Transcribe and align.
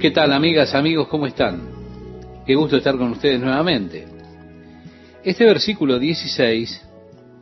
¿Qué 0.00 0.12
tal 0.12 0.32
amigas, 0.32 0.76
amigos? 0.76 1.08
¿Cómo 1.08 1.26
están? 1.26 1.60
Qué 2.46 2.54
gusto 2.54 2.76
estar 2.76 2.96
con 2.96 3.10
ustedes 3.10 3.40
nuevamente. 3.40 4.06
Este 5.24 5.44
versículo 5.44 5.98
16 5.98 6.86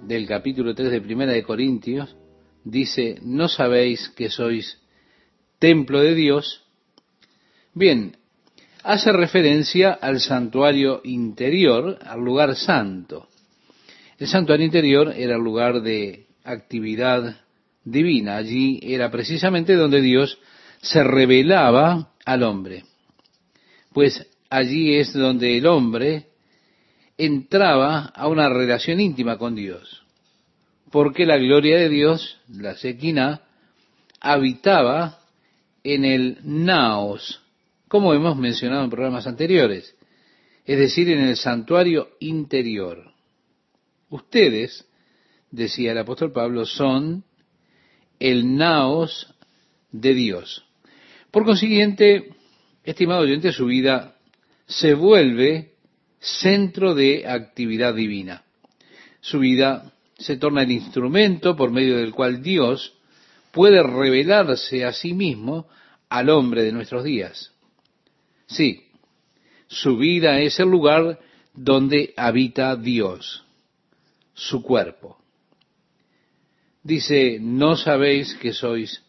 del 0.05 0.27
capítulo 0.27 0.75
3 0.75 0.91
de 0.91 1.03
Primera 1.03 1.33
de 1.33 1.43
Corintios 1.43 2.17
dice, 2.65 3.19
¿no 3.23 3.49
sabéis 3.49 4.09
que 4.17 4.31
sois 4.31 4.81
templo 5.59 6.01
de 6.01 6.15
Dios? 6.15 6.65
Bien, 7.75 8.17
hace 8.83 9.13
referencia 9.13 9.93
al 9.93 10.21
santuario 10.21 11.03
interior, 11.05 11.99
al 12.07 12.21
lugar 12.21 12.57
santo. 12.57 13.29
El 14.19 14.29
santuario 14.29 14.65
interior 14.65 15.13
era 15.15 15.37
el 15.37 15.43
lugar 15.43 15.83
de 15.83 16.25
actividad 16.43 17.37
divina. 17.85 18.39
Allí 18.39 18.81
era 18.83 19.11
precisamente 19.11 19.75
donde 19.75 20.01
Dios 20.01 20.39
se 20.81 21.05
revelaba 21.05 22.16
al 22.27 22.43
hombre. 22.43 22.85
Pues 23.95 24.27
allí 24.51 24.97
es 24.97 25.15
donde 25.15 25.57
el 25.57 25.67
hombre 25.67 26.27
entraba 27.17 28.05
a 28.15 28.29
una 28.29 28.51
relación 28.51 29.01
íntima 29.01 29.39
con 29.39 29.55
Dios. 29.55 30.03
Porque 30.91 31.25
la 31.25 31.39
gloria 31.39 31.79
de 31.79 31.89
Dios, 31.89 32.39
la 32.49 32.77
sequina, 32.77 33.43
habitaba 34.21 35.21
en 35.83 36.05
el 36.05 36.39
naos, 36.43 37.43
como 37.89 38.13
hemos 38.13 38.37
mencionado 38.37 38.85
en 38.85 38.91
programas 38.91 39.27
anteriores, 39.27 39.95
es 40.65 40.79
decir, 40.79 41.09
en 41.11 41.21
el 41.21 41.37
santuario 41.37 42.11
interior. 42.19 43.13
Ustedes, 44.11 44.85
decía 45.51 45.93
el 45.93 45.99
apóstol 45.99 46.33
Pablo, 46.33 46.67
son 46.67 47.25
el 48.19 48.57
naos 48.57 49.33
de 49.93 50.15
Dios. 50.15 50.66
Por 51.37 51.45
consiguiente, 51.45 52.31
estimado 52.83 53.21
oyente, 53.21 53.53
su 53.53 53.67
vida 53.67 54.17
se 54.65 54.95
vuelve 54.95 55.75
centro 56.19 56.95
de 56.95 57.29
actividad 57.29 57.95
divina. 57.95 58.43
Su 59.21 59.41
vida 59.41 59.93
se 60.17 60.39
torna 60.39 60.63
el 60.63 60.71
instrumento 60.71 61.55
por 61.55 61.71
medio 61.71 61.99
del 61.99 62.15
cual 62.15 62.43
Dios 62.43 62.95
puede 63.53 63.83
revelarse 63.83 64.87
a 64.87 64.95
sí 64.95 65.13
mismo 65.13 65.69
al 66.09 66.31
hombre 66.31 66.63
de 66.63 66.73
nuestros 66.73 67.05
días. 67.05 67.53
Sí, 68.47 68.85
su 69.67 69.99
vida 69.99 70.41
es 70.41 70.59
el 70.59 70.71
lugar 70.71 71.21
donde 71.53 72.15
habita 72.17 72.77
Dios, 72.77 73.45
su 74.33 74.63
cuerpo. 74.63 75.19
Dice, 76.83 77.37
¿no 77.43 77.77
sabéis 77.77 78.33
que 78.37 78.55
sois 78.55 79.03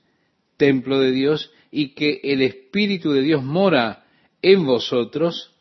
templo 0.57 0.99
de 0.99 1.11
Dios 1.13 1.53
y 1.71 1.93
que 1.93 2.19
el 2.23 2.41
Espíritu 2.41 3.11
de 3.11 3.21
Dios 3.21 3.43
mora 3.43 4.05
en 4.41 4.65
vosotros, 4.65 5.53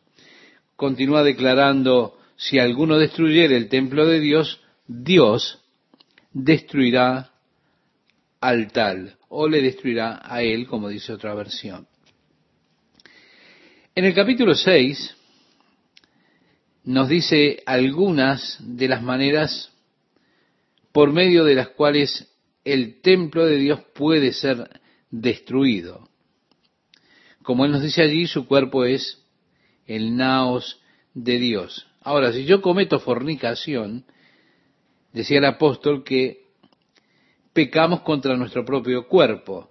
continúa 0.77 1.23
declarando, 1.23 2.19
si 2.37 2.59
alguno 2.59 2.99
destruyere 2.99 3.57
el 3.57 3.69
templo 3.69 4.07
de 4.07 4.21
Dios, 4.21 4.61
Dios 4.87 5.63
destruirá 6.33 7.33
al 8.41 8.71
tal, 8.73 9.17
o 9.29 9.49
le 9.49 9.63
destruirá 9.63 10.21
a 10.23 10.43
él, 10.43 10.67
como 10.67 10.89
dice 10.89 11.13
otra 11.13 11.35
versión. 11.35 11.87
En 13.95 14.05
el 14.05 14.15
capítulo 14.15 14.55
6 14.55 15.17
nos 16.85 17.09
dice 17.09 17.63
algunas 17.65 18.59
de 18.61 18.89
las 18.89 19.03
maneras 19.03 19.73
por 20.93 21.13
medio 21.13 21.45
de 21.45 21.55
las 21.55 21.69
cuales 21.69 22.31
el 22.65 23.01
templo 23.01 23.47
de 23.47 23.57
Dios 23.57 23.81
puede 23.95 24.33
ser 24.33 24.81
destruido. 25.11 26.09
Como 27.43 27.65
él 27.65 27.73
nos 27.73 27.83
dice 27.83 28.03
allí, 28.03 28.27
su 28.27 28.47
cuerpo 28.47 28.85
es 28.85 29.25
el 29.87 30.17
naos 30.17 30.81
de 31.15 31.39
Dios. 31.39 31.87
Ahora, 32.01 32.33
si 32.33 32.45
yo 32.45 32.61
cometo 32.61 32.99
fornicación, 32.99 34.05
decía 35.13 35.39
el 35.39 35.45
apóstol 35.45 36.05
que 36.05 36.47
pecamos 37.53 38.03
contra 38.03 38.37
nuestro 38.37 38.65
propio 38.65 39.09
cuerpo. 39.09 39.71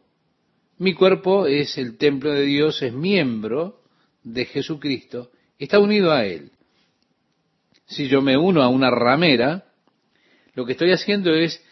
Mi 0.78 0.94
cuerpo 0.94 1.48
es 1.48 1.78
el 1.78 1.98
templo 1.98 2.32
de 2.32 2.42
Dios, 2.42 2.82
es 2.82 2.94
miembro 2.94 3.82
de 4.24 4.46
Jesucristo, 4.46 5.32
está 5.60 5.80
unido 5.80 6.12
a 6.12 6.26
Él. 6.26 6.52
Si 7.86 8.08
yo 8.08 8.22
me 8.22 8.38
uno 8.38 8.64
a 8.64 8.70
una 8.70 8.90
ramera, 8.90 9.66
lo 10.56 10.66
que 10.66 10.72
estoy 10.72 10.92
haciendo 10.92 11.34
es 11.34 11.64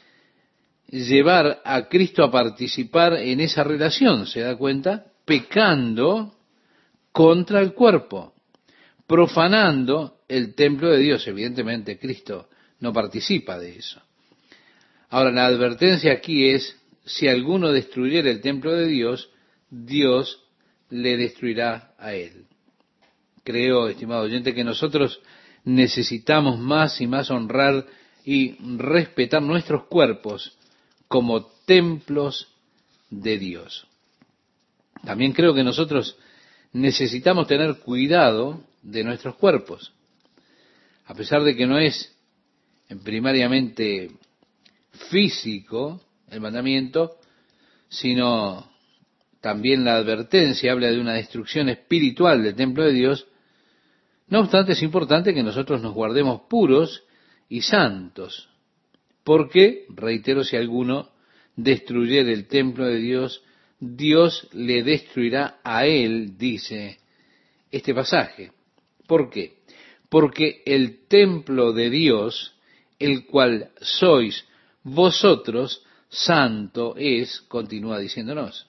llevar 0.93 1.61
a 1.65 1.87
Cristo 1.87 2.23
a 2.23 2.29
participar 2.29 3.13
en 3.13 3.39
esa 3.39 3.63
relación, 3.63 4.27
¿se 4.27 4.41
da 4.41 4.55
cuenta? 4.55 5.05
Pecando 5.25 6.35
contra 7.11 7.61
el 7.61 7.73
cuerpo, 7.73 8.35
profanando 9.07 10.19
el 10.27 10.53
templo 10.53 10.91
de 10.91 10.99
Dios. 10.99 11.27
Evidentemente 11.27 11.97
Cristo 11.97 12.47
no 12.79 12.93
participa 12.93 13.57
de 13.57 13.77
eso. 13.77 13.99
Ahora, 15.09 15.31
la 15.31 15.47
advertencia 15.47 16.13
aquí 16.13 16.49
es, 16.49 16.79
si 17.05 17.27
alguno 17.27 17.71
destruyera 17.71 18.29
el 18.29 18.41
templo 18.41 18.73
de 18.73 18.87
Dios, 18.87 19.31
Dios 19.71 20.43
le 20.89 21.17
destruirá 21.17 21.93
a 21.97 22.13
él. 22.13 22.45
Creo, 23.43 23.87
estimado 23.87 24.23
oyente, 24.23 24.53
que 24.53 24.63
nosotros 24.63 25.21
necesitamos 25.63 26.59
más 26.59 27.01
y 27.01 27.07
más 27.07 27.31
honrar 27.31 27.85
y 28.25 28.55
respetar 28.77 29.41
nuestros 29.41 29.85
cuerpos 29.85 30.57
como 31.13 31.45
templos 31.67 32.47
de 33.11 33.37
Dios. 33.37 33.85
También 35.05 35.31
creo 35.31 35.53
que 35.53 35.63
nosotros 35.63 36.17
necesitamos 36.71 37.45
tener 37.45 37.81
cuidado 37.81 38.63
de 38.81 39.03
nuestros 39.03 39.35
cuerpos. 39.35 39.93
A 41.05 41.13
pesar 41.13 41.43
de 41.43 41.55
que 41.55 41.67
no 41.67 41.77
es 41.77 42.17
primariamente 43.03 44.09
físico 45.11 46.01
el 46.31 46.41
mandamiento, 46.41 47.17
sino 47.89 48.67
también 49.39 49.85
la 49.85 49.97
advertencia 49.97 50.71
habla 50.71 50.89
de 50.89 50.99
una 50.99 51.13
destrucción 51.13 51.69
espiritual 51.69 52.41
del 52.41 52.55
templo 52.55 52.85
de 52.85 52.93
Dios, 52.93 53.27
no 54.29 54.39
obstante 54.39 54.71
es 54.71 54.81
importante 54.81 55.35
que 55.35 55.43
nosotros 55.43 55.79
nos 55.79 55.93
guardemos 55.93 56.41
puros 56.49 57.03
y 57.49 57.61
santos, 57.61 58.49
porque, 59.23 59.85
reitero, 59.89 60.43
si 60.43 60.55
alguno 60.55 61.09
destruyere 61.55 62.33
el 62.33 62.47
templo 62.47 62.85
de 62.85 62.97
Dios, 62.97 63.43
Dios 63.79 64.47
le 64.53 64.83
destruirá 64.83 65.59
a 65.63 65.85
él, 65.85 66.37
dice 66.37 66.99
este 67.71 67.93
pasaje. 67.93 68.51
¿Por 69.07 69.29
qué? 69.29 69.57
Porque 70.09 70.61
el 70.65 71.07
templo 71.07 71.73
de 71.73 71.89
Dios, 71.89 72.55
el 72.99 73.25
cual 73.25 73.71
sois 73.81 74.45
vosotros, 74.83 75.83
santo 76.09 76.95
es, 76.97 77.41
continúa 77.41 77.99
diciéndonos. 77.99 78.67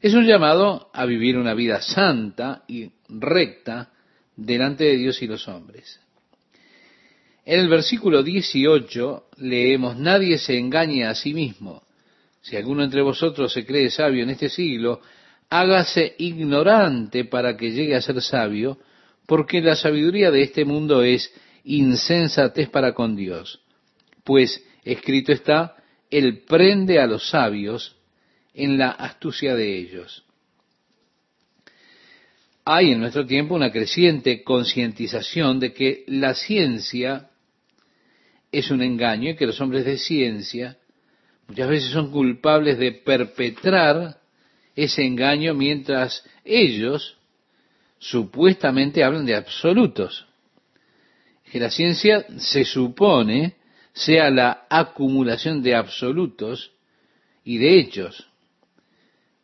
Es 0.00 0.14
un 0.14 0.26
llamado 0.26 0.90
a 0.92 1.04
vivir 1.04 1.36
una 1.36 1.54
vida 1.54 1.80
santa 1.82 2.64
y 2.66 2.90
recta 3.08 3.92
delante 4.34 4.84
de 4.84 4.96
Dios 4.96 5.22
y 5.22 5.26
los 5.26 5.46
hombres. 5.46 6.00
En 7.44 7.60
el 7.60 7.68
versículo 7.68 8.22
18 8.22 9.24
leemos, 9.38 9.96
nadie 9.96 10.38
se 10.38 10.58
engañe 10.58 11.04
a 11.04 11.14
sí 11.14 11.32
mismo. 11.32 11.82
Si 12.42 12.56
alguno 12.56 12.84
entre 12.84 13.02
vosotros 13.02 13.52
se 13.52 13.64
cree 13.64 13.90
sabio 13.90 14.22
en 14.22 14.30
este 14.30 14.48
siglo, 14.48 15.00
hágase 15.48 16.14
ignorante 16.18 17.24
para 17.24 17.56
que 17.56 17.70
llegue 17.70 17.96
a 17.96 18.02
ser 18.02 18.20
sabio, 18.22 18.78
porque 19.26 19.60
la 19.60 19.76
sabiduría 19.76 20.30
de 20.30 20.42
este 20.42 20.64
mundo 20.64 21.02
es 21.02 21.32
insensatez 21.64 22.68
para 22.68 22.94
con 22.94 23.16
Dios. 23.16 23.60
Pues 24.24 24.64
escrito 24.84 25.32
está, 25.32 25.76
Él 26.10 26.42
prende 26.46 27.00
a 27.00 27.06
los 27.06 27.28
sabios 27.28 27.96
en 28.54 28.78
la 28.78 28.90
astucia 28.90 29.54
de 29.54 29.78
ellos. 29.78 30.24
Hay 32.64 32.92
en 32.92 33.00
nuestro 33.00 33.26
tiempo 33.26 33.54
una 33.54 33.72
creciente 33.72 34.42
concientización 34.42 35.58
de 35.58 35.72
que 35.72 36.04
la 36.06 36.34
ciencia 36.34 37.29
es 38.52 38.70
un 38.70 38.82
engaño 38.82 39.30
y 39.30 39.36
que 39.36 39.46
los 39.46 39.60
hombres 39.60 39.84
de 39.84 39.98
ciencia 39.98 40.76
muchas 41.46 41.68
veces 41.68 41.90
son 41.90 42.10
culpables 42.10 42.78
de 42.78 42.92
perpetrar 42.92 44.20
ese 44.74 45.04
engaño 45.04 45.54
mientras 45.54 46.24
ellos 46.44 47.16
supuestamente 47.98 49.04
hablan 49.04 49.26
de 49.26 49.36
absolutos. 49.36 50.26
Que 51.50 51.58
la 51.58 51.70
ciencia 51.70 52.24
se 52.38 52.64
supone 52.64 53.56
sea 53.92 54.30
la 54.30 54.66
acumulación 54.70 55.62
de 55.62 55.74
absolutos 55.74 56.72
y 57.44 57.58
de 57.58 57.78
hechos. 57.78 58.28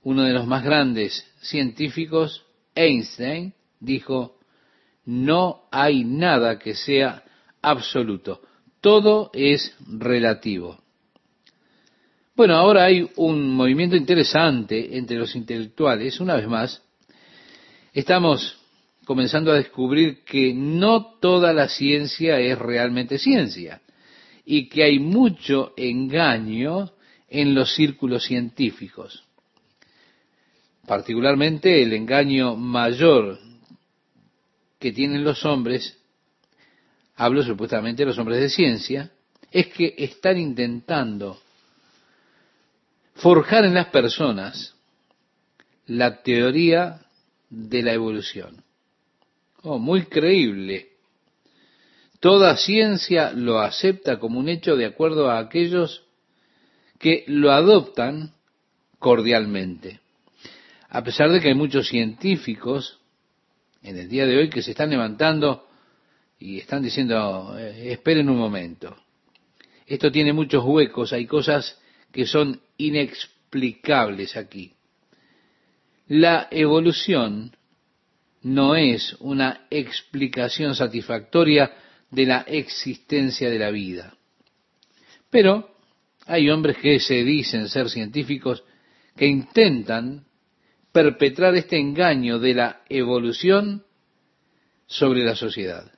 Uno 0.02 0.22
de 0.22 0.32
los 0.32 0.46
más 0.46 0.62
grandes 0.64 1.28
científicos, 1.40 2.44
Einstein, 2.74 3.54
dijo, 3.80 4.38
no 5.04 5.64
hay 5.72 6.04
nada 6.04 6.58
que 6.58 6.74
sea 6.74 7.24
absoluto 7.60 8.45
todo 8.86 9.32
es 9.32 9.74
relativo. 9.88 10.78
Bueno, 12.36 12.54
ahora 12.54 12.84
hay 12.84 13.10
un 13.16 13.50
movimiento 13.50 13.96
interesante 13.96 14.96
entre 14.96 15.16
los 15.16 15.34
intelectuales, 15.34 16.20
una 16.20 16.36
vez 16.36 16.46
más, 16.46 16.82
Estamos 17.92 18.58
comenzando 19.06 19.50
a 19.50 19.56
descubrir 19.56 20.22
que 20.22 20.54
no 20.54 21.16
toda 21.18 21.52
la 21.52 21.66
ciencia 21.66 22.38
es 22.38 22.56
realmente 22.58 23.18
ciencia 23.18 23.80
y 24.44 24.68
que 24.68 24.84
hay 24.84 25.00
mucho 25.00 25.72
engaño 25.76 26.92
en 27.28 27.54
los 27.54 27.74
círculos 27.74 28.24
científicos. 28.24 29.24
Particularmente 30.86 31.82
el 31.82 31.92
engaño 31.94 32.54
mayor 32.54 33.38
que 34.78 34.92
tienen 34.92 35.24
los 35.24 35.44
hombres, 35.44 35.98
hablo 37.16 37.42
supuestamente 37.42 38.02
de 38.02 38.06
los 38.06 38.18
hombres 38.18 38.40
de 38.40 38.50
ciencia, 38.50 39.10
es 39.50 39.68
que 39.68 39.94
están 39.96 40.38
intentando 40.38 41.40
forjar 43.14 43.64
en 43.64 43.74
las 43.74 43.86
personas 43.86 44.74
la 45.86 46.22
teoría 46.22 47.00
de 47.48 47.82
la 47.82 47.92
evolución. 47.92 48.62
Oh, 49.62 49.78
muy 49.78 50.04
creíble. 50.04 50.90
Toda 52.20 52.56
ciencia 52.56 53.32
lo 53.32 53.60
acepta 53.60 54.18
como 54.18 54.38
un 54.38 54.48
hecho 54.48 54.76
de 54.76 54.86
acuerdo 54.86 55.30
a 55.30 55.38
aquellos 55.38 56.04
que 56.98 57.24
lo 57.26 57.52
adoptan 57.52 58.32
cordialmente. 58.98 60.00
A 60.88 61.02
pesar 61.02 61.30
de 61.30 61.40
que 61.40 61.48
hay 61.48 61.54
muchos 61.54 61.88
científicos 61.88 63.00
en 63.82 63.98
el 63.98 64.08
día 64.08 64.26
de 64.26 64.36
hoy 64.36 64.50
que 64.50 64.62
se 64.62 64.72
están 64.72 64.90
levantando 64.90 65.65
y 66.38 66.58
están 66.58 66.82
diciendo, 66.82 67.56
eh, 67.58 67.92
esperen 67.92 68.28
un 68.28 68.38
momento. 68.38 68.96
Esto 69.86 70.10
tiene 70.10 70.32
muchos 70.32 70.64
huecos, 70.64 71.12
hay 71.12 71.26
cosas 71.26 71.78
que 72.12 72.26
son 72.26 72.60
inexplicables 72.76 74.36
aquí. 74.36 74.72
La 76.08 76.48
evolución 76.50 77.56
no 78.42 78.76
es 78.76 79.16
una 79.20 79.66
explicación 79.70 80.74
satisfactoria 80.74 81.72
de 82.10 82.26
la 82.26 82.40
existencia 82.42 83.50
de 83.50 83.58
la 83.58 83.70
vida. 83.70 84.16
Pero 85.30 85.74
hay 86.26 86.48
hombres 86.50 86.78
que 86.78 87.00
se 87.00 87.24
dicen 87.24 87.68
ser 87.68 87.88
científicos 87.90 88.62
que 89.16 89.26
intentan 89.26 90.26
perpetrar 90.92 91.54
este 91.56 91.78
engaño 91.78 92.38
de 92.38 92.54
la 92.54 92.82
evolución 92.88 93.84
sobre 94.86 95.24
la 95.24 95.34
sociedad. 95.34 95.95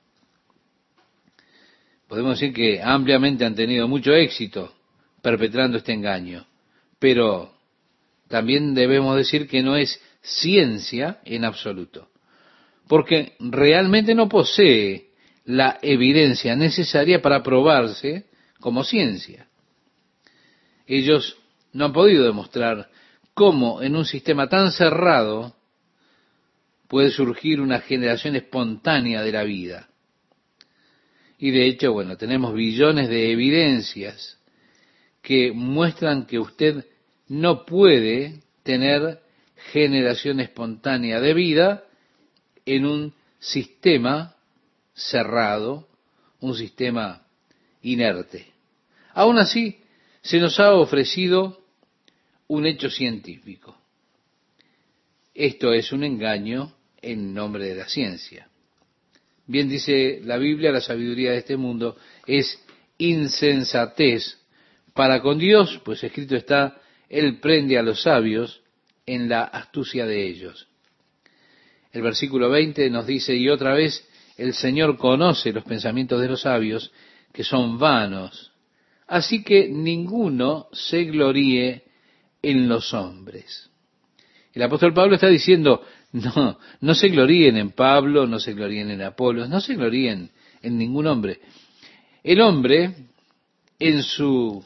Podemos 2.08 2.40
decir 2.40 2.54
que 2.54 2.80
ampliamente 2.82 3.44
han 3.44 3.54
tenido 3.54 3.86
mucho 3.86 4.12
éxito 4.12 4.74
perpetrando 5.20 5.76
este 5.76 5.92
engaño, 5.92 6.46
pero 6.98 7.52
también 8.28 8.74
debemos 8.74 9.16
decir 9.16 9.46
que 9.46 9.62
no 9.62 9.76
es 9.76 10.00
ciencia 10.22 11.20
en 11.24 11.44
absoluto, 11.44 12.08
porque 12.88 13.34
realmente 13.38 14.14
no 14.14 14.28
posee 14.28 15.10
la 15.44 15.78
evidencia 15.82 16.56
necesaria 16.56 17.20
para 17.20 17.42
probarse 17.42 18.26
como 18.58 18.84
ciencia. 18.84 19.46
Ellos 20.86 21.36
no 21.72 21.86
han 21.86 21.92
podido 21.92 22.24
demostrar 22.24 22.88
cómo 23.34 23.82
en 23.82 23.94
un 23.94 24.06
sistema 24.06 24.48
tan 24.48 24.72
cerrado 24.72 25.54
puede 26.88 27.10
surgir 27.10 27.60
una 27.60 27.80
generación 27.80 28.34
espontánea 28.34 29.22
de 29.22 29.32
la 29.32 29.44
vida. 29.44 29.88
Y 31.38 31.52
de 31.52 31.66
hecho, 31.68 31.92
bueno, 31.92 32.16
tenemos 32.16 32.52
billones 32.52 33.08
de 33.08 33.30
evidencias 33.30 34.38
que 35.22 35.52
muestran 35.52 36.26
que 36.26 36.38
usted 36.38 36.84
no 37.28 37.64
puede 37.64 38.40
tener 38.64 39.20
generación 39.72 40.40
espontánea 40.40 41.20
de 41.20 41.34
vida 41.34 41.84
en 42.66 42.86
un 42.86 43.14
sistema 43.38 44.34
cerrado, 44.94 45.88
un 46.40 46.54
sistema 46.54 47.24
inerte. 47.82 48.46
Aún 49.14 49.38
así, 49.38 49.78
se 50.22 50.38
nos 50.40 50.58
ha 50.58 50.74
ofrecido 50.74 51.62
un 52.48 52.66
hecho 52.66 52.90
científico. 52.90 53.76
Esto 55.34 55.72
es 55.72 55.92
un 55.92 56.02
engaño 56.02 56.74
en 57.00 57.32
nombre 57.32 57.66
de 57.66 57.76
la 57.76 57.88
ciencia. 57.88 58.48
Bien 59.48 59.66
dice 59.66 60.20
la 60.24 60.36
Biblia, 60.36 60.70
la 60.70 60.82
sabiduría 60.82 61.32
de 61.32 61.38
este 61.38 61.56
mundo 61.56 61.96
es 62.26 62.62
insensatez 62.98 64.38
para 64.92 65.22
con 65.22 65.38
Dios, 65.38 65.80
pues 65.84 66.04
escrito 66.04 66.36
está, 66.36 66.80
Él 67.08 67.40
prende 67.40 67.78
a 67.78 67.82
los 67.82 68.02
sabios 68.02 68.60
en 69.06 69.28
la 69.28 69.44
astucia 69.44 70.04
de 70.04 70.26
ellos. 70.26 70.68
El 71.92 72.02
versículo 72.02 72.50
20 72.50 72.90
nos 72.90 73.06
dice, 73.06 73.34
y 73.34 73.48
otra 73.48 73.72
vez, 73.72 74.06
el 74.36 74.52
Señor 74.52 74.98
conoce 74.98 75.52
los 75.52 75.64
pensamientos 75.64 76.20
de 76.20 76.28
los 76.28 76.42
sabios, 76.42 76.92
que 77.32 77.42
son 77.42 77.78
vanos. 77.78 78.52
Así 79.06 79.42
que 79.42 79.66
ninguno 79.68 80.68
se 80.72 81.04
gloríe 81.04 81.84
en 82.42 82.68
los 82.68 82.92
hombres. 82.92 83.70
El 84.52 84.62
apóstol 84.62 84.92
Pablo 84.92 85.14
está 85.14 85.28
diciendo, 85.28 85.82
no, 86.12 86.58
no 86.80 86.94
se 86.94 87.08
gloríen 87.08 87.56
en 87.56 87.70
Pablo, 87.70 88.26
no 88.26 88.38
se 88.38 88.54
gloríen 88.54 88.90
en 88.90 89.02
Apolo, 89.02 89.46
no 89.46 89.60
se 89.60 89.74
gloríen 89.74 90.30
en 90.62 90.78
ningún 90.78 91.06
hombre. 91.06 91.40
El 92.22 92.40
hombre, 92.40 92.94
en 93.78 94.02
su 94.02 94.64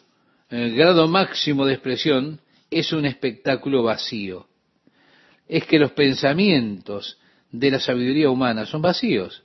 eh, 0.50 0.70
grado 0.70 1.08
máximo 1.08 1.66
de 1.66 1.74
expresión, 1.74 2.40
es 2.70 2.92
un 2.92 3.04
espectáculo 3.04 3.82
vacío. 3.82 4.46
Es 5.48 5.66
que 5.66 5.78
los 5.78 5.92
pensamientos 5.92 7.18
de 7.50 7.70
la 7.70 7.80
sabiduría 7.80 8.30
humana 8.30 8.64
son 8.64 8.80
vacíos. 8.80 9.42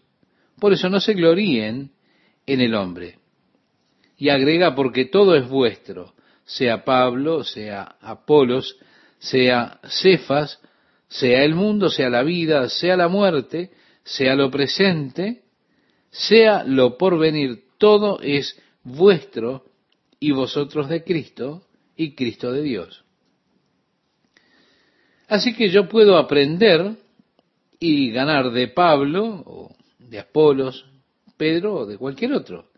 Por 0.59 0.73
eso 0.73 0.89
no 0.89 0.99
se 0.99 1.13
gloríen 1.13 1.91
en 2.45 2.61
el 2.61 2.73
hombre. 2.73 3.19
Y 4.17 4.29
agrega, 4.29 4.73
porque 4.73 5.05
todo 5.05 5.35
es 5.35 5.47
vuestro, 5.47 6.15
sea 6.45 6.83
Pablo, 6.83 7.43
sea 7.43 7.97
Apolos, 8.01 8.77
sea 9.19 9.79
Cefas, 9.83 10.59
sea 11.07 11.43
el 11.43 11.55
mundo, 11.55 11.89
sea 11.89 12.09
la 12.09 12.23
vida, 12.23 12.69
sea 12.69 12.97
la 12.97 13.07
muerte, 13.07 13.71
sea 14.03 14.35
lo 14.35 14.51
presente, 14.51 15.43
sea 16.09 16.63
lo 16.63 16.97
por 16.97 17.17
venir, 17.17 17.63
todo 17.77 18.19
es 18.21 18.59
vuestro 18.83 19.65
y 20.19 20.31
vosotros 20.31 20.89
de 20.89 21.03
Cristo 21.03 21.63
y 21.95 22.15
Cristo 22.15 22.51
de 22.51 22.61
Dios. 22.61 23.03
Así 25.27 25.53
que 25.53 25.69
yo 25.69 25.89
puedo 25.89 26.17
aprender 26.17 26.95
y 27.79 28.11
ganar 28.11 28.51
de 28.51 28.69
Pablo 28.69 29.43
o 29.45 29.75
de 29.99 30.19
Apolos, 30.19 30.85
Pedro 31.35 31.75
o 31.75 31.85
de 31.85 31.97
cualquier 31.97 32.33
otro, 32.33 32.69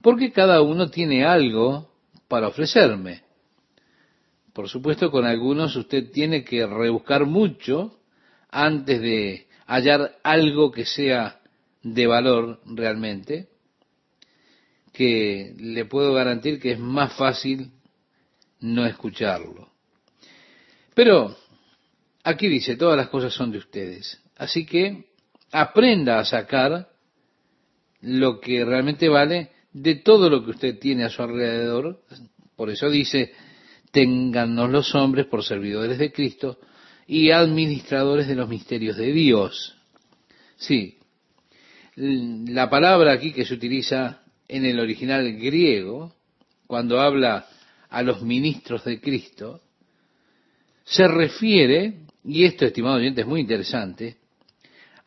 porque 0.00 0.32
cada 0.32 0.62
uno 0.62 0.88
tiene 0.88 1.24
algo 1.24 1.90
para 2.28 2.48
ofrecerme. 2.48 3.25
Por 4.56 4.70
supuesto, 4.70 5.10
con 5.10 5.26
algunos 5.26 5.76
usted 5.76 6.10
tiene 6.10 6.42
que 6.42 6.66
rebuscar 6.66 7.26
mucho 7.26 8.00
antes 8.48 9.02
de 9.02 9.48
hallar 9.66 10.16
algo 10.22 10.72
que 10.72 10.86
sea 10.86 11.42
de 11.82 12.06
valor 12.06 12.62
realmente, 12.64 13.50
que 14.94 15.54
le 15.58 15.84
puedo 15.84 16.14
garantir 16.14 16.58
que 16.58 16.72
es 16.72 16.78
más 16.78 17.12
fácil 17.18 17.70
no 18.60 18.86
escucharlo. 18.86 19.72
Pero 20.94 21.36
aquí 22.24 22.48
dice, 22.48 22.76
todas 22.76 22.96
las 22.96 23.10
cosas 23.10 23.34
son 23.34 23.52
de 23.52 23.58
ustedes. 23.58 24.22
Así 24.38 24.64
que 24.64 25.10
aprenda 25.52 26.18
a 26.18 26.24
sacar 26.24 26.88
lo 28.00 28.40
que 28.40 28.64
realmente 28.64 29.10
vale 29.10 29.50
de 29.74 29.96
todo 29.96 30.30
lo 30.30 30.42
que 30.42 30.52
usted 30.52 30.78
tiene 30.78 31.04
a 31.04 31.10
su 31.10 31.22
alrededor. 31.22 32.00
Por 32.56 32.70
eso 32.70 32.88
dice, 32.88 33.34
téngannos 33.96 34.68
los 34.68 34.94
hombres 34.94 35.24
por 35.24 35.42
servidores 35.42 35.96
de 35.96 36.12
Cristo 36.12 36.58
y 37.06 37.30
administradores 37.30 38.28
de 38.28 38.34
los 38.34 38.46
misterios 38.46 38.98
de 38.98 39.10
Dios. 39.10 39.74
Sí, 40.56 40.98
la 41.94 42.68
palabra 42.68 43.12
aquí 43.12 43.32
que 43.32 43.46
se 43.46 43.54
utiliza 43.54 44.20
en 44.48 44.66
el 44.66 44.80
original 44.80 45.32
griego, 45.38 46.12
cuando 46.66 47.00
habla 47.00 47.46
a 47.88 48.02
los 48.02 48.20
ministros 48.20 48.84
de 48.84 49.00
Cristo, 49.00 49.62
se 50.84 51.08
refiere, 51.08 52.00
y 52.22 52.44
esto, 52.44 52.66
estimado 52.66 52.96
oyente, 52.96 53.22
es 53.22 53.26
muy 53.26 53.40
interesante, 53.40 54.18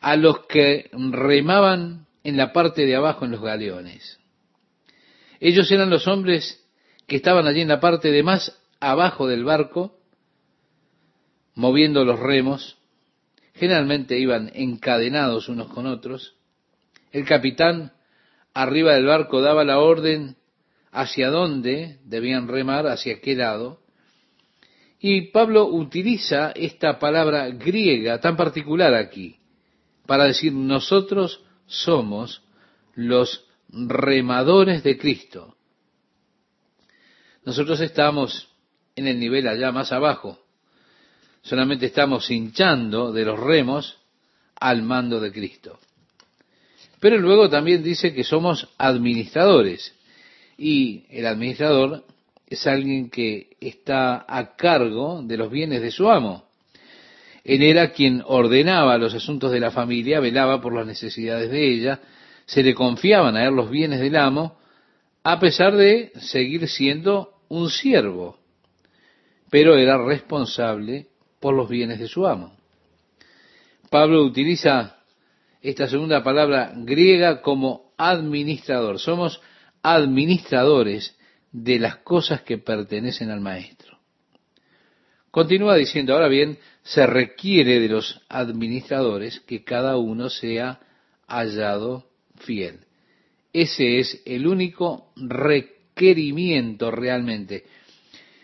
a 0.00 0.16
los 0.16 0.46
que 0.46 0.90
remaban 0.92 2.06
en 2.24 2.36
la 2.36 2.52
parte 2.52 2.84
de 2.84 2.96
abajo 2.96 3.24
en 3.24 3.30
los 3.30 3.40
galeones. 3.40 4.18
Ellos 5.38 5.70
eran 5.70 5.90
los 5.90 6.08
hombres 6.08 6.60
que 7.06 7.14
estaban 7.14 7.46
allí 7.46 7.60
en 7.60 7.68
la 7.68 7.78
parte 7.78 8.10
de 8.10 8.24
más 8.24 8.59
abajo 8.80 9.28
del 9.28 9.44
barco, 9.44 9.98
moviendo 11.54 12.04
los 12.04 12.18
remos, 12.18 12.78
generalmente 13.54 14.18
iban 14.18 14.50
encadenados 14.54 15.48
unos 15.48 15.68
con 15.68 15.86
otros. 15.86 16.34
El 17.12 17.24
capitán 17.24 17.92
arriba 18.54 18.94
del 18.94 19.06
barco 19.06 19.42
daba 19.42 19.64
la 19.64 19.78
orden 19.78 20.36
hacia 20.90 21.30
dónde 21.30 21.98
debían 22.04 22.48
remar, 22.48 22.86
hacia 22.86 23.20
qué 23.20 23.36
lado, 23.36 23.80
Y 25.02 25.30
Pablo 25.30 25.64
utiliza 25.66 26.52
esta 26.52 26.98
palabra 26.98 27.48
griega 27.48 28.20
tan 28.20 28.36
particular 28.36 28.94
aquí 28.94 29.38
para 30.06 30.24
decir 30.24 30.52
nosotros 30.52 31.42
somos 31.64 32.42
los 32.94 33.46
remadores 33.70 34.82
de 34.82 34.98
Cristo. 34.98 35.56
Nosotros 37.46 37.80
estamos 37.80 38.49
en 39.00 39.08
el 39.08 39.18
nivel 39.18 39.48
allá 39.48 39.72
más 39.72 39.92
abajo. 39.92 40.38
Solamente 41.42 41.86
estamos 41.86 42.30
hinchando 42.30 43.12
de 43.12 43.24
los 43.24 43.40
remos 43.40 43.98
al 44.56 44.82
mando 44.82 45.20
de 45.20 45.32
Cristo. 45.32 45.78
Pero 47.00 47.18
luego 47.18 47.48
también 47.48 47.82
dice 47.82 48.12
que 48.12 48.24
somos 48.24 48.68
administradores. 48.76 49.94
Y 50.58 51.04
el 51.08 51.26
administrador 51.26 52.04
es 52.46 52.66
alguien 52.66 53.08
que 53.08 53.56
está 53.58 54.26
a 54.28 54.54
cargo 54.54 55.22
de 55.22 55.38
los 55.38 55.50
bienes 55.50 55.80
de 55.80 55.90
su 55.90 56.10
amo. 56.10 56.44
Él 57.42 57.62
era 57.62 57.92
quien 57.92 58.22
ordenaba 58.26 58.98
los 58.98 59.14
asuntos 59.14 59.50
de 59.50 59.60
la 59.60 59.70
familia, 59.70 60.20
velaba 60.20 60.60
por 60.60 60.74
las 60.74 60.86
necesidades 60.86 61.50
de 61.50 61.72
ella, 61.72 62.00
se 62.44 62.62
le 62.62 62.74
confiaban 62.74 63.34
a 63.34 63.46
él 63.46 63.54
los 63.54 63.70
bienes 63.70 64.00
del 64.00 64.16
amo, 64.16 64.58
a 65.22 65.40
pesar 65.40 65.74
de 65.74 66.12
seguir 66.20 66.68
siendo 66.68 67.32
un 67.48 67.70
siervo, 67.70 68.39
pero 69.50 69.76
era 69.76 69.98
responsable 69.98 71.08
por 71.40 71.54
los 71.54 71.68
bienes 71.68 71.98
de 71.98 72.08
su 72.08 72.26
amo. 72.26 72.56
Pablo 73.90 74.22
utiliza 74.22 74.96
esta 75.60 75.88
segunda 75.88 76.22
palabra 76.22 76.72
griega 76.76 77.42
como 77.42 77.92
administrador. 77.98 78.98
Somos 78.98 79.42
administradores 79.82 81.16
de 81.52 81.78
las 81.78 81.96
cosas 81.96 82.42
que 82.42 82.58
pertenecen 82.58 83.30
al 83.30 83.40
maestro. 83.40 83.98
Continúa 85.30 85.76
diciendo, 85.76 86.14
ahora 86.14 86.28
bien, 86.28 86.58
se 86.82 87.06
requiere 87.06 87.80
de 87.80 87.88
los 87.88 88.20
administradores 88.28 89.40
que 89.40 89.64
cada 89.64 89.96
uno 89.96 90.28
sea 90.28 90.80
hallado 91.26 92.08
fiel. 92.36 92.80
Ese 93.52 93.98
es 93.98 94.22
el 94.24 94.46
único 94.46 95.12
requerimiento 95.16 96.90
realmente. 96.90 97.64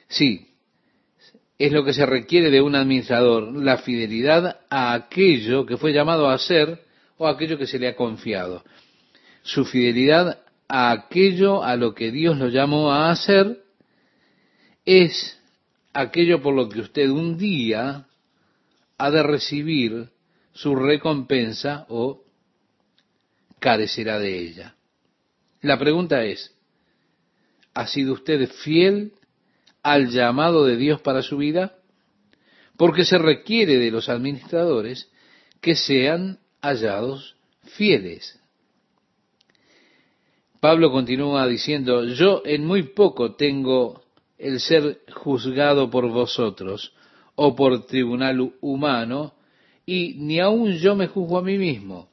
Sí, 0.08 0.55
es 1.58 1.72
lo 1.72 1.84
que 1.84 1.94
se 1.94 2.04
requiere 2.04 2.50
de 2.50 2.60
un 2.60 2.75
administrador, 2.75 3.54
la 3.54 3.78
fidelidad 3.78 4.60
a 4.68 4.92
aquello 4.92 5.64
que 5.64 5.76
fue 5.76 5.92
llamado 5.92 6.28
a 6.28 6.38
ser 6.38 6.84
o 7.16 7.26
a 7.26 7.30
aquello 7.30 7.56
que 7.56 7.66
se 7.66 7.78
le 7.78 7.88
ha 7.88 7.96
confiado. 7.96 8.62
Su 9.42 9.64
fidelidad 9.64 10.40
a 10.68 10.90
aquello 10.90 11.62
a 11.62 11.76
lo 11.76 11.94
que 11.94 12.10
Dios 12.10 12.36
lo 12.36 12.48
llamó 12.48 12.92
a 12.92 13.10
hacer 13.10 13.62
es 14.84 15.38
aquello 15.92 16.42
por 16.42 16.54
lo 16.54 16.68
que 16.68 16.80
usted 16.80 17.08
un 17.08 17.38
día 17.38 18.06
ha 18.98 19.10
de 19.10 19.22
recibir 19.22 20.10
su 20.52 20.75
recompensa 20.75 21.86
o 21.88 22.22
carecerá 23.58 24.18
de 24.18 24.38
ella. 24.38 24.75
La 25.62 25.78
pregunta 25.78 26.25
es, 26.25 26.54
¿ha 27.75 27.86
sido 27.86 28.12
usted 28.12 28.48
fiel 28.48 29.12
al 29.87 30.09
llamado 30.11 30.66
de 30.66 30.76
Dios 30.76 31.00
para 31.00 31.23
su 31.23 31.37
vida? 31.37 31.76
Porque 32.76 33.05
se 33.05 33.19
requiere 33.19 33.78
de 33.78 33.93
los 33.93 34.09
administradores 34.09 35.09
que 35.61 35.76
sean 35.76 36.40
hallados 36.61 37.37
fieles. 37.62 38.40
Pablo 40.59 40.90
continúa 40.90 41.47
diciendo, 41.47 42.02
yo 42.05 42.43
en 42.45 42.66
muy 42.66 42.83
poco 42.83 43.37
tengo 43.37 44.02
el 44.38 44.59
ser 44.59 45.02
juzgado 45.14 45.88
por 45.88 46.09
vosotros 46.09 46.93
o 47.37 47.55
por 47.55 47.87
tribunal 47.87 48.55
humano, 48.61 49.35
y 49.87 50.14
ni 50.14 50.40
aun 50.40 50.73
yo 50.73 50.97
me 50.97 51.07
juzgo 51.07 51.38
a 51.38 51.43
mí 51.43 51.59
mismo. 51.59 52.09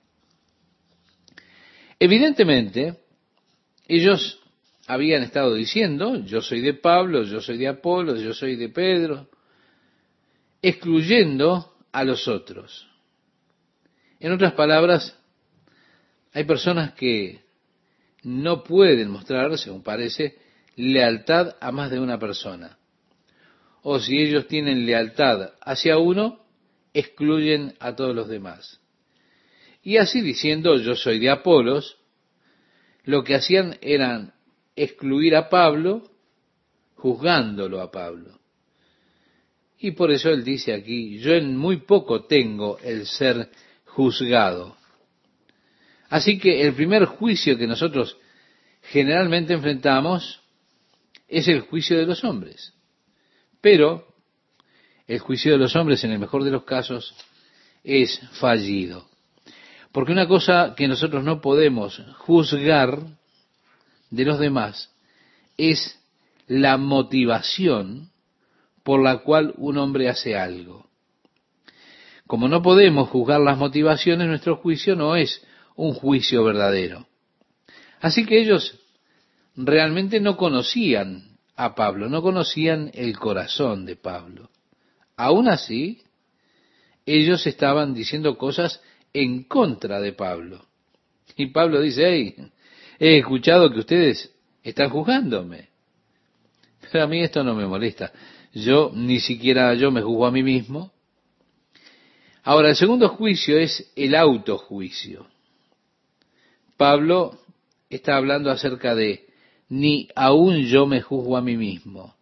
Evidentemente, 1.97 2.99
ellos 3.87 4.42
habían 4.87 5.23
estado 5.23 5.53
diciendo, 5.53 6.17
yo 6.25 6.41
soy 6.41 6.61
de 6.61 6.73
Pablo, 6.73 7.23
yo 7.23 7.39
soy 7.39 7.57
de 7.57 7.67
Apolo, 7.67 8.15
yo 8.15 8.33
soy 8.33 8.55
de 8.55 8.69
Pedro, 8.69 9.29
excluyendo 10.61 11.73
a 11.91 12.03
los 12.03 12.27
otros. 12.27 12.87
En 14.19 14.31
otras 14.31 14.53
palabras, 14.53 15.17
hay 16.33 16.43
personas 16.45 16.93
que 16.93 17.41
no 18.23 18.63
pueden 18.63 19.09
mostrar, 19.09 19.57
según 19.57 19.83
parece, 19.83 20.37
lealtad 20.75 21.55
a 21.59 21.71
más 21.71 21.91
de 21.91 21.99
una 21.99 22.17
persona. 22.19 22.77
O 23.81 23.99
si 23.99 24.17
ellos 24.19 24.47
tienen 24.47 24.85
lealtad 24.85 25.51
hacia 25.61 25.97
uno, 25.97 26.45
excluyen 26.93 27.75
a 27.79 27.95
todos 27.95 28.15
los 28.15 28.29
demás. 28.29 28.79
Y 29.81 29.97
así 29.97 30.21
diciendo, 30.21 30.77
yo 30.77 30.95
soy 30.95 31.19
de 31.19 31.29
Apolos, 31.29 31.97
lo 33.03 33.23
que 33.23 33.35
hacían 33.35 33.77
eran 33.81 34.33
excluir 34.75 35.35
a 35.35 35.49
Pablo, 35.49 36.03
juzgándolo 36.95 37.81
a 37.81 37.91
Pablo. 37.91 38.39
Y 39.79 39.91
por 39.91 40.11
eso 40.11 40.29
él 40.29 40.43
dice 40.43 40.73
aquí, 40.73 41.19
yo 41.19 41.33
en 41.33 41.57
muy 41.57 41.77
poco 41.77 42.23
tengo 42.23 42.79
el 42.79 43.05
ser 43.05 43.49
juzgado. 43.85 44.77
Así 46.09 46.39
que 46.39 46.61
el 46.61 46.73
primer 46.73 47.05
juicio 47.05 47.57
que 47.57 47.67
nosotros 47.67 48.17
generalmente 48.83 49.53
enfrentamos 49.53 50.41
es 51.27 51.47
el 51.47 51.61
juicio 51.61 51.97
de 51.97 52.05
los 52.05 52.23
hombres. 52.23 52.73
Pero 53.59 54.07
el 55.07 55.19
juicio 55.19 55.51
de 55.51 55.57
los 55.57 55.75
hombres, 55.75 56.03
en 56.03 56.11
el 56.11 56.19
mejor 56.19 56.43
de 56.43 56.51
los 56.51 56.63
casos, 56.63 57.13
es 57.83 58.19
fallido. 58.39 59.09
Porque 59.91 60.11
una 60.11 60.27
cosa 60.27 60.73
que 60.75 60.87
nosotros 60.87 61.23
no 61.23 61.41
podemos 61.41 62.01
juzgar 62.19 62.99
de 64.13 64.25
los 64.25 64.37
demás 64.37 64.91
es 65.57 65.99
la 66.47 66.77
motivación 66.77 68.11
por 68.83 69.01
la 69.01 69.19
cual 69.19 69.55
un 69.57 69.77
hombre 69.79 70.07
hace 70.07 70.37
algo. 70.37 70.87
Como 72.27 72.47
no 72.47 72.61
podemos 72.61 73.09
juzgar 73.09 73.41
las 73.41 73.57
motivaciones, 73.57 74.27
nuestro 74.27 74.57
juicio 74.57 74.95
no 74.95 75.15
es 75.15 75.41
un 75.75 75.93
juicio 75.93 76.43
verdadero. 76.43 77.07
Así 78.01 78.25
que 78.25 78.39
ellos 78.39 78.79
realmente 79.55 80.19
no 80.19 80.37
conocían 80.37 81.37
a 81.55 81.73
Pablo, 81.73 82.07
no 82.07 82.21
conocían 82.21 82.91
el 82.93 83.17
corazón 83.17 83.85
de 83.85 83.95
Pablo. 83.95 84.51
Aún 85.17 85.47
así, 85.47 86.03
ellos 87.07 87.47
estaban 87.47 87.95
diciendo 87.95 88.37
cosas 88.37 88.79
en 89.11 89.43
contra 89.43 89.99
de 89.99 90.13
Pablo. 90.13 90.65
Y 91.35 91.47
Pablo 91.47 91.81
dice, 91.81 92.03
hey, 92.07 92.51
he 93.05 93.17
escuchado 93.17 93.69
que 93.69 93.79
ustedes 93.79 94.33
están 94.63 94.89
juzgándome. 94.89 95.67
Pero 96.89 97.03
a 97.03 97.07
mí 97.07 97.21
esto 97.21 97.43
no 97.43 97.53
me 97.53 97.67
molesta. 97.67 98.13
Yo 98.53 98.91
ni 98.93 99.19
siquiera 99.19 99.73
yo 99.73 99.91
me 99.91 100.01
juzgo 100.01 100.25
a 100.25 100.31
mí 100.31 100.41
mismo. 100.41 100.93
Ahora, 102.43 102.69
el 102.69 102.77
segundo 102.77 103.09
juicio 103.09 103.57
es 103.57 103.91
el 103.97 104.15
autojuicio. 104.15 105.27
Pablo 106.77 107.39
está 107.89 108.15
hablando 108.15 108.49
acerca 108.49 108.95
de 108.95 109.27
ni 109.67 110.07
aún 110.15 110.63
yo 110.63 110.85
me 110.85 111.01
juzgo 111.01 111.35
a 111.35 111.41
mí 111.41 111.57
mismo. 111.57 112.15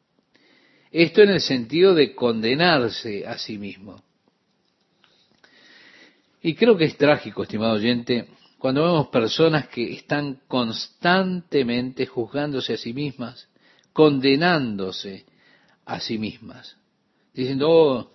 Esto 0.91 1.21
en 1.21 1.29
el 1.29 1.41
sentido 1.41 1.93
de 1.93 2.15
condenarse 2.15 3.27
a 3.27 3.38
sí 3.38 3.59
mismo. 3.59 4.01
Y 6.41 6.55
creo 6.55 6.75
que 6.75 6.85
es 6.85 6.97
trágico, 6.97 7.43
estimado 7.43 7.73
oyente, 7.73 8.27
cuando 8.61 8.83
vemos 8.83 9.07
personas 9.07 9.67
que 9.67 9.91
están 9.93 10.41
constantemente 10.47 12.05
juzgándose 12.05 12.73
a 12.73 12.77
sí 12.77 12.93
mismas, 12.93 13.49
condenándose 13.91 15.25
a 15.85 15.99
sí 15.99 16.17
mismas, 16.17 16.77
diciendo, 17.33 17.69
oh, 17.69 18.11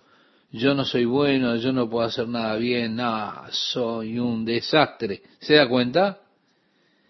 yo 0.51 0.73
no 0.73 0.85
soy 0.85 1.05
bueno, 1.05 1.57
yo 1.57 1.73
no 1.73 1.89
puedo 1.89 2.07
hacer 2.07 2.27
nada 2.27 2.55
bien, 2.55 2.95
nada, 2.95 3.49
soy 3.51 4.17
un 4.17 4.45
desastre. 4.45 5.21
¿Se 5.39 5.55
da 5.55 5.67
cuenta? 5.67 6.21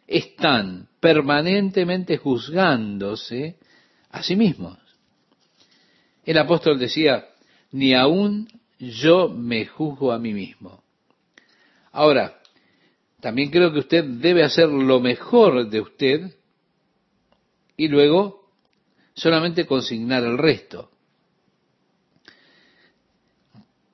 están 0.07 0.87
permanentemente 1.01 2.17
juzgándose 2.17 3.57
a 4.09 4.23
sí 4.23 4.35
mismos. 4.35 4.77
El 6.23 6.37
apóstol 6.37 6.79
decía, 6.79 7.27
ni 7.71 7.93
aún 7.93 8.47
yo 8.79 9.29
me 9.29 9.65
juzgo 9.65 10.13
a 10.13 10.19
mí 10.19 10.33
mismo. 10.33 10.81
Ahora, 11.91 12.39
también 13.19 13.49
creo 13.49 13.71
que 13.73 13.79
usted 13.79 14.03
debe 14.03 14.43
hacer 14.43 14.69
lo 14.69 14.99
mejor 14.99 15.69
de 15.69 15.81
usted 15.81 16.35
y 17.75 17.87
luego 17.87 18.49
solamente 19.13 19.65
consignar 19.65 20.23
el 20.23 20.37
resto. 20.37 20.91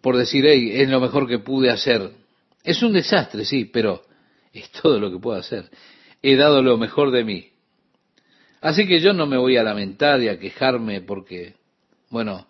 Por 0.01 0.17
decir, 0.17 0.45
hey, 0.45 0.71
es 0.73 0.89
lo 0.89 0.99
mejor 0.99 1.27
que 1.27 1.39
pude 1.39 1.69
hacer. 1.69 2.11
Es 2.63 2.83
un 2.83 2.93
desastre, 2.93 3.45
sí, 3.45 3.65
pero 3.65 4.03
es 4.51 4.69
todo 4.71 4.99
lo 4.99 5.09
que 5.09 5.19
puedo 5.19 5.39
hacer 5.39 5.69
he 6.23 6.37
dado 6.37 6.63
lo 6.63 6.77
mejor 6.77 7.11
de 7.11 7.25
mí. 7.25 7.49
Así 8.61 8.87
que 8.87 9.01
yo 9.01 9.13
no 9.13 9.27
me 9.27 9.37
voy 9.37 9.57
a 9.57 9.63
lamentar 9.63 10.21
y 10.21 10.29
a 10.29 10.39
quejarme 10.39 11.01
porque, 11.01 11.55
bueno, 12.09 12.47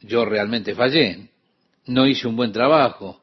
yo 0.00 0.24
realmente 0.24 0.74
fallé, 0.74 1.28
no 1.84 2.06
hice 2.06 2.26
un 2.26 2.36
buen 2.36 2.50
trabajo, 2.50 3.22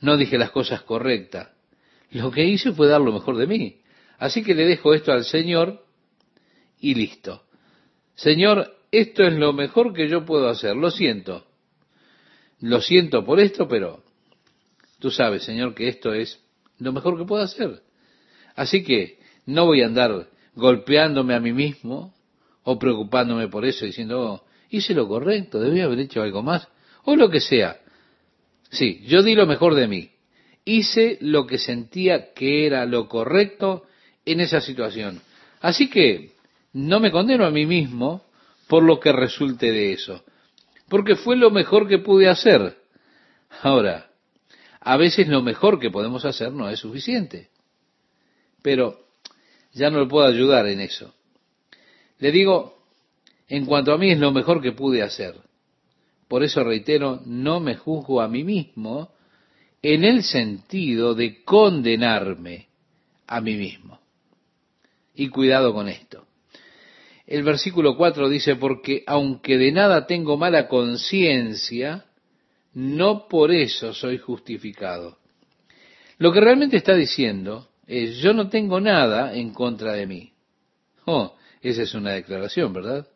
no 0.00 0.16
dije 0.16 0.38
las 0.38 0.52
cosas 0.52 0.82
correctas. 0.82 1.48
Lo 2.12 2.30
que 2.30 2.44
hice 2.44 2.72
fue 2.72 2.88
dar 2.88 3.00
lo 3.00 3.12
mejor 3.12 3.36
de 3.36 3.46
mí. 3.46 3.80
Así 4.18 4.42
que 4.42 4.54
le 4.54 4.66
dejo 4.66 4.94
esto 4.94 5.12
al 5.12 5.24
Señor 5.24 5.84
y 6.78 6.94
listo. 6.94 7.42
Señor, 8.14 8.76
esto 8.90 9.24
es 9.24 9.32
lo 9.34 9.52
mejor 9.52 9.92
que 9.92 10.08
yo 10.08 10.24
puedo 10.24 10.48
hacer. 10.48 10.76
Lo 10.76 10.90
siento. 10.90 11.46
Lo 12.60 12.80
siento 12.80 13.24
por 13.24 13.40
esto, 13.40 13.66
pero 13.66 14.04
tú 15.00 15.10
sabes, 15.10 15.42
Señor, 15.42 15.74
que 15.74 15.88
esto 15.88 16.12
es 16.12 16.40
lo 16.78 16.92
mejor 16.92 17.18
que 17.18 17.24
puedo 17.24 17.42
hacer. 17.42 17.82
Así 18.54 18.84
que 18.84 19.18
no 19.46 19.66
voy 19.66 19.82
a 19.82 19.86
andar 19.86 20.28
golpeándome 20.54 21.34
a 21.34 21.40
mí 21.40 21.52
mismo 21.52 22.14
o 22.62 22.78
preocupándome 22.78 23.48
por 23.48 23.64
eso, 23.64 23.84
diciendo, 23.84 24.20
oh, 24.20 24.44
hice 24.70 24.94
lo 24.94 25.08
correcto, 25.08 25.58
debía 25.58 25.84
haber 25.84 25.98
hecho 26.00 26.22
algo 26.22 26.42
más, 26.42 26.68
o 27.04 27.16
lo 27.16 27.28
que 27.28 27.40
sea. 27.40 27.80
Sí, 28.70 29.02
yo 29.06 29.22
di 29.22 29.34
lo 29.34 29.46
mejor 29.46 29.74
de 29.74 29.88
mí. 29.88 30.11
Hice 30.64 31.18
lo 31.20 31.46
que 31.46 31.58
sentía 31.58 32.32
que 32.34 32.66
era 32.66 32.86
lo 32.86 33.08
correcto 33.08 33.84
en 34.24 34.40
esa 34.40 34.60
situación. 34.60 35.20
Así 35.60 35.88
que 35.90 36.32
no 36.72 37.00
me 37.00 37.10
condeno 37.10 37.44
a 37.44 37.50
mí 37.50 37.66
mismo 37.66 38.24
por 38.68 38.82
lo 38.82 39.00
que 39.00 39.12
resulte 39.12 39.70
de 39.70 39.92
eso, 39.92 40.24
porque 40.88 41.16
fue 41.16 41.36
lo 41.36 41.50
mejor 41.50 41.88
que 41.88 41.98
pude 41.98 42.28
hacer. 42.28 42.76
Ahora, 43.62 44.10
a 44.80 44.96
veces 44.96 45.28
lo 45.28 45.42
mejor 45.42 45.78
que 45.78 45.90
podemos 45.90 46.24
hacer 46.24 46.52
no 46.52 46.68
es 46.70 46.80
suficiente, 46.80 47.50
pero 48.62 49.06
ya 49.72 49.90
no 49.90 50.00
le 50.00 50.06
puedo 50.06 50.26
ayudar 50.26 50.66
en 50.66 50.80
eso. 50.80 51.14
Le 52.18 52.32
digo, 52.32 52.82
en 53.48 53.66
cuanto 53.66 53.92
a 53.92 53.98
mí 53.98 54.10
es 54.10 54.18
lo 54.18 54.32
mejor 54.32 54.62
que 54.62 54.72
pude 54.72 55.02
hacer. 55.02 55.34
Por 56.28 56.42
eso 56.42 56.64
reitero, 56.64 57.20
no 57.26 57.60
me 57.60 57.76
juzgo 57.76 58.22
a 58.22 58.28
mí 58.28 58.42
mismo 58.42 59.11
en 59.82 60.04
el 60.04 60.22
sentido 60.22 61.14
de 61.14 61.42
condenarme 61.42 62.68
a 63.26 63.40
mí 63.40 63.56
mismo. 63.56 64.00
Y 65.14 65.28
cuidado 65.28 65.74
con 65.74 65.88
esto. 65.88 66.26
El 67.26 67.42
versículo 67.42 67.96
4 67.96 68.28
dice, 68.28 68.56
porque 68.56 69.02
aunque 69.06 69.58
de 69.58 69.72
nada 69.72 70.06
tengo 70.06 70.36
mala 70.36 70.68
conciencia, 70.68 72.04
no 72.74 73.26
por 73.28 73.50
eso 73.52 73.92
soy 73.92 74.18
justificado. 74.18 75.18
Lo 76.18 76.32
que 76.32 76.40
realmente 76.40 76.76
está 76.76 76.94
diciendo 76.94 77.68
es, 77.86 78.18
yo 78.18 78.32
no 78.32 78.48
tengo 78.48 78.80
nada 78.80 79.34
en 79.34 79.52
contra 79.52 79.92
de 79.92 80.06
mí. 80.06 80.32
Oh, 81.04 81.34
esa 81.60 81.82
es 81.82 81.94
una 81.94 82.12
declaración, 82.12 82.72
¿verdad? 82.72 83.06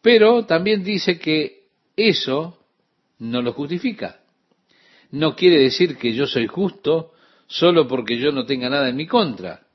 Pero 0.00 0.46
también 0.46 0.84
dice 0.84 1.18
que 1.18 1.64
eso 1.96 2.58
no 3.18 3.42
lo 3.42 3.52
justifica. 3.52 4.20
No 5.10 5.34
quiere 5.34 5.60
decir 5.60 5.96
que 5.96 6.12
yo 6.12 6.26
soy 6.26 6.46
justo 6.46 7.12
solo 7.46 7.88
porque 7.88 8.18
yo 8.18 8.30
no 8.30 8.44
tenga 8.44 8.68
nada 8.68 8.88
en 8.88 8.96
mi 8.96 9.06
contra. 9.06 9.66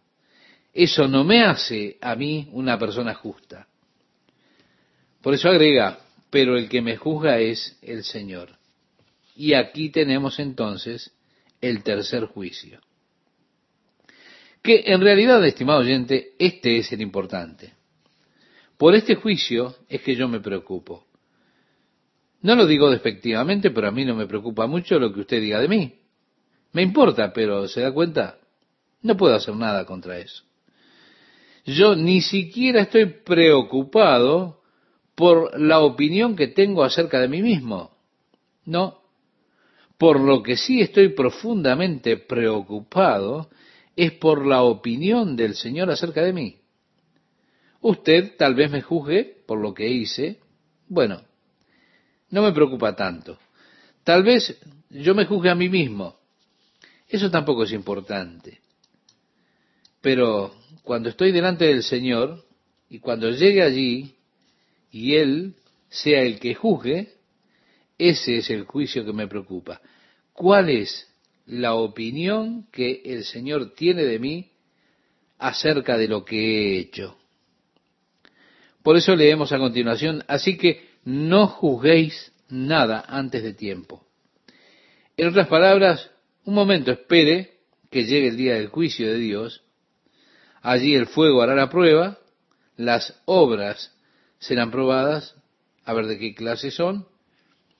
Eso 0.73 1.07
no 1.07 1.23
me 1.23 1.43
hace 1.43 1.97
a 2.01 2.15
mí 2.15 2.49
una 2.51 2.77
persona 2.77 3.13
justa. 3.13 3.67
Por 5.21 5.33
eso 5.33 5.49
agrega, 5.49 5.99
pero 6.29 6.57
el 6.57 6.67
que 6.67 6.81
me 6.81 6.97
juzga 6.97 7.39
es 7.39 7.77
el 7.81 8.03
Señor. 8.03 8.57
Y 9.35 9.53
aquí 9.53 9.89
tenemos 9.89 10.39
entonces 10.39 11.11
el 11.61 11.83
tercer 11.83 12.25
juicio. 12.25 12.79
Que 14.61 14.83
en 14.85 15.01
realidad, 15.01 15.45
estimado 15.45 15.79
oyente, 15.79 16.33
este 16.39 16.77
es 16.77 16.91
el 16.91 17.01
importante. 17.01 17.73
Por 18.77 18.95
este 18.95 19.15
juicio 19.15 19.75
es 19.87 20.01
que 20.01 20.15
yo 20.15 20.27
me 20.27 20.39
preocupo. 20.39 21.05
No 22.43 22.55
lo 22.55 22.67
digo 22.67 22.91
despectivamente, 22.91 23.71
pero 23.71 23.87
a 23.87 23.91
mí 23.91 24.03
no 24.03 24.15
me 24.15 24.27
preocupa 24.27 24.67
mucho 24.67 24.99
lo 24.99 25.13
que 25.13 25.21
usted 25.21 25.41
diga 25.41 25.59
de 25.59 25.69
mí. 25.69 25.95
Me 26.73 26.81
importa, 26.81 27.31
pero 27.33 27.69
¿se 27.69 27.81
da 27.81 27.93
cuenta? 27.93 28.37
No 29.01 29.15
puedo 29.15 29.33
hacer 29.33 29.55
nada 29.55 29.85
contra 29.85 30.19
eso. 30.19 30.43
Yo 31.65 31.95
ni 31.95 32.21
siquiera 32.21 32.81
estoy 32.81 33.05
preocupado 33.05 34.61
por 35.15 35.57
la 35.57 35.79
opinión 35.79 36.35
que 36.35 36.47
tengo 36.47 36.83
acerca 36.83 37.21
de 37.21 37.29
mí 37.29 37.41
mismo. 37.41 37.95
No. 38.65 38.99
Por 39.97 40.19
lo 40.19 40.43
que 40.43 40.57
sí 40.57 40.81
estoy 40.81 41.09
profundamente 41.09 42.17
preocupado 42.17 43.49
es 43.95 44.11
por 44.11 44.45
la 44.45 44.63
opinión 44.63 45.37
del 45.37 45.55
Señor 45.55 45.89
acerca 45.89 46.21
de 46.21 46.33
mí. 46.33 46.57
Usted 47.79 48.35
tal 48.37 48.53
vez 48.53 48.69
me 48.69 48.81
juzgue 48.81 49.43
por 49.45 49.59
lo 49.59 49.73
que 49.73 49.87
hice. 49.87 50.39
Bueno, 50.89 51.21
no 52.33 52.41
me 52.41 52.51
preocupa 52.51 52.95
tanto. 52.95 53.37
Tal 54.03 54.23
vez 54.23 54.59
yo 54.89 55.13
me 55.13 55.25
juzgue 55.25 55.51
a 55.51 55.55
mí 55.55 55.69
mismo. 55.69 56.17
Eso 57.07 57.29
tampoco 57.29 57.63
es 57.63 57.71
importante. 57.73 58.59
Pero 60.01 60.55
cuando 60.81 61.09
estoy 61.09 61.31
delante 61.31 61.65
del 61.65 61.83
Señor 61.83 62.43
y 62.89 62.97
cuando 62.97 63.29
llegue 63.29 63.61
allí 63.61 64.15
y 64.89 65.13
Él 65.13 65.53
sea 65.89 66.23
el 66.23 66.39
que 66.39 66.55
juzgue, 66.55 67.13
ese 67.99 68.37
es 68.37 68.49
el 68.49 68.63
juicio 68.63 69.05
que 69.05 69.13
me 69.13 69.27
preocupa. 69.27 69.79
¿Cuál 70.33 70.71
es 70.71 71.07
la 71.45 71.75
opinión 71.75 72.65
que 72.71 73.03
el 73.05 73.25
Señor 73.25 73.75
tiene 73.75 74.05
de 74.05 74.17
mí 74.17 74.49
acerca 75.37 75.99
de 75.99 76.07
lo 76.07 76.25
que 76.25 76.37
he 76.37 76.79
hecho? 76.79 77.15
Por 78.81 78.97
eso 78.97 79.15
leemos 79.15 79.51
a 79.51 79.59
continuación, 79.59 80.23
así 80.27 80.57
que 80.57 80.92
no 81.05 81.47
juzguéis 81.47 82.31
nada 82.49 83.03
antes 83.07 83.43
de 83.43 83.53
tiempo. 83.53 84.05
En 85.17 85.27
otras 85.27 85.47
palabras, 85.47 86.09
un 86.45 86.55
momento 86.55 86.91
espere 86.91 87.59
que 87.89 88.05
llegue 88.05 88.29
el 88.29 88.37
día 88.37 88.55
del 88.55 88.67
juicio 88.67 89.07
de 89.07 89.17
Dios. 89.17 89.63
Allí 90.61 90.95
el 90.95 91.07
fuego 91.07 91.41
hará 91.41 91.55
la 91.55 91.69
prueba, 91.69 92.17
las 92.77 93.21
obras 93.25 93.95
serán 94.39 94.71
probadas, 94.71 95.35
a 95.85 95.93
ver 95.93 96.07
de 96.07 96.17
qué 96.17 96.33
clase 96.33 96.71
son, 96.71 97.07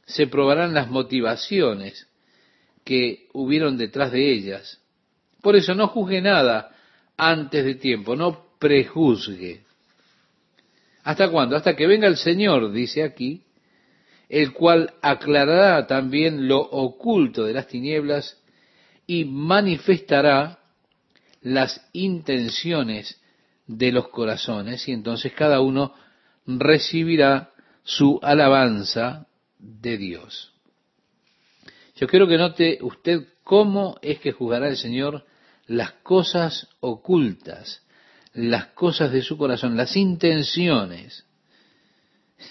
se 0.06 0.28
probarán 0.28 0.74
las 0.74 0.90
motivaciones 0.90 2.08
que 2.84 3.28
hubieron 3.34 3.78
detrás 3.78 4.12
de 4.12 4.32
ellas. 4.32 4.82
Por 5.42 5.56
eso 5.56 5.74
no 5.74 5.88
juzgue 5.88 6.22
nada 6.22 6.76
antes 7.18 7.64
de 7.64 7.76
tiempo, 7.76 8.16
no 8.16 8.46
prejuzgue. 8.60 9.64
¿Hasta 11.04 11.30
cuándo? 11.30 11.56
Hasta 11.56 11.76
que 11.76 11.88
venga 11.88 12.08
el 12.08 12.18
Señor, 12.18 12.72
dice 12.72 13.04
aquí, 13.04 13.44
el 14.30 14.54
cual 14.54 14.94
aclarará 15.02 15.86
también 15.86 16.48
lo 16.48 16.60
oculto 16.60 17.44
de 17.44 17.54
las 17.54 17.68
tinieblas 17.68 18.42
y 19.06 19.26
manifestará 19.26 20.60
las 21.42 21.88
intenciones 21.92 23.22
de 23.68 23.92
los 23.92 24.08
corazones, 24.10 24.88
y 24.88 24.94
entonces 24.94 25.34
cada 25.34 25.60
uno 25.62 25.94
recibirá 26.46 27.52
su 27.84 28.20
alabanza 28.22 29.28
de 29.60 29.98
Dios. 29.98 30.54
Yo 31.96 32.08
quiero 32.08 32.28
que 32.28 32.38
note 32.38 32.80
usted 32.82 33.28
cómo 33.44 33.98
es 34.02 34.20
que 34.20 34.32
juzgará 34.32 34.70
el 34.70 34.78
Señor 34.78 35.26
las 35.68 35.92
cosas 36.04 36.68
ocultas 36.80 37.83
las 38.34 38.68
cosas 38.68 39.12
de 39.12 39.22
su 39.22 39.38
corazón, 39.38 39.78
las 39.78 39.96
intenciones. 39.96 41.26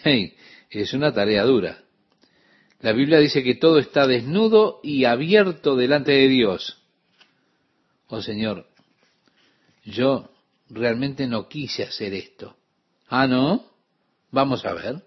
Hey, 0.02 0.36
es 0.70 0.92
una 0.94 1.12
tarea 1.12 1.42
dura. 1.44 1.82
La 2.80 2.92
Biblia 2.92 3.18
dice 3.18 3.42
que 3.42 3.54
todo 3.54 3.78
está 3.78 4.06
desnudo 4.06 4.80
y 4.82 5.04
abierto 5.04 5.76
delante 5.76 6.12
de 6.12 6.28
Dios. 6.28 6.78
Oh 8.08 8.22
Señor, 8.22 8.66
yo 9.84 10.30
realmente 10.68 11.26
no 11.26 11.48
quise 11.48 11.84
hacer 11.84 12.14
esto. 12.14 12.56
Ah, 13.08 13.26
¿no? 13.26 13.64
Vamos 14.30 14.64
a 14.64 14.72
ver. 14.72 15.02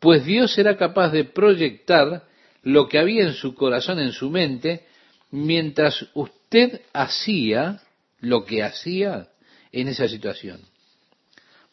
Pues 0.00 0.24
Dios 0.24 0.52
será 0.52 0.76
capaz 0.76 1.10
de 1.10 1.24
proyectar 1.24 2.26
lo 2.62 2.88
que 2.88 2.98
había 2.98 3.22
en 3.22 3.32
su 3.32 3.54
corazón, 3.54 4.00
en 4.00 4.12
su 4.12 4.30
mente, 4.30 4.86
mientras 5.30 6.06
usted 6.14 6.82
hacía 6.92 7.80
lo 8.20 8.44
que 8.44 8.62
hacía 8.62 9.30
en 9.72 9.88
esa 9.88 10.08
situación. 10.08 10.60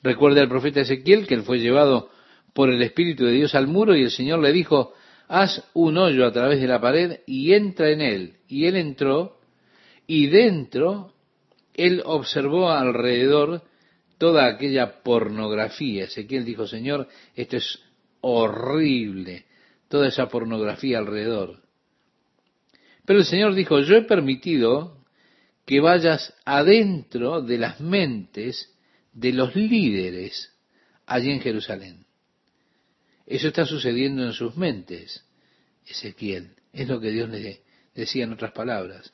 Recuerda 0.02 0.42
al 0.42 0.50
profeta 0.50 0.82
Ezequiel 0.82 1.28
que 1.28 1.36
él 1.36 1.44
fue 1.44 1.60
llevado 1.60 2.10
por 2.54 2.70
el 2.70 2.82
Espíritu 2.82 3.26
de 3.26 3.32
Dios 3.32 3.56
al 3.56 3.68
muro 3.68 3.96
y 3.96 4.04
el 4.04 4.12
Señor 4.12 4.40
le 4.40 4.52
dijo, 4.52 4.94
haz 5.28 5.64
un 5.74 5.98
hoyo 5.98 6.26
a 6.26 6.32
través 6.32 6.60
de 6.60 6.68
la 6.68 6.82
pared 6.82 7.22
y 7.26 7.54
entra 7.54 7.90
en 7.90 8.02
él. 8.02 8.34
Y 8.48 8.66
él 8.66 8.76
entró 8.76 9.40
y 10.06 10.28
dentro 10.28 11.14
él 11.74 12.02
observó 12.06 12.70
alrededor 12.70 13.64
toda 14.18 14.46
aquella 14.46 15.02
pornografía. 15.02 16.06
Ezequiel 16.06 16.46
dijo, 16.46 16.68
Señor, 16.68 17.08
esto 17.36 17.58
es 17.58 17.80
horrible, 18.22 19.46
toda 19.88 20.08
esa 20.08 20.28
pornografía 20.28 21.00
alrededor. 21.00 21.62
Pero 23.06 23.20
el 23.20 23.26
Señor 23.26 23.54
dijo, 23.54 23.80
yo 23.80 23.96
he 23.96 24.04
permitido 24.04 25.03
que 25.66 25.80
vayas 25.80 26.34
adentro 26.46 27.42
de 27.42 27.58
las 27.58 27.80
mentes 27.80 28.74
de 29.14 29.34
los 29.34 29.56
líderes 29.56 30.52
allí 31.06 31.32
en 31.32 31.42
Jerusalén. 31.42 32.06
Eso 33.26 33.48
está 33.48 33.66
sucediendo 33.66 34.24
en 34.24 34.34
sus 34.34 34.58
mentes, 34.58 35.24
Ezequiel. 35.86 36.52
Es 36.74 36.88
lo 36.88 37.00
que 37.00 37.12
Dios 37.12 37.30
le 37.30 37.62
decía 37.96 38.26
en 38.26 38.34
otras 38.34 38.52
palabras. 38.52 39.14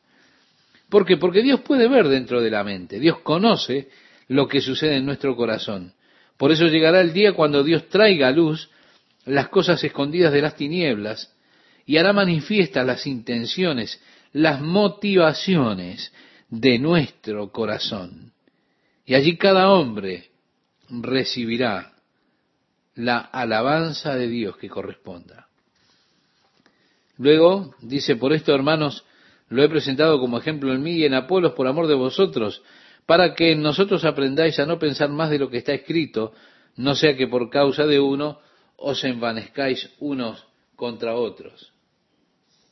¿Por 0.90 1.06
qué? 1.06 1.18
Porque 1.18 1.44
Dios 1.44 1.62
puede 1.62 1.88
ver 1.88 2.08
dentro 2.08 2.42
de 2.42 2.50
la 2.50 2.64
mente. 2.64 3.00
Dios 3.00 3.20
conoce 3.20 3.90
lo 4.28 4.48
que 4.48 4.62
sucede 4.62 4.96
en 4.96 5.06
nuestro 5.06 5.36
corazón. 5.36 5.94
Por 6.38 6.52
eso 6.52 6.68
llegará 6.68 7.02
el 7.02 7.14
día 7.14 7.34
cuando 7.34 7.64
Dios 7.64 7.90
traiga 7.90 8.30
a 8.30 8.32
luz 8.32 8.70
las 9.26 9.50
cosas 9.50 9.84
escondidas 9.84 10.34
de 10.34 10.42
las 10.42 10.56
tinieblas 10.56 11.36
y 11.86 11.98
hará 11.98 12.14
manifiestas 12.14 12.86
las 12.86 13.06
intenciones, 13.06 14.02
las 14.32 14.62
motivaciones 14.62 16.12
de 16.50 16.80
nuestro 16.80 17.52
corazón. 17.52 18.34
Y 19.06 19.16
allí 19.16 19.38
cada 19.38 19.72
hombre 19.72 20.30
recibirá 20.90 21.94
la 22.96 23.20
alabanza 23.20 24.16
de 24.16 24.28
Dios 24.28 24.58
que 24.58 24.70
corresponda. 24.70 25.48
Luego 27.18 27.76
dice, 27.82 28.16
por 28.16 28.34
esto 28.34 28.54
hermanos, 28.54 29.06
lo 29.50 29.64
he 29.64 29.70
presentado 29.70 30.20
como 30.20 30.38
ejemplo 30.38 30.74
en 30.74 30.82
mí 30.82 30.92
y 30.94 31.06
en 31.06 31.14
Apolos 31.14 31.54
por 31.54 31.68
amor 31.68 31.88
de 31.88 31.96
vosotros, 31.96 32.62
para 33.06 33.34
que 33.34 33.56
nosotros 33.56 34.06
aprendáis 34.06 34.60
a 34.60 34.66
no 34.66 34.78
pensar 34.78 35.10
más 35.10 35.30
de 35.30 35.40
lo 35.40 35.50
que 35.50 35.58
está 35.58 35.74
escrito, 35.74 36.34
no 36.76 36.96
sea 36.96 37.18
que 37.18 37.28
por 37.28 37.50
causa 37.50 37.86
de 37.86 38.00
uno 38.00 38.40
os 38.78 39.04
envanezcáis 39.04 39.90
unos 40.00 40.46
contra 40.76 41.16
otros. 41.16 41.74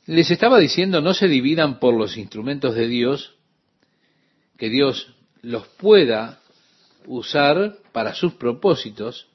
Les 0.06 0.30
estaba 0.30 0.58
diciendo, 0.58 1.02
no 1.02 1.12
se 1.12 1.28
dividan 1.28 1.78
por 1.78 1.94
los 1.94 2.16
instrumentos 2.16 2.74
de 2.74 2.88
Dios, 2.88 3.34
que 4.58 4.68
Dios 4.68 5.14
los 5.40 5.66
pueda 5.68 6.40
usar 7.06 7.78
para 7.92 8.14
sus 8.14 8.34
propósitos 8.34 9.28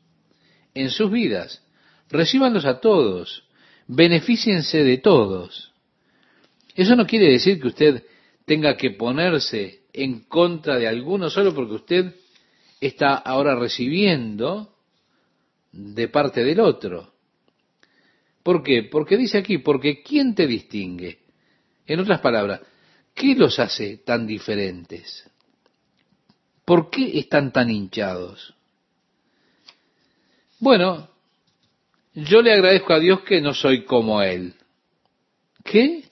en 0.75 0.89
sus 0.89 1.09
vidas. 1.09 1.63
Recíbanlos 2.09 2.65
a 2.65 2.79
todos, 2.79 3.45
beneficiense 3.87 4.83
de 4.83 4.97
todos. 4.99 5.71
Eso 6.75 6.95
no 6.95 7.07
quiere 7.07 7.31
decir 7.31 7.59
que 7.59 7.67
usted 7.67 8.03
tenga 8.45 8.75
que 8.77 8.91
ponerse 8.91 9.83
en 9.93 10.21
contra 10.25 10.77
de 10.77 10.87
alguno 10.87 11.29
solo 11.29 11.53
porque 11.55 11.75
usted 11.75 12.15
está 12.81 13.15
ahora 13.15 13.55
recibiendo 13.55 14.75
de 15.71 16.07
parte 16.09 16.43
del 16.43 16.59
otro. 16.59 17.13
¿Por 18.43 18.61
qué? 18.61 18.83
Porque 18.83 19.17
dice 19.17 19.37
aquí, 19.37 19.59
porque 19.59 20.03
¿quién 20.03 20.35
te 20.35 20.45
distingue? 20.45 21.19
En 21.85 21.99
otras 21.99 22.19
palabras, 22.19 22.61
¿qué 23.13 23.35
los 23.35 23.59
hace 23.59 23.97
tan 23.97 24.27
diferentes? 24.27 25.29
¿Por 26.65 26.89
qué 26.89 27.19
están 27.19 27.51
tan 27.51 27.69
hinchados? 27.69 28.53
Bueno, 30.59 31.09
yo 32.13 32.41
le 32.41 32.53
agradezco 32.53 32.93
a 32.93 32.99
Dios 32.99 33.21
que 33.21 33.41
no 33.41 33.53
soy 33.53 33.83
como 33.83 34.21
Él. 34.21 34.53
¿Qué? 35.63 36.03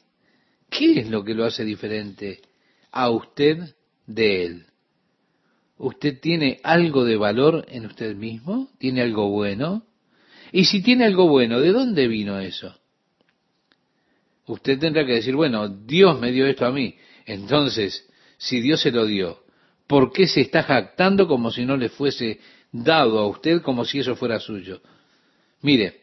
¿Qué 0.70 1.00
es 1.00 1.10
lo 1.10 1.24
que 1.24 1.34
lo 1.34 1.46
hace 1.46 1.64
diferente 1.64 2.42
a 2.92 3.10
usted 3.10 3.76
de 4.08 4.46
Él? 4.46 4.66
¿Usted 5.78 6.20
tiene 6.20 6.60
algo 6.64 7.06
de 7.06 7.18
valor 7.18 7.66
en 7.70 7.86
usted 7.86 8.16
mismo? 8.16 8.70
¿Tiene 8.78 9.02
algo 9.02 9.30
bueno? 9.30 9.86
Y 10.52 10.66
si 10.66 10.82
tiene 10.82 11.06
algo 11.06 11.28
bueno, 11.28 11.60
¿de 11.60 11.72
dónde 11.72 12.08
vino 12.08 12.40
eso? 12.40 12.81
Usted 14.52 14.80
tendrá 14.80 15.06
que 15.06 15.14
decir, 15.14 15.34
bueno, 15.34 15.70
Dios 15.70 16.20
me 16.20 16.30
dio 16.30 16.46
esto 16.46 16.66
a 16.66 16.74
mí. 16.74 16.96
Entonces, 17.26 18.06
si 18.38 18.60
Dios 18.60 18.82
se 18.82 18.92
lo 18.92 19.06
dio, 19.06 19.46
¿por 19.88 20.12
qué 20.12 20.28
se 20.28 20.42
está 20.42 20.64
jactando 20.64 21.26
como 21.26 21.52
si 21.52 21.66
no 21.66 21.78
le 21.78 21.88
fuese 21.88 22.42
dado 22.70 23.20
a 23.20 23.28
usted 23.28 23.62
como 23.62 23.86
si 23.86 24.00
eso 24.00 24.18
fuera 24.18 24.42
suyo? 24.42 24.82
Mire, 25.62 26.02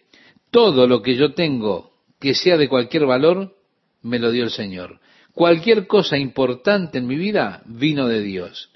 todo 0.50 0.86
lo 0.86 1.02
que 1.02 1.14
yo 1.14 1.34
tengo 1.34 1.92
que 2.18 2.34
sea 2.34 2.56
de 2.56 2.70
cualquier 2.70 3.04
valor, 3.04 3.54
me 4.00 4.18
lo 4.18 4.30
dio 4.30 4.44
el 4.44 4.50
Señor. 4.50 4.98
Cualquier 5.34 5.86
cosa 5.86 6.16
importante 6.16 6.96
en 6.96 7.06
mi 7.06 7.16
vida 7.16 7.62
vino 7.66 8.08
de 8.08 8.22
Dios. 8.22 8.70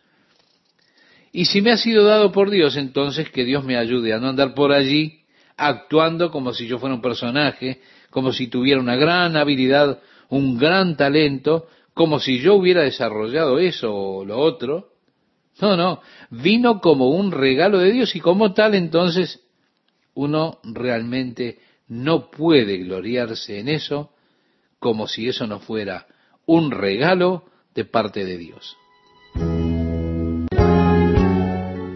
Y 1.33 1.47
si 1.47 1.63
me 1.63 1.73
ha 1.73 1.79
sido 1.79 2.05
dado 2.05 2.31
por 2.31 2.51
Dios, 2.51 2.77
entonces 2.77 3.31
que 3.31 3.47
Dios 3.47 3.65
me 3.65 3.79
ayude 3.79 4.13
a 4.13 4.19
no 4.19 4.29
andar 4.29 4.53
por 4.53 4.71
allí 4.71 5.23
actuando 5.57 6.31
como 6.31 6.53
si 6.53 6.67
yo 6.67 6.79
fuera 6.79 6.95
un 6.95 7.01
personaje, 7.01 7.81
como 8.13 8.33
si 8.33 8.47
tuviera 8.47 8.79
una 8.79 8.95
gran 8.95 9.37
habilidad, 9.37 10.01
un 10.29 10.59
gran 10.59 10.97
talento, 10.97 11.67
como 11.95 12.21
si 12.21 12.39
yo 12.39 12.55
hubiera 12.55 12.83
desarrollado 12.83 13.59
eso 13.59 13.93
o 13.93 14.25
lo 14.25 14.39
otro. 14.39 14.93
No, 15.61 15.77
no, 15.77 16.01
vino 16.31 16.81
como 16.81 17.09
un 17.09 17.33
regalo 17.33 17.79
de 17.79 17.91
Dios 17.91 18.15
y 18.15 18.21
como 18.21 18.53
tal 18.53 18.75
entonces 18.75 19.41
uno 20.15 20.59
realmente 20.63 21.59
no 21.89 22.31
puede 22.31 22.79
gloriarse 22.79 23.59
en 23.59 23.69
eso 23.69 24.13
como 24.79 25.09
si 25.09 25.29
eso 25.29 25.47
no 25.47 25.61
fuera 25.61 26.07
un 26.47 26.71
regalo 26.71 27.45
de 27.75 27.85
parte 27.85 28.25
de 28.25 28.37
Dios. 28.37 28.77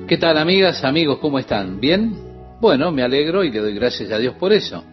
¿Qué 0.08 0.18
tal 0.18 0.38
amigas, 0.38 0.82
amigos? 0.84 1.18
¿Cómo 1.18 1.38
están? 1.38 1.80
¿Bien? 1.80 2.14
Bueno, 2.60 2.90
me 2.90 3.02
alegro 3.02 3.44
y 3.44 3.50
le 3.50 3.60
doy 3.60 3.74
gracias 3.74 4.10
a 4.12 4.18
Dios 4.18 4.34
por 4.36 4.52
eso. 4.52 4.84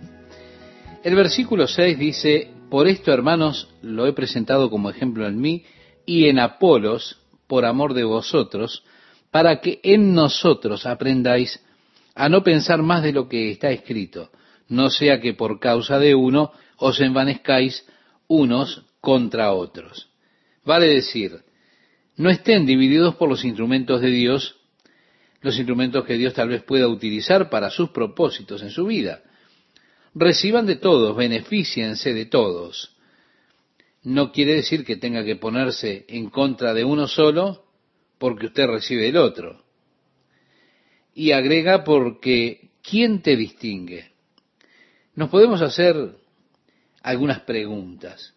El 1.04 1.16
versículo 1.16 1.68
6 1.68 2.00
dice, 2.00 2.52
por 2.70 2.88
esto 2.88 3.12
hermanos 3.12 3.68
lo 3.82 4.08
he 4.08 4.14
presentado 4.14 4.70
como 4.70 4.90
ejemplo 4.90 5.28
en 5.28 5.38
mí 5.38 5.66
y 6.06 6.28
en 6.28 6.40
Apolos 6.40 7.20
por 7.46 7.66
amor 7.66 7.94
de 7.94 8.06
vosotros, 8.06 8.86
para 9.30 9.60
que 9.60 9.82
en 9.84 10.14
nosotros 10.14 10.86
aprendáis 10.86 11.62
a 12.16 12.30
no 12.30 12.42
pensar 12.42 12.82
más 12.84 13.04
de 13.04 13.12
lo 13.12 13.28
que 13.28 13.52
está 13.52 13.70
escrito, 13.72 14.32
no 14.70 14.90
sea 14.90 15.20
que 15.20 15.34
por 15.34 15.60
causa 15.60 16.00
de 16.00 16.16
uno 16.16 16.54
os 16.78 17.02
envanezcáis 17.02 17.86
unos 18.28 18.86
contra 19.02 19.52
otros. 19.52 20.10
Vale 20.64 20.88
decir, 20.88 21.42
no 22.16 22.30
estén 22.30 22.66
divididos 22.66 23.16
por 23.16 23.28
los 23.28 23.44
instrumentos 23.44 24.00
de 24.00 24.10
Dios, 24.10 24.56
los 25.42 25.58
instrumentos 25.58 26.06
que 26.06 26.14
Dios 26.14 26.34
tal 26.34 26.48
vez 26.48 26.64
pueda 26.64 26.88
utilizar 26.88 27.50
para 27.50 27.70
sus 27.70 27.90
propósitos 27.90 28.62
en 28.62 28.70
su 28.70 28.86
vida. 28.86 29.22
Reciban 30.16 30.66
de 30.66 30.76
todos, 30.76 31.16
beneficiense 31.16 32.14
de 32.14 32.26
todos. 32.26 32.96
No 34.04 34.32
quiere 34.32 34.56
decir 34.56 34.86
que 34.86 34.98
tenga 34.98 35.24
que 35.24 35.36
ponerse 35.36 36.06
en 36.08 36.30
contra 36.30 36.74
de 36.74 36.84
uno 36.84 37.08
solo 37.08 37.66
porque 38.20 38.48
usted 38.48 38.68
recibe 38.68 39.08
el 39.08 39.18
otro. 39.18 39.64
Y 41.16 41.32
agrega 41.32 41.84
porque 41.84 42.72
¿quién 42.82 43.22
te 43.22 43.36
distingue? 43.36 44.12
Nos 45.16 45.30
podemos 45.30 45.62
hacer 45.62 45.96
algunas 47.02 47.42
preguntas. 47.42 48.34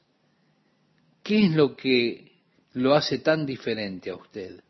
¿Qué 1.23 1.47
es 1.47 1.53
lo 1.53 1.77
que 1.77 2.33
lo 2.75 2.95
hace 2.95 3.19
tan 3.19 3.45
diferente 3.45 4.11
a 4.11 4.17
usted? 4.17 4.61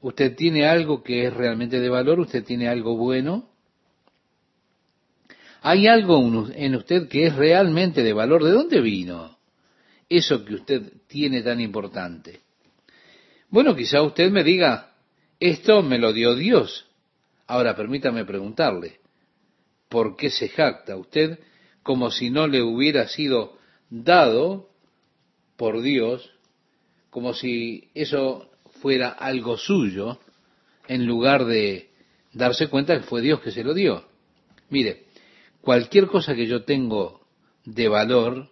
¿Usted 0.00 0.34
tiene 0.34 0.66
algo 0.66 1.02
que 1.02 1.26
es 1.26 1.34
realmente 1.34 1.80
de 1.80 1.88
valor? 1.88 2.20
¿Usted 2.20 2.44
tiene 2.44 2.68
algo 2.68 2.96
bueno? 2.96 3.50
¿Hay 5.68 5.88
algo 5.88 6.46
en 6.54 6.76
usted 6.76 7.08
que 7.08 7.26
es 7.26 7.34
realmente 7.34 8.04
de 8.04 8.12
valor? 8.12 8.44
¿De 8.44 8.52
dónde 8.52 8.80
vino 8.80 9.36
eso 10.08 10.44
que 10.44 10.54
usted 10.54 10.92
tiene 11.08 11.42
tan 11.42 11.60
importante? 11.60 12.38
Bueno, 13.50 13.74
quizá 13.74 14.00
usted 14.02 14.30
me 14.30 14.44
diga, 14.44 14.92
esto 15.40 15.82
me 15.82 15.98
lo 15.98 16.12
dio 16.12 16.36
Dios. 16.36 16.86
Ahora 17.48 17.74
permítame 17.74 18.24
preguntarle, 18.24 19.00
¿por 19.88 20.14
qué 20.14 20.30
se 20.30 20.50
jacta 20.50 20.94
usted 20.94 21.40
como 21.82 22.12
si 22.12 22.30
no 22.30 22.46
le 22.46 22.62
hubiera 22.62 23.08
sido 23.08 23.58
dado 23.90 24.68
por 25.56 25.82
Dios, 25.82 26.30
como 27.10 27.34
si 27.34 27.90
eso 27.92 28.52
fuera 28.80 29.08
algo 29.08 29.56
suyo, 29.56 30.20
en 30.86 31.06
lugar 31.06 31.44
de 31.44 31.90
darse 32.34 32.68
cuenta 32.68 32.96
que 32.96 33.02
fue 33.02 33.20
Dios 33.20 33.40
que 33.40 33.50
se 33.50 33.64
lo 33.64 33.74
dio. 33.74 34.04
Mire, 34.70 35.05
cualquier 35.66 36.06
cosa 36.06 36.34
que 36.34 36.46
yo 36.46 36.64
tengo 36.64 37.26
de 37.66 37.88
valor, 37.88 38.48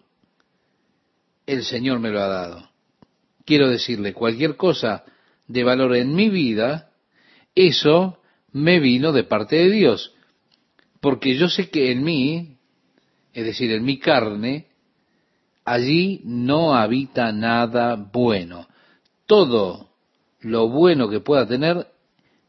el 1.46 1.62
Señor 1.62 2.00
me 2.00 2.11
lo 2.11 2.20
ha 2.20 2.27
dado. 2.27 2.70
Quiero 3.46 3.70
decirle, 3.70 4.12
cualquier 4.12 4.57
cosa 4.57 5.05
de 5.46 5.64
valor 5.64 5.94
en 5.94 6.14
mi 6.14 6.29
vida, 6.29 6.90
eso 7.55 8.18
me 8.50 8.81
vino 8.81 9.12
de 9.12 9.24
parte 9.24 9.55
de 9.55 9.70
Dios. 9.70 10.12
Porque 11.00 11.37
yo 11.37 11.48
sé 11.48 11.70
que 11.70 11.92
en 11.92 12.03
mí 12.03 12.55
es 13.35 13.44
decir, 13.44 13.72
en 13.72 13.85
mi 13.85 13.98
carne, 13.98 14.68
allí 15.64 16.20
no 16.24 16.74
habita 16.74 17.33
nada 17.33 17.96
bueno. 17.96 18.68
Todo 19.27 19.90
lo 20.40 20.68
bueno 20.68 21.11
que 21.11 21.20
pueda 21.20 21.46
tener 21.46 21.88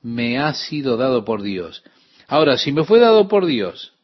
me 0.04 0.38
ha 0.38 0.54
sido 0.54 0.96
dado 0.96 1.26
por 1.26 1.42
Dios. 1.42 1.84
Ahora, 2.28 2.58
si 2.58 2.72
me 2.72 2.84
fue 2.84 3.00
dado 3.00 3.28
por 3.28 3.48
Dios, 3.48 3.95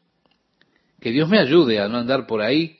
que 1.01 1.11
Dios 1.11 1.27
me 1.27 1.39
ayude 1.39 1.79
a 1.79 1.87
no 1.87 1.97
andar 1.97 2.27
por 2.27 2.41
ahí 2.41 2.77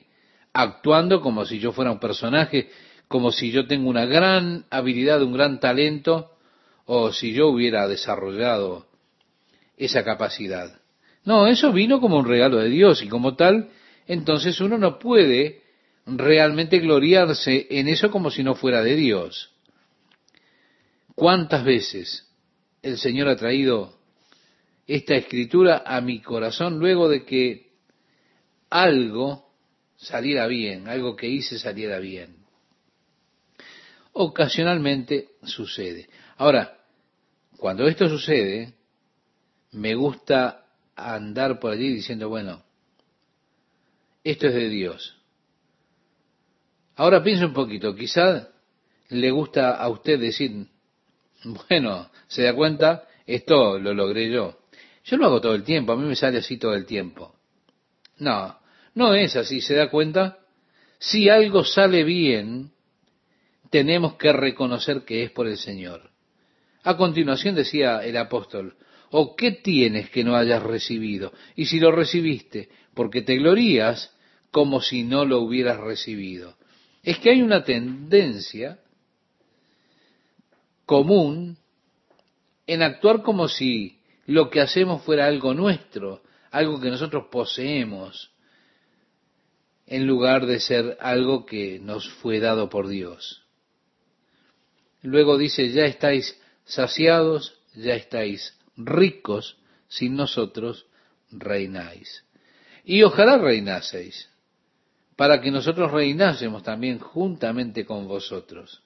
actuando 0.52 1.20
como 1.20 1.44
si 1.44 1.58
yo 1.58 1.72
fuera 1.72 1.90
un 1.90 1.98
personaje, 1.98 2.70
como 3.08 3.32
si 3.32 3.50
yo 3.50 3.66
tengo 3.66 3.90
una 3.90 4.06
gran 4.06 4.64
habilidad, 4.70 5.22
un 5.22 5.32
gran 5.32 5.58
talento, 5.58 6.30
o 6.86 7.12
si 7.12 7.32
yo 7.32 7.48
hubiera 7.48 7.88
desarrollado 7.88 8.86
esa 9.76 10.04
capacidad. 10.04 10.80
No, 11.24 11.46
eso 11.48 11.72
vino 11.72 12.00
como 12.00 12.18
un 12.18 12.26
regalo 12.26 12.58
de 12.58 12.68
Dios 12.68 13.02
y 13.02 13.08
como 13.08 13.34
tal, 13.34 13.70
entonces 14.06 14.60
uno 14.60 14.78
no 14.78 14.98
puede 14.98 15.62
realmente 16.06 16.78
gloriarse 16.78 17.66
en 17.70 17.88
eso 17.88 18.10
como 18.10 18.30
si 18.30 18.44
no 18.44 18.54
fuera 18.54 18.82
de 18.82 18.94
Dios. 18.94 19.50
¿Cuántas 21.14 21.64
veces 21.64 22.28
el 22.82 22.98
Señor 22.98 23.28
ha 23.28 23.36
traído 23.36 23.96
esta 24.86 25.14
escritura 25.14 25.82
a 25.84 26.00
mi 26.00 26.20
corazón 26.20 26.78
luego 26.78 27.08
de 27.08 27.24
que 27.24 27.71
algo 28.72 29.50
saliera 29.96 30.46
bien, 30.46 30.88
algo 30.88 31.14
que 31.14 31.28
hice 31.28 31.58
saliera 31.58 31.98
bien? 31.98 32.36
Ocasionalmente 34.14 35.28
sucede. 35.42 36.08
Ahora, 36.38 36.78
cuando 37.58 37.86
esto 37.86 38.08
sucede, 38.08 38.74
me 39.72 39.94
gusta 39.94 40.66
andar 40.96 41.60
por 41.60 41.72
allí 41.72 41.92
diciendo, 41.92 42.30
bueno, 42.30 42.62
esto 44.24 44.48
es 44.48 44.54
de 44.54 44.68
Dios. 44.68 45.16
Ahora 46.96 47.22
pienso 47.22 47.46
un 47.46 47.52
poquito, 47.52 47.94
quizá 47.94 48.48
le 49.10 49.30
gusta 49.30 49.76
a 49.76 49.88
usted 49.90 50.18
decir, 50.18 50.66
bueno, 51.68 52.10
se 52.26 52.42
da 52.42 52.54
cuenta, 52.54 53.06
esto 53.26 53.78
lo 53.78 53.92
logré 53.92 54.30
yo. 54.30 54.58
Yo 55.04 55.16
lo 55.18 55.26
hago 55.26 55.40
todo 55.40 55.54
el 55.54 55.64
tiempo, 55.64 55.92
a 55.92 55.96
mí 55.96 56.06
me 56.06 56.16
sale 56.16 56.38
así 56.38 56.56
todo 56.56 56.74
el 56.74 56.86
tiempo. 56.86 57.34
No, 58.18 58.61
no 58.94 59.14
es 59.14 59.36
así, 59.36 59.60
se 59.60 59.74
da 59.74 59.90
cuenta. 59.90 60.38
Si 60.98 61.28
algo 61.28 61.64
sale 61.64 62.04
bien, 62.04 62.72
tenemos 63.70 64.14
que 64.14 64.32
reconocer 64.32 65.04
que 65.04 65.24
es 65.24 65.30
por 65.30 65.46
el 65.46 65.56
Señor. 65.56 66.10
A 66.84 66.96
continuación 66.96 67.54
decía 67.54 68.04
el 68.04 68.16
apóstol, 68.16 68.76
¿o 69.10 69.36
qué 69.36 69.52
tienes 69.52 70.10
que 70.10 70.24
no 70.24 70.36
hayas 70.36 70.62
recibido? 70.62 71.32
Y 71.54 71.66
si 71.66 71.80
lo 71.80 71.92
recibiste, 71.92 72.68
porque 72.94 73.22
te 73.22 73.36
glorías 73.36 74.14
como 74.50 74.80
si 74.80 75.04
no 75.04 75.24
lo 75.24 75.40
hubieras 75.40 75.78
recibido. 75.78 76.56
Es 77.02 77.18
que 77.18 77.30
hay 77.30 77.42
una 77.42 77.64
tendencia 77.64 78.78
común 80.84 81.56
en 82.66 82.82
actuar 82.82 83.22
como 83.22 83.48
si 83.48 83.98
lo 84.26 84.50
que 84.50 84.60
hacemos 84.60 85.02
fuera 85.02 85.26
algo 85.26 85.54
nuestro, 85.54 86.22
algo 86.50 86.80
que 86.80 86.90
nosotros 86.90 87.26
poseemos, 87.30 88.31
en 89.92 90.06
lugar 90.06 90.46
de 90.46 90.58
ser 90.58 90.96
algo 91.02 91.44
que 91.44 91.78
nos 91.78 92.08
fue 92.08 92.40
dado 92.40 92.70
por 92.70 92.88
Dios. 92.88 93.42
Luego 95.02 95.36
dice, 95.36 95.70
ya 95.70 95.84
estáis 95.84 96.40
saciados, 96.64 97.58
ya 97.74 97.94
estáis 97.94 98.56
ricos, 98.74 99.58
sin 99.88 100.16
nosotros 100.16 100.86
reináis. 101.30 102.24
Y 102.86 103.02
ojalá 103.02 103.36
reinaseis, 103.36 104.30
para 105.14 105.42
que 105.42 105.50
nosotros 105.50 105.92
reinásemos 105.92 106.62
también 106.62 106.98
juntamente 106.98 107.84
con 107.84 108.08
vosotros. 108.08 108.82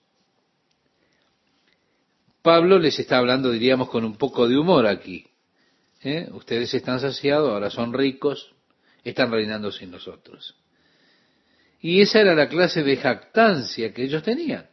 Pablo 2.42 2.80
les 2.80 2.98
está 2.98 3.18
hablando, 3.18 3.52
diríamos, 3.52 3.90
con 3.90 4.04
un 4.04 4.16
poco 4.16 4.48
de 4.48 4.58
humor 4.58 4.88
aquí. 4.88 5.24
¿Eh? 6.02 6.28
Ustedes 6.32 6.74
están 6.74 6.98
saciados, 6.98 7.48
ahora 7.48 7.70
son 7.70 7.92
ricos, 7.92 8.52
están 9.04 9.30
reinando 9.30 9.70
sin 9.70 9.92
nosotros. 9.92 10.56
Y 11.80 12.00
esa 12.00 12.20
era 12.20 12.34
la 12.34 12.48
clase 12.48 12.82
de 12.82 12.96
jactancia 12.96 13.92
que 13.92 14.04
ellos 14.04 14.22
tenían. 14.22 14.66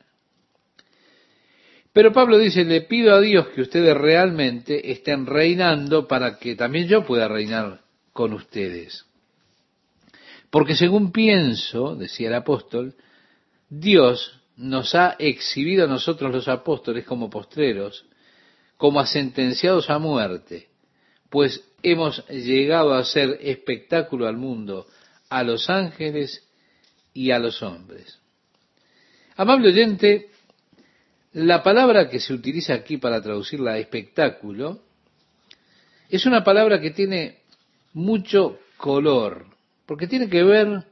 Pero 1.93 2.11
Pablo 2.11 2.39
dice, 2.39 2.65
le 2.65 2.81
pido 2.81 3.13
a 3.13 3.21
Dios 3.21 3.49
que 3.49 3.61
ustedes 3.61 3.95
realmente 3.95 4.91
estén 4.91 5.27
reinando 5.27 6.07
para 6.07 6.39
que 6.39 6.55
también 6.55 6.87
yo 6.87 7.05
pueda 7.05 7.27
reinar 7.27 7.81
con 8.11 8.33
ustedes. 8.33 9.05
Porque 10.49 10.75
según 10.75 11.11
pienso, 11.11 11.95
decía 11.95 12.29
el 12.29 12.35
apóstol, 12.35 12.95
Dios 13.69 14.39
nos 14.55 14.95
ha 14.95 15.15
exhibido 15.19 15.85
a 15.85 15.87
nosotros 15.87 16.31
los 16.31 16.47
apóstoles 16.47 17.05
como 17.05 17.29
postreros, 17.29 18.05
como 18.77 18.99
a 18.99 19.05
sentenciados 19.05 19.89
a 19.89 19.99
muerte, 19.99 20.69
pues 21.29 21.63
hemos 21.81 22.27
llegado 22.27 22.93
a 22.93 23.03
ser 23.03 23.39
espectáculo 23.41 24.27
al 24.27 24.37
mundo, 24.37 24.87
a 25.29 25.43
los 25.43 25.69
ángeles 25.69 26.47
y 27.13 27.31
a 27.31 27.39
los 27.39 27.61
hombres. 27.61 28.19
Amable 29.35 29.69
oyente, 29.69 30.29
la 31.33 31.63
palabra 31.63 32.09
que 32.09 32.19
se 32.19 32.33
utiliza 32.33 32.73
aquí 32.73 32.97
para 32.97 33.21
traducirla 33.21 33.71
a 33.73 33.77
espectáculo 33.79 34.81
es 36.09 36.25
una 36.25 36.43
palabra 36.43 36.79
que 36.79 36.91
tiene 36.91 37.39
mucho 37.93 38.59
color, 38.77 39.47
porque 39.85 40.07
tiene 40.07 40.29
que 40.29 40.43
ver 40.43 40.83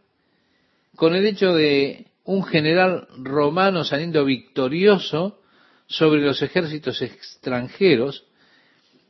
con 0.96 1.16
el 1.16 1.26
hecho 1.26 1.54
de 1.54 2.08
un 2.24 2.44
general 2.44 3.08
romano 3.18 3.84
saliendo 3.84 4.26
victorioso 4.26 5.42
sobre 5.88 6.22
los 6.22 6.42
ejércitos 6.42 7.02
extranjeros, 7.02 8.26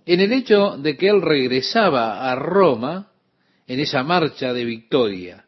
en 0.05 0.19
el 0.19 0.33
hecho 0.33 0.77
de 0.77 0.97
que 0.97 1.09
él 1.09 1.21
regresaba 1.21 2.29
a 2.29 2.35
Roma 2.35 3.11
en 3.67 3.79
esa 3.79 4.03
marcha 4.03 4.51
de 4.51 4.65
victoria. 4.65 5.45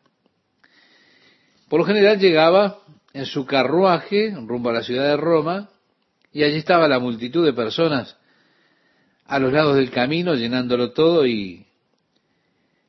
Por 1.74 1.80
lo 1.80 1.88
general 1.88 2.20
llegaba 2.20 2.82
en 3.14 3.26
su 3.26 3.48
carruaje 3.48 4.30
rumbo 4.30 4.70
a 4.70 4.74
la 4.74 4.84
ciudad 4.84 5.08
de 5.08 5.18
Roma 5.18 5.72
y 6.32 6.44
allí 6.44 6.58
estaba 6.58 6.88
la 6.88 7.00
multitud 7.00 7.44
de 7.44 7.52
personas 7.52 8.16
a 9.26 9.40
los 9.40 9.52
lados 9.52 9.78
del 9.78 9.90
camino 9.90 10.36
llenándolo 10.36 10.92
todo 10.92 11.26
y 11.26 11.66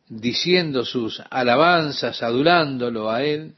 diciendo 0.06 0.84
sus 0.84 1.22
alabanzas, 1.30 2.22
adulándolo 2.22 3.10
a 3.10 3.24
él. 3.24 3.54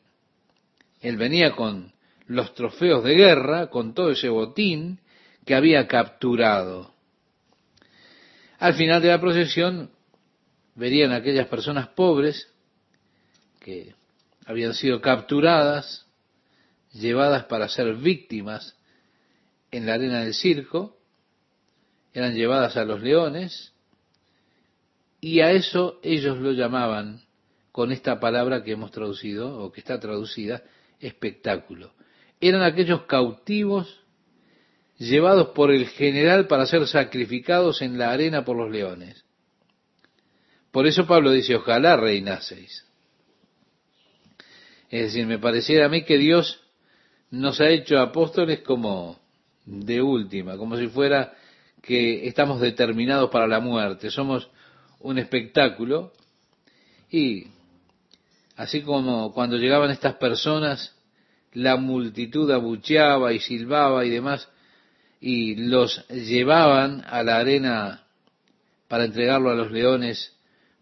Él 1.01 1.17
venía 1.17 1.57
con 1.57 1.93
los 2.29 2.55
trofeos 2.55 3.03
de 3.03 3.15
guerra, 3.17 3.67
con 3.67 3.95
todo 3.95 4.13
ese 4.13 4.29
botín 4.29 5.01
que 5.45 5.57
había 5.57 5.89
capturado. 5.89 6.95
Al 8.61 8.75
final 8.75 9.03
de 9.03 9.09
la 9.09 9.21
procesión 9.21 9.91
verían 10.77 11.11
aquellas 11.11 11.49
personas 11.49 11.89
pobres 11.89 12.49
que 13.59 13.93
habían 14.47 14.75
sido 14.75 15.01
capturadas, 15.01 16.07
llevadas 16.93 17.45
para 17.45 17.69
ser 17.69 17.97
víctimas 17.97 18.77
en 19.73 19.87
la 19.87 19.95
arena 19.95 20.21
del 20.21 20.35
circo, 20.35 20.97
eran 22.15 22.35
llevadas 22.35 22.77
a 22.77 22.85
los 22.85 23.03
leones, 23.03 23.75
y 25.21 25.41
a 25.41 25.51
eso 25.51 25.99
ellos 26.03 26.39
lo 26.39 26.53
llamaban, 26.53 27.21
con 27.73 27.93
esta 27.93 28.21
palabra 28.21 28.63
que 28.63 28.73
hemos 28.73 28.93
traducido, 28.93 29.59
o 29.63 29.71
que 29.73 29.81
está 29.81 30.01
traducida, 30.01 30.63
espectáculo. 31.01 31.93
Eran 32.41 32.63
aquellos 32.63 33.03
cautivos 33.03 34.01
llevados 34.97 35.49
por 35.49 35.71
el 35.71 35.89
general 35.89 36.47
para 36.47 36.67
ser 36.67 36.87
sacrificados 36.87 37.83
en 37.83 37.99
la 37.99 38.13
arena 38.13 38.45
por 38.45 38.57
los 38.57 38.71
leones. 38.71 39.25
Por 40.71 40.87
eso 40.87 41.07
Pablo 41.07 41.33
dice, 41.33 41.57
ojalá 41.57 41.97
reinaseis. 41.97 42.86
Es 44.91 45.03
decir, 45.03 45.27
me 45.27 45.39
pareciera 45.39 45.87
a 45.87 45.89
mí 45.89 46.05
que 46.05 46.19
Dios 46.19 46.61
nos 47.31 47.61
ha 47.61 47.69
hecho 47.69 47.99
apóstoles 47.99 48.61
como 48.61 49.19
de 49.65 50.01
última, 50.01 50.57
como 50.57 50.77
si 50.77 50.87
fuera 50.87 51.35
que 51.83 52.27
estamos 52.27 52.61
determinados 52.61 53.31
para 53.31 53.47
la 53.47 53.61
muerte, 53.61 54.11
somos 54.11 54.49
un 55.01 55.19
espectáculo. 55.19 56.13
Y 57.11 57.49
así 58.57 58.83
como 58.83 59.33
cuando 59.33 59.57
llegaban 59.57 59.91
estas 59.91 60.15
personas, 60.15 60.95
la 61.53 61.77
multitud 61.77 62.51
abucheaba 62.51 63.33
y 63.33 63.41
silbaba 63.41 64.05
y 64.05 64.11
demás, 64.11 64.49
y 65.21 65.55
los 65.57 66.07
llevaban 66.09 67.03
a 67.07 67.23
la 67.23 67.39
arena 67.39 68.07
para 68.89 69.05
entregarlo 69.05 69.51
a 69.51 69.55
los 69.55 69.73
leones 69.73 70.37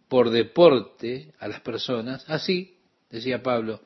por 0.08 0.30
deporte 0.30 1.32
a 1.38 1.48
las 1.48 1.60
personas, 1.60 2.24
así, 2.28 2.73
decía 3.14 3.42
Pablo, 3.42 3.80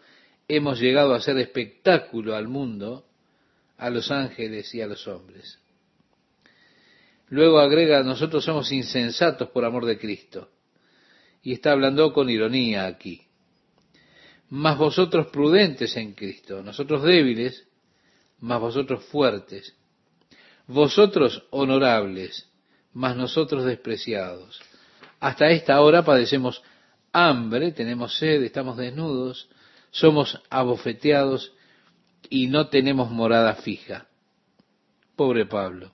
hemos 0.49 0.81
llegado 0.81 1.15
a 1.15 1.21
ser 1.21 1.37
espectáculo 1.37 2.35
al 2.35 2.49
mundo 2.49 3.05
a 3.77 3.91
los 3.91 4.11
ángeles 4.11 4.75
y 4.75 4.81
a 4.81 4.87
los 4.87 5.07
hombres. 5.07 5.59
Luego 7.29 7.61
agrega, 7.61 8.03
nosotros 8.03 8.43
somos 8.43 8.73
insensatos 8.73 9.51
por 9.51 9.67
amor 9.67 9.85
de 9.85 9.99
Cristo. 9.99 10.49
Y 11.43 11.53
está 11.53 11.73
hablando 11.73 12.13
con 12.15 12.31
ironía 12.31 12.87
aquí. 12.87 13.23
Mas 14.49 14.79
vosotros 14.79 15.27
prudentes 15.27 15.95
en 15.99 16.15
Cristo, 16.15 16.63
nosotros 16.63 17.03
débiles, 17.03 17.69
mas 18.41 18.61
vosotros 18.61 19.05
fuertes. 19.05 19.77
Vosotros 20.67 21.45
honorables, 21.51 22.49
mas 22.95 23.15
nosotros 23.15 23.65
despreciados. 23.65 24.59
Hasta 25.21 25.51
esta 25.51 25.81
hora 25.83 26.03
padecemos 26.03 26.63
hambre, 27.13 27.73
tenemos 27.73 28.17
sed, 28.19 28.43
estamos 28.43 28.77
desnudos, 28.77 29.49
somos 29.91 30.41
abofeteados 30.51 31.53
y 32.29 32.49
no 32.49 32.69
tenemos 32.69 33.11
morada 33.11 33.55
fija. 33.55 34.07
Pobre 35.17 35.47
Pablo. 35.47 35.93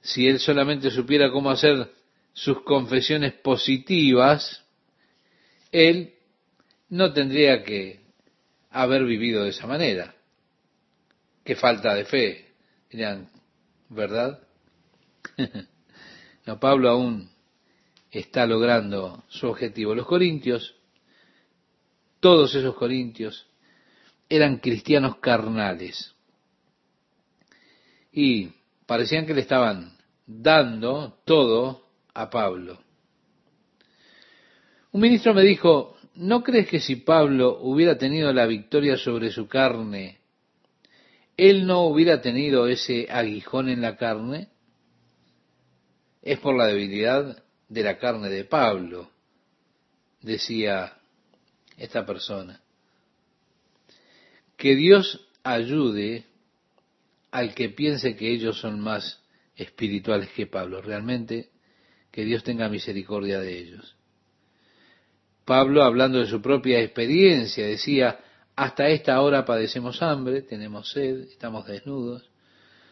Si 0.00 0.26
él 0.26 0.40
solamente 0.40 0.90
supiera 0.90 1.30
cómo 1.30 1.50
hacer 1.50 1.92
sus 2.32 2.62
confesiones 2.62 3.34
positivas, 3.34 4.64
él 5.70 6.14
no 6.88 7.12
tendría 7.12 7.62
que 7.62 8.00
haber 8.70 9.04
vivido 9.04 9.44
de 9.44 9.50
esa 9.50 9.66
manera. 9.66 10.14
Qué 11.44 11.56
falta 11.56 11.94
de 11.94 12.04
fe, 12.04 12.52
dirían, 12.90 13.28
¿verdad? 13.88 14.40
no, 16.46 16.58
Pablo 16.58 16.90
aún 16.90 17.31
está 18.12 18.46
logrando 18.46 19.24
su 19.28 19.48
objetivo. 19.48 19.94
Los 19.94 20.06
corintios, 20.06 20.76
todos 22.20 22.54
esos 22.54 22.74
corintios, 22.74 23.46
eran 24.28 24.58
cristianos 24.58 25.16
carnales. 25.16 26.14
Y 28.12 28.50
parecían 28.86 29.26
que 29.26 29.34
le 29.34 29.40
estaban 29.40 29.96
dando 30.26 31.18
todo 31.24 31.86
a 32.12 32.28
Pablo. 32.28 32.78
Un 34.92 35.00
ministro 35.00 35.32
me 35.32 35.42
dijo, 35.42 35.96
¿no 36.14 36.42
crees 36.42 36.68
que 36.68 36.80
si 36.80 36.96
Pablo 36.96 37.60
hubiera 37.62 37.96
tenido 37.96 38.30
la 38.34 38.44
victoria 38.44 38.98
sobre 38.98 39.30
su 39.30 39.48
carne, 39.48 40.18
él 41.38 41.66
no 41.66 41.86
hubiera 41.86 42.20
tenido 42.20 42.68
ese 42.68 43.08
aguijón 43.10 43.70
en 43.70 43.80
la 43.80 43.96
carne? 43.96 44.48
Es 46.20 46.38
por 46.40 46.54
la 46.54 46.66
debilidad 46.66 47.42
de 47.72 47.82
la 47.82 47.96
carne 47.96 48.28
de 48.28 48.44
Pablo, 48.44 49.10
decía 50.20 50.98
esta 51.78 52.04
persona. 52.04 52.60
Que 54.58 54.76
Dios 54.76 55.26
ayude 55.42 56.26
al 57.30 57.54
que 57.54 57.70
piense 57.70 58.14
que 58.14 58.30
ellos 58.30 58.60
son 58.60 58.78
más 58.78 59.22
espirituales 59.56 60.28
que 60.32 60.46
Pablo. 60.46 60.82
Realmente, 60.82 61.48
que 62.10 62.26
Dios 62.26 62.44
tenga 62.44 62.68
misericordia 62.68 63.40
de 63.40 63.58
ellos. 63.58 63.96
Pablo, 65.46 65.82
hablando 65.82 66.18
de 66.18 66.26
su 66.26 66.42
propia 66.42 66.78
experiencia, 66.80 67.66
decía, 67.66 68.20
hasta 68.54 68.88
esta 68.88 69.18
hora 69.22 69.46
padecemos 69.46 70.02
hambre, 70.02 70.42
tenemos 70.42 70.90
sed, 70.90 71.20
estamos 71.22 71.66
desnudos, 71.66 72.28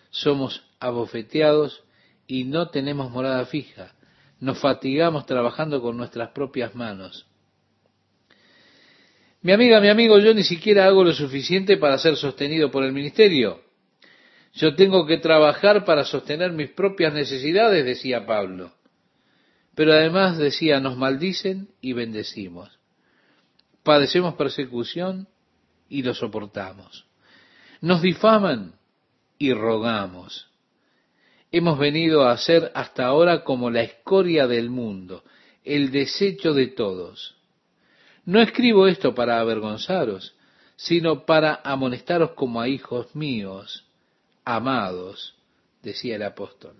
somos 0.08 0.64
abofeteados 0.80 1.84
y 2.26 2.44
no 2.44 2.70
tenemos 2.70 3.10
morada 3.10 3.44
fija. 3.44 3.94
Nos 4.40 4.58
fatigamos 4.58 5.26
trabajando 5.26 5.80
con 5.80 5.96
nuestras 5.96 6.30
propias 6.30 6.74
manos. 6.74 7.26
Mi 9.42 9.52
amiga, 9.52 9.80
mi 9.80 9.88
amigo, 9.88 10.18
yo 10.18 10.34
ni 10.34 10.44
siquiera 10.44 10.86
hago 10.86 11.04
lo 11.04 11.12
suficiente 11.12 11.76
para 11.76 11.98
ser 11.98 12.16
sostenido 12.16 12.70
por 12.70 12.84
el 12.84 12.92
ministerio. 12.92 13.62
Yo 14.52 14.74
tengo 14.74 15.06
que 15.06 15.18
trabajar 15.18 15.84
para 15.84 16.04
sostener 16.04 16.52
mis 16.52 16.70
propias 16.70 17.14
necesidades, 17.14 17.84
decía 17.84 18.26
Pablo. 18.26 18.72
Pero 19.74 19.92
además 19.92 20.36
decía, 20.36 20.80
nos 20.80 20.96
maldicen 20.96 21.68
y 21.80 21.92
bendecimos. 21.92 22.78
Padecemos 23.82 24.34
persecución 24.34 25.28
y 25.88 26.02
lo 26.02 26.12
soportamos. 26.12 27.06
Nos 27.80 28.02
difaman 28.02 28.74
y 29.38 29.54
rogamos. 29.54 30.49
Hemos 31.52 31.78
venido 31.78 32.28
a 32.28 32.36
ser 32.38 32.70
hasta 32.74 33.06
ahora 33.06 33.42
como 33.42 33.70
la 33.70 33.82
escoria 33.82 34.46
del 34.46 34.70
mundo, 34.70 35.24
el 35.64 35.90
desecho 35.90 36.54
de 36.54 36.68
todos. 36.68 37.36
No 38.24 38.40
escribo 38.40 38.86
esto 38.86 39.14
para 39.14 39.40
avergonzaros, 39.40 40.36
sino 40.76 41.26
para 41.26 41.60
amonestaros 41.64 42.32
como 42.32 42.60
a 42.60 42.68
hijos 42.68 43.14
míos, 43.16 43.84
amados, 44.44 45.34
decía 45.82 46.16
el 46.16 46.22
apóstol. 46.22 46.74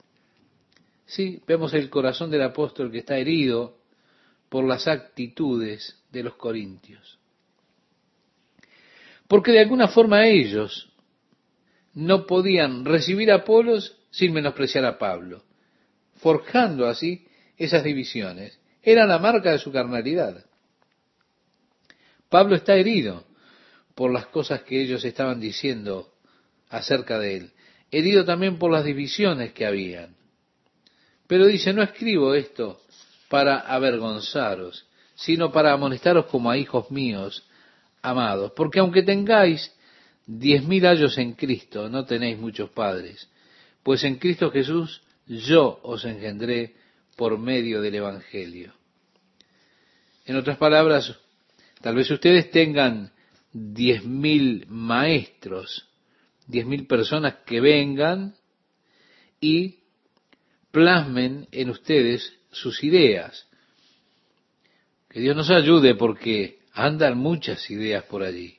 Sí, 1.06 1.42
vemos 1.46 1.74
el 1.74 1.90
corazón 1.90 2.30
del 2.30 2.42
apóstol 2.42 2.92
que 2.92 2.98
está 2.98 3.18
herido 3.18 3.76
por 4.48 4.64
las 4.64 4.86
actitudes 4.86 6.00
de 6.12 6.22
los 6.22 6.34
corintios. 6.36 7.18
Porque 9.26 9.52
de 9.52 9.60
alguna 9.60 9.88
forma 9.88 10.26
ellos 10.26 10.92
no 11.94 12.26
podían 12.26 12.84
recibir 12.84 13.32
a 13.32 13.36
Apolos 13.36 13.99
sin 14.10 14.32
menospreciar 14.32 14.84
a 14.84 14.98
Pablo, 14.98 15.44
forjando 16.16 16.86
así 16.86 17.26
esas 17.56 17.84
divisiones. 17.84 18.58
Era 18.82 19.06
la 19.06 19.18
marca 19.18 19.52
de 19.52 19.58
su 19.58 19.70
carnalidad. 19.70 20.44
Pablo 22.28 22.56
está 22.56 22.74
herido 22.76 23.24
por 23.94 24.12
las 24.12 24.26
cosas 24.26 24.62
que 24.62 24.80
ellos 24.80 25.04
estaban 25.04 25.40
diciendo 25.40 26.12
acerca 26.68 27.18
de 27.18 27.36
él, 27.36 27.50
herido 27.90 28.24
también 28.24 28.58
por 28.58 28.70
las 28.70 28.84
divisiones 28.84 29.52
que 29.52 29.66
habían. 29.66 30.16
Pero 31.26 31.46
dice, 31.46 31.72
no 31.72 31.82
escribo 31.82 32.34
esto 32.34 32.80
para 33.28 33.60
avergonzaros, 33.60 34.86
sino 35.14 35.52
para 35.52 35.72
amonestaros 35.72 36.26
como 36.26 36.50
a 36.50 36.56
hijos 36.56 36.90
míos 36.90 37.46
amados. 38.02 38.52
Porque 38.56 38.80
aunque 38.80 39.02
tengáis 39.02 39.72
diez 40.26 40.64
mil 40.64 40.86
años 40.86 41.18
en 41.18 41.34
Cristo, 41.34 41.88
no 41.88 42.04
tenéis 42.04 42.38
muchos 42.38 42.70
padres, 42.70 43.28
pues 43.82 44.04
en 44.04 44.16
Cristo 44.16 44.50
Jesús 44.50 45.02
yo 45.26 45.80
os 45.82 46.04
engendré 46.04 46.74
por 47.16 47.38
medio 47.38 47.80
del 47.80 47.96
Evangelio. 47.96 48.74
En 50.26 50.36
otras 50.36 50.58
palabras, 50.58 51.16
tal 51.80 51.94
vez 51.94 52.10
ustedes 52.10 52.50
tengan 52.50 53.12
diez 53.52 54.04
mil 54.04 54.66
maestros, 54.68 55.88
diez 56.46 56.66
mil 56.66 56.86
personas 56.86 57.36
que 57.46 57.60
vengan 57.60 58.34
y 59.40 59.80
plasmen 60.70 61.48
en 61.50 61.70
ustedes 61.70 62.32
sus 62.52 62.82
ideas. 62.84 63.46
Que 65.08 65.20
Dios 65.20 65.36
nos 65.36 65.50
ayude 65.50 65.94
porque 65.94 66.60
andan 66.72 67.18
muchas 67.18 67.68
ideas 67.70 68.04
por 68.04 68.22
allí 68.22 68.58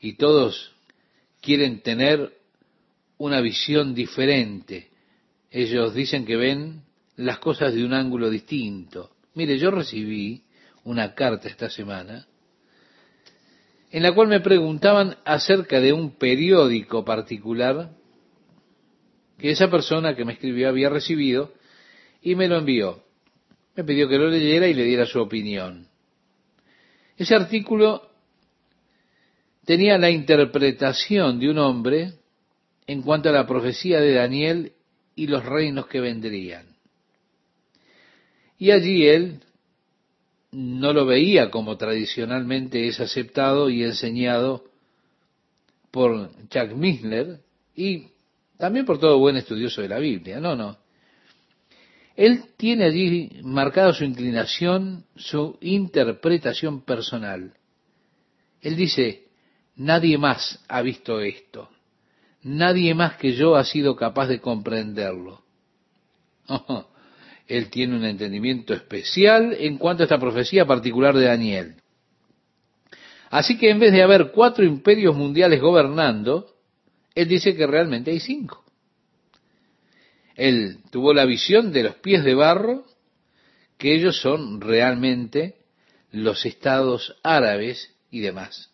y 0.00 0.14
todos 0.14 0.72
quieren 1.40 1.80
tener 1.80 2.39
una 3.20 3.40
visión 3.42 3.94
diferente. 3.94 4.88
Ellos 5.50 5.94
dicen 5.94 6.24
que 6.24 6.36
ven 6.36 6.82
las 7.16 7.38
cosas 7.38 7.74
de 7.74 7.84
un 7.84 7.92
ángulo 7.92 8.30
distinto. 8.30 9.10
Mire, 9.34 9.58
yo 9.58 9.70
recibí 9.70 10.42
una 10.84 11.14
carta 11.14 11.48
esta 11.48 11.68
semana 11.68 12.26
en 13.90 14.02
la 14.02 14.14
cual 14.14 14.28
me 14.28 14.40
preguntaban 14.40 15.16
acerca 15.24 15.80
de 15.80 15.92
un 15.92 16.16
periódico 16.16 17.04
particular 17.04 17.90
que 19.36 19.50
esa 19.50 19.70
persona 19.70 20.14
que 20.14 20.24
me 20.24 20.34
escribió 20.34 20.68
había 20.68 20.88
recibido 20.88 21.52
y 22.22 22.36
me 22.36 22.48
lo 22.48 22.58
envió. 22.58 23.02
Me 23.76 23.84
pidió 23.84 24.08
que 24.08 24.16
lo 24.16 24.28
leyera 24.28 24.66
y 24.66 24.74
le 24.74 24.84
diera 24.84 25.06
su 25.06 25.20
opinión. 25.20 25.88
Ese 27.16 27.34
artículo 27.34 28.08
tenía 29.66 29.98
la 29.98 30.10
interpretación 30.10 31.38
de 31.38 31.50
un 31.50 31.58
hombre 31.58 32.19
en 32.90 33.02
cuanto 33.02 33.28
a 33.28 33.32
la 33.32 33.46
profecía 33.46 34.00
de 34.00 34.14
Daniel 34.14 34.72
y 35.14 35.28
los 35.28 35.44
reinos 35.46 35.86
que 35.86 36.00
vendrían. 36.00 36.66
Y 38.58 38.72
allí 38.72 39.06
él 39.06 39.44
no 40.50 40.92
lo 40.92 41.06
veía 41.06 41.52
como 41.52 41.76
tradicionalmente 41.76 42.88
es 42.88 42.98
aceptado 42.98 43.70
y 43.70 43.84
enseñado 43.84 44.64
por 45.92 46.32
Chuck 46.48 46.72
Missler 46.74 47.38
y 47.76 48.08
también 48.58 48.86
por 48.86 48.98
todo 48.98 49.20
buen 49.20 49.36
estudioso 49.36 49.82
de 49.82 49.88
la 49.88 50.00
Biblia. 50.00 50.40
No, 50.40 50.56
no. 50.56 50.76
Él 52.16 52.42
tiene 52.56 52.86
allí 52.86 53.38
marcada 53.44 53.92
su 53.92 54.02
inclinación, 54.02 55.04
su 55.14 55.56
interpretación 55.60 56.80
personal. 56.80 57.54
Él 58.60 58.74
dice, 58.74 59.28
nadie 59.76 60.18
más 60.18 60.58
ha 60.66 60.82
visto 60.82 61.20
esto. 61.20 61.70
Nadie 62.42 62.94
más 62.94 63.16
que 63.16 63.32
yo 63.32 63.56
ha 63.56 63.64
sido 63.64 63.96
capaz 63.96 64.28
de 64.28 64.40
comprenderlo. 64.40 65.42
él 67.50 67.68
tiene 67.68 67.96
un 67.96 68.04
entendimiento 68.04 68.72
especial 68.72 69.56
en 69.58 69.76
cuanto 69.76 70.02
a 70.02 70.04
esta 70.04 70.18
profecía 70.18 70.64
particular 70.66 71.16
de 71.16 71.26
Daniel. 71.26 71.74
Así 73.28 73.58
que 73.58 73.70
en 73.70 73.80
vez 73.80 73.92
de 73.92 74.02
haber 74.02 74.30
cuatro 74.30 74.64
imperios 74.64 75.16
mundiales 75.16 75.60
gobernando, 75.60 76.54
él 77.14 77.28
dice 77.28 77.56
que 77.56 77.66
realmente 77.66 78.12
hay 78.12 78.20
cinco. 78.20 78.64
Él 80.36 80.78
tuvo 80.90 81.12
la 81.12 81.26
visión 81.26 81.72
de 81.72 81.82
los 81.82 81.96
pies 81.96 82.24
de 82.24 82.34
barro, 82.34 82.84
que 83.78 83.94
ellos 83.94 84.20
son 84.20 84.60
realmente 84.60 85.56
los 86.12 86.46
estados 86.46 87.16
árabes 87.22 87.94
y 88.10 88.20
demás. 88.20 88.70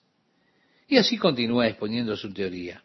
Y 0.87 0.99
así 0.99 1.17
continúa 1.17 1.67
exponiendo 1.67 2.17
su 2.17 2.33
teoría. 2.33 2.83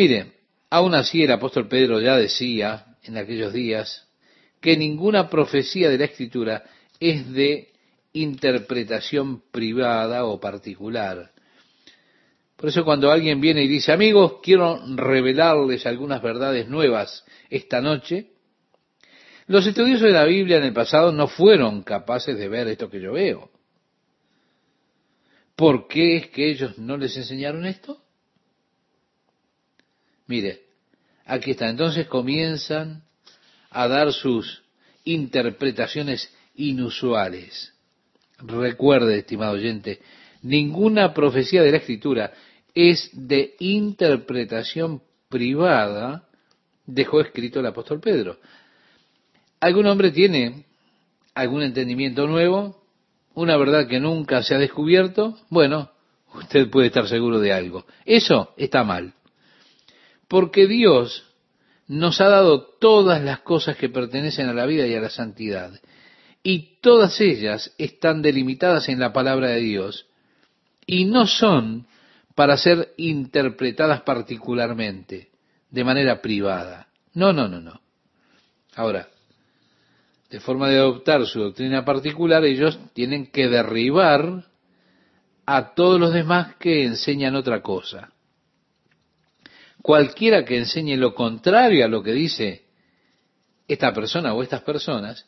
Mire, 0.00 0.32
aún 0.70 0.94
así 0.94 1.22
el 1.24 1.30
apóstol 1.30 1.68
Pedro 1.68 2.00
ya 2.00 2.16
decía 2.16 2.96
en 3.02 3.18
aquellos 3.18 3.52
días 3.52 4.08
que 4.58 4.74
ninguna 4.74 5.28
profecía 5.28 5.90
de 5.90 5.98
la 5.98 6.06
Escritura 6.06 6.64
es 6.98 7.30
de 7.30 7.68
interpretación 8.14 9.42
privada 9.50 10.24
o 10.24 10.40
particular, 10.40 11.32
por 12.56 12.70
eso 12.70 12.82
cuando 12.82 13.10
alguien 13.10 13.42
viene 13.42 13.62
y 13.62 13.68
dice, 13.68 13.92
amigos, 13.92 14.36
quiero 14.42 14.80
revelarles 14.96 15.84
algunas 15.84 16.22
verdades 16.22 16.66
nuevas 16.66 17.22
esta 17.50 17.82
noche, 17.82 18.30
Los 19.48 19.66
estudiosos 19.66 20.06
de 20.06 20.12
la 20.12 20.24
Biblia 20.24 20.56
en 20.56 20.64
el 20.64 20.72
pasado 20.72 21.12
no 21.12 21.28
fueron 21.28 21.82
capaces 21.82 22.38
de 22.38 22.48
ver 22.48 22.68
esto 22.68 22.88
que 22.88 23.02
yo 23.02 23.12
veo. 23.12 23.50
¿Por 25.56 25.88
qué 25.88 26.16
es 26.16 26.28
que 26.28 26.50
ellos 26.50 26.78
no 26.78 26.96
les 26.96 27.14
enseñaron 27.18 27.66
esto? 27.66 27.99
Mire, 30.30 30.60
aquí 31.26 31.50
está. 31.50 31.68
Entonces 31.68 32.06
comienzan 32.06 33.02
a 33.68 33.88
dar 33.88 34.12
sus 34.12 34.62
interpretaciones 35.02 36.32
inusuales. 36.54 37.74
Recuerde, 38.38 39.18
estimado 39.18 39.54
oyente, 39.54 40.00
ninguna 40.42 41.12
profecía 41.14 41.62
de 41.64 41.72
la 41.72 41.78
Escritura 41.78 42.32
es 42.76 43.10
de 43.12 43.56
interpretación 43.58 45.02
privada, 45.28 46.28
dejó 46.86 47.20
escrito 47.20 47.58
el 47.58 47.66
apóstol 47.66 47.98
Pedro. 47.98 48.38
¿Algún 49.58 49.86
hombre 49.86 50.12
tiene 50.12 50.64
algún 51.34 51.62
entendimiento 51.62 52.28
nuevo? 52.28 52.84
¿Una 53.34 53.56
verdad 53.56 53.88
que 53.88 53.98
nunca 53.98 54.44
se 54.44 54.54
ha 54.54 54.58
descubierto? 54.58 55.36
Bueno, 55.48 55.90
usted 56.34 56.70
puede 56.70 56.86
estar 56.86 57.08
seguro 57.08 57.40
de 57.40 57.52
algo. 57.52 57.84
Eso 58.04 58.54
está 58.56 58.84
mal. 58.84 59.14
Porque 60.30 60.68
Dios 60.68 61.24
nos 61.88 62.20
ha 62.20 62.28
dado 62.28 62.62
todas 62.78 63.20
las 63.20 63.40
cosas 63.40 63.76
que 63.76 63.88
pertenecen 63.88 64.48
a 64.48 64.54
la 64.54 64.64
vida 64.64 64.86
y 64.86 64.94
a 64.94 65.00
la 65.00 65.10
santidad. 65.10 65.72
Y 66.44 66.76
todas 66.80 67.20
ellas 67.20 67.74
están 67.78 68.22
delimitadas 68.22 68.88
en 68.88 69.00
la 69.00 69.12
palabra 69.12 69.48
de 69.48 69.58
Dios 69.58 70.06
y 70.86 71.04
no 71.04 71.26
son 71.26 71.88
para 72.36 72.56
ser 72.56 72.94
interpretadas 72.96 74.02
particularmente, 74.02 75.30
de 75.68 75.82
manera 75.82 76.22
privada. 76.22 76.86
No, 77.12 77.32
no, 77.32 77.48
no, 77.48 77.60
no. 77.60 77.80
Ahora, 78.76 79.08
de 80.30 80.38
forma 80.38 80.68
de 80.68 80.76
adoptar 80.78 81.26
su 81.26 81.40
doctrina 81.40 81.84
particular, 81.84 82.44
ellos 82.44 82.78
tienen 82.92 83.26
que 83.26 83.48
derribar 83.48 84.44
a 85.44 85.74
todos 85.74 85.98
los 85.98 86.12
demás 86.12 86.54
que 86.60 86.84
enseñan 86.84 87.34
otra 87.34 87.62
cosa. 87.62 88.12
Cualquiera 89.82 90.44
que 90.44 90.58
enseñe 90.58 90.96
lo 90.96 91.14
contrario 91.14 91.84
a 91.84 91.88
lo 91.88 92.02
que 92.02 92.12
dice 92.12 92.64
esta 93.66 93.92
persona 93.94 94.34
o 94.34 94.42
estas 94.42 94.62
personas, 94.62 95.26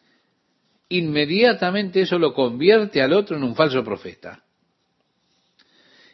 inmediatamente 0.88 2.02
eso 2.02 2.18
lo 2.18 2.34
convierte 2.34 3.00
al 3.00 3.12
otro 3.12 3.36
en 3.36 3.44
un 3.44 3.54
falso 3.54 3.82
profeta. 3.82 4.42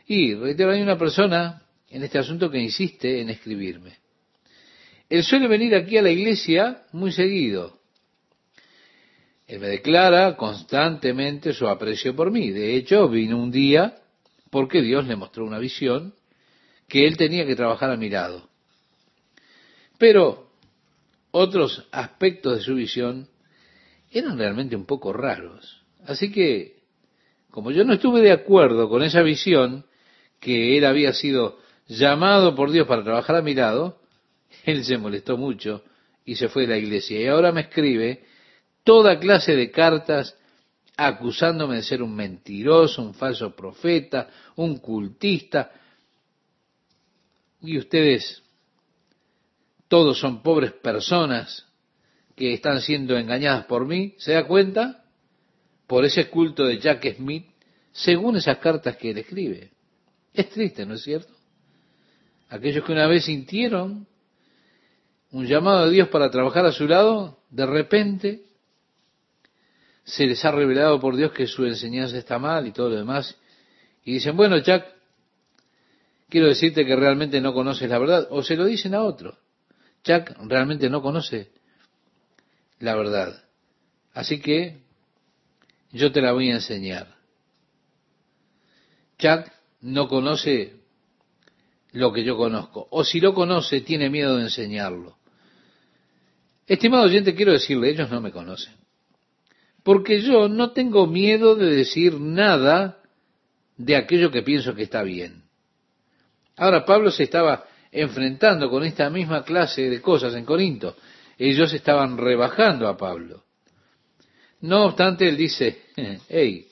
Y, 0.07 0.35
reitero, 0.35 0.71
hay 0.71 0.81
una 0.81 0.97
persona 0.97 1.63
en 1.91 2.03
este 2.03 2.19
asunto 2.19 2.51
que 2.51 2.59
insiste 2.59 3.21
en 3.21 3.31
escribirme. 3.31 3.97
Él 5.09 5.23
suele 5.25 5.49
venir 5.49 5.75
aquí 5.75 5.97
a 5.97 6.03
la 6.03 6.11
iglesia 6.11 6.83
muy 6.93 7.13
seguido. 7.13 7.79
Él 9.47 9.61
me 9.61 9.69
declara 9.69 10.37
constantemente 10.37 11.55
su 11.55 11.67
aprecio 11.67 12.15
por 12.15 12.31
mí. 12.31 12.51
De 12.51 12.77
hecho, 12.77 13.09
vino 13.09 13.39
un 13.39 13.51
día 13.51 13.99
porque 14.51 14.83
Dios 14.83 15.07
le 15.07 15.17
mostró 15.17 15.47
una 15.47 15.59
visión 15.59 16.15
que 16.89 17.07
él 17.07 17.17
tenía 17.17 17.47
que 17.47 17.55
trabajar 17.55 17.91
a 17.91 17.97
mi 17.97 18.09
lado. 18.09 18.49
Pero 19.99 20.51
otros 21.31 21.87
aspectos 21.93 22.59
de 22.59 22.65
su 22.65 22.75
visión 22.75 23.29
eran 24.11 24.39
realmente 24.39 24.75
un 24.75 24.87
poco 24.87 25.13
raros. 25.13 25.85
Así 26.07 26.33
que, 26.33 26.79
como 27.51 27.71
yo 27.71 27.85
no 27.85 27.95
estuve 27.95 28.23
de 28.23 28.33
acuerdo 28.33 28.89
con 28.89 29.03
esa 29.03 29.23
visión, 29.23 29.85
que 30.41 30.79
él 30.79 30.85
había 30.85 31.13
sido 31.13 31.59
llamado 31.87 32.55
por 32.55 32.71
Dios 32.71 32.87
para 32.87 33.05
trabajar 33.05 33.37
a 33.37 33.43
mi 33.43 33.55
lado, 33.55 34.01
él 34.65 34.85
se 34.85 34.99
molestó 34.99 35.37
mucho 35.37 35.83
y 36.25 36.37
se 36.37 36.49
fue 36.49 36.63
de 36.63 36.69
la 36.69 36.79
iglesia. 36.79 37.21
Y 37.21 37.27
ahora 37.27 37.53
me 37.53 37.63
escribe 37.63 38.25
toda 38.85 39.19
clase 39.19 39.57
de 39.57 39.71
cartas 39.71 40.37
acusándome 40.97 41.77
de 41.77 41.83
ser 41.83 42.03
un 42.03 42.15
mentiroso, 42.15 43.03
un 43.03 43.15
falso 43.15 43.55
profeta, 43.55 44.29
un 44.57 44.79
cultista, 44.79 45.71
y 47.61 47.79
ustedes 47.79 48.43
todos 49.89 50.19
son 50.19 50.43
pobres 50.43 50.73
personas 50.73 51.67
que 52.37 52.53
están 52.53 52.81
siendo 52.81 53.17
engañadas 53.17 53.65
por 53.67 53.87
mí, 53.87 54.15
¿se 54.19 54.33
da 54.33 54.47
cuenta? 54.47 55.05
Por 55.87 56.05
ese 56.05 56.29
culto 56.29 56.65
de 56.65 56.79
Jack 56.79 57.17
Smith, 57.17 57.47
según 57.93 58.37
esas 58.37 58.59
cartas 58.59 58.97
que 58.97 59.11
él 59.11 59.19
escribe. 59.19 59.73
Es 60.33 60.51
triste, 60.51 60.87
¿no 60.87 60.95
es 60.95 61.03
cierto? 61.03 61.33
Aquellos 62.49 62.85
que 62.85 62.93
una 62.93 63.07
vez 63.07 63.25
sintieron 63.25 64.07
un 65.31 65.47
llamado 65.47 65.87
de 65.87 65.93
Dios 65.93 66.09
para 66.09 66.31
trabajar 66.31 66.65
a 66.65 66.73
su 66.73 66.87
lado, 66.87 67.41
de 67.51 67.67
repente 67.67 68.43
se 70.05 70.27
les 70.27 70.43
ha 70.45 70.51
revelado 70.51 71.01
por 71.01 71.17
Dios 71.17 71.33
que 71.33 71.47
su 71.47 71.67
enseñanza 71.67 72.17
está 72.17 72.39
mal 72.39 72.67
y 72.67 72.73
todo 72.73 72.89
lo 72.89 72.97
demás. 72.97 73.37
Y 74.05 74.15
dicen, 74.15 74.37
bueno, 74.37 74.57
Jack, 74.59 74.87
quiero 76.29 76.49
decirte 76.49 76.85
que 76.85 76.97
realmente 76.97 77.41
no 77.41 77.53
conoces 77.53 77.89
la 77.89 77.99
verdad, 77.99 78.27
o 78.31 78.43
se 78.43 78.57
lo 78.57 78.65
dicen 78.65 78.95
a 78.95 79.03
otro. 79.03 79.39
Jack 80.05 80.37
realmente 80.47 80.89
no 80.89 81.03
conoce 81.03 81.51
la 82.79 82.95
verdad. 82.95 83.45
Así 84.13 84.41
que 84.41 84.83
yo 85.91 86.13
te 86.13 86.21
la 86.21 86.33
voy 86.33 86.51
a 86.51 86.55
enseñar. 86.55 87.17
Jack 89.19 89.53
no 89.81 90.09
conoce 90.09 90.77
lo 91.93 92.13
que 92.13 92.23
yo 92.23 92.37
conozco, 92.37 92.87
o 92.91 93.03
si 93.03 93.19
lo 93.19 93.35
conoce, 93.35 93.81
tiene 93.81 94.11
miedo 94.11 94.37
de 94.37 94.45
enseñarlo. 94.45 95.17
Estimado 96.67 97.05
oyente, 97.05 97.35
quiero 97.35 97.53
decirle, 97.53 97.89
ellos 97.89 98.11
no 98.11 98.21
me 98.21 98.31
conocen, 98.31 98.75
porque 99.83 100.21
yo 100.21 100.49
no 100.49 100.73
tengo 100.73 101.07
miedo 101.07 101.57
de 101.57 101.75
decir 101.75 102.21
nada 102.21 103.01
de 103.79 103.97
aquello 103.97 104.31
que 104.31 104.43
pienso 104.43 104.75
que 104.75 104.83
está 104.83 105.03
bien. 105.03 105.48
Ahora 106.59 106.85
Pablo 106.85 107.11
se 107.11 107.25
estaba 107.25 107.65
enfrentando 107.91 108.69
con 108.69 108.85
esta 108.85 109.09
misma 109.11 109.45
clase 109.45 109.89
de 109.89 110.01
cosas 110.01 110.35
en 110.35 110.45
Corinto. 110.45 110.97
Ellos 111.39 111.73
estaban 111.73 112.19
rebajando 112.19 112.89
a 112.89 112.97
Pablo. 112.97 113.45
No 114.61 114.87
obstante, 114.87 115.29
él 115.29 115.37
dice, 115.37 115.85
hey, 116.29 116.67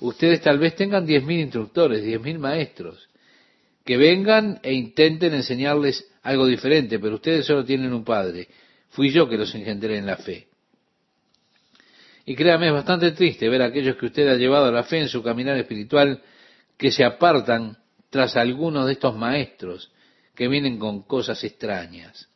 ustedes 0.00 0.40
tal 0.40 0.58
vez 0.58 0.74
tengan 0.74 1.06
diez 1.06 1.24
mil 1.24 1.40
instructores, 1.40 2.02
diez 2.02 2.20
mil 2.20 2.38
maestros, 2.38 3.08
que 3.84 3.96
vengan 3.96 4.58
e 4.62 4.72
intenten 4.72 5.34
enseñarles 5.34 6.06
algo 6.22 6.46
diferente, 6.46 6.98
pero 6.98 7.14
ustedes 7.14 7.46
solo 7.46 7.64
tienen 7.64 7.92
un 7.92 8.04
padre. 8.04 8.48
Fui 8.90 9.10
yo 9.10 9.28
que 9.28 9.38
los 9.38 9.54
engendré 9.54 9.98
en 9.98 10.06
la 10.06 10.16
fe. 10.16 10.48
Y 12.26 12.34
créame, 12.34 12.66
es 12.66 12.72
bastante 12.72 13.12
triste 13.12 13.48
ver 13.48 13.62
a 13.62 13.66
aquellos 13.66 13.96
que 13.96 14.06
usted 14.06 14.28
ha 14.28 14.34
llevado 14.34 14.66
a 14.66 14.72
la 14.72 14.82
fe 14.82 14.98
en 14.98 15.08
su 15.08 15.22
caminar 15.22 15.56
espiritual 15.56 16.20
que 16.76 16.90
se 16.90 17.04
apartan 17.04 17.78
tras 18.10 18.36
algunos 18.36 18.86
de 18.86 18.92
estos 18.92 19.16
maestros 19.16 19.90
que 20.34 20.48
vienen 20.48 20.78
con 20.78 21.02
cosas 21.02 21.42
extrañas. 21.44 22.28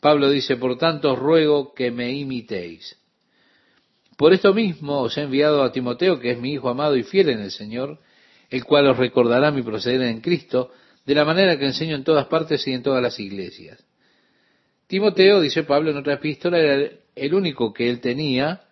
Pablo 0.00 0.30
dice, 0.30 0.56
por 0.56 0.78
tanto 0.78 1.12
os 1.12 1.18
ruego 1.18 1.74
que 1.74 1.90
me 1.90 2.12
imitéis. 2.12 2.96
Por 4.16 4.32
esto 4.32 4.54
mismo 4.54 5.00
os 5.00 5.16
he 5.16 5.22
enviado 5.22 5.62
a 5.62 5.72
Timoteo, 5.72 6.18
que 6.18 6.32
es 6.32 6.38
mi 6.38 6.52
hijo 6.52 6.68
amado 6.68 6.96
y 6.96 7.02
fiel 7.02 7.30
en 7.30 7.40
el 7.40 7.50
Señor, 7.50 7.98
el 8.50 8.64
cual 8.64 8.86
os 8.86 8.96
recordará 8.96 9.50
mi 9.50 9.62
proceder 9.62 10.02
en 10.02 10.20
Cristo, 10.20 10.72
de 11.04 11.14
la 11.14 11.24
manera 11.24 11.58
que 11.58 11.66
enseño 11.66 11.96
en 11.96 12.04
todas 12.04 12.26
partes 12.26 12.66
y 12.66 12.72
en 12.72 12.82
todas 12.82 13.02
las 13.02 13.18
iglesias. 13.18 13.82
Timoteo, 14.86 15.40
dice 15.40 15.64
Pablo 15.64 15.90
en 15.90 15.98
otra 15.98 16.14
epístola, 16.14 16.58
era 16.58 16.90
el 17.14 17.34
único 17.34 17.72
que 17.72 17.90
él 17.90 18.00
tenía 18.00 18.62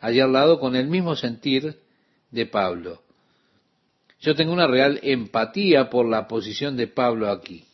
allá 0.00 0.24
al 0.24 0.32
lado 0.32 0.60
con 0.60 0.76
el 0.76 0.88
mismo 0.88 1.16
sentir 1.16 1.78
de 2.30 2.46
Pablo. 2.46 3.02
Yo 4.20 4.34
tengo 4.34 4.52
una 4.52 4.66
real 4.66 4.98
empatía 5.02 5.88
por 5.88 6.08
la 6.08 6.26
posición 6.26 6.76
de 6.76 6.88
Pablo 6.88 7.30
aquí. 7.30 7.64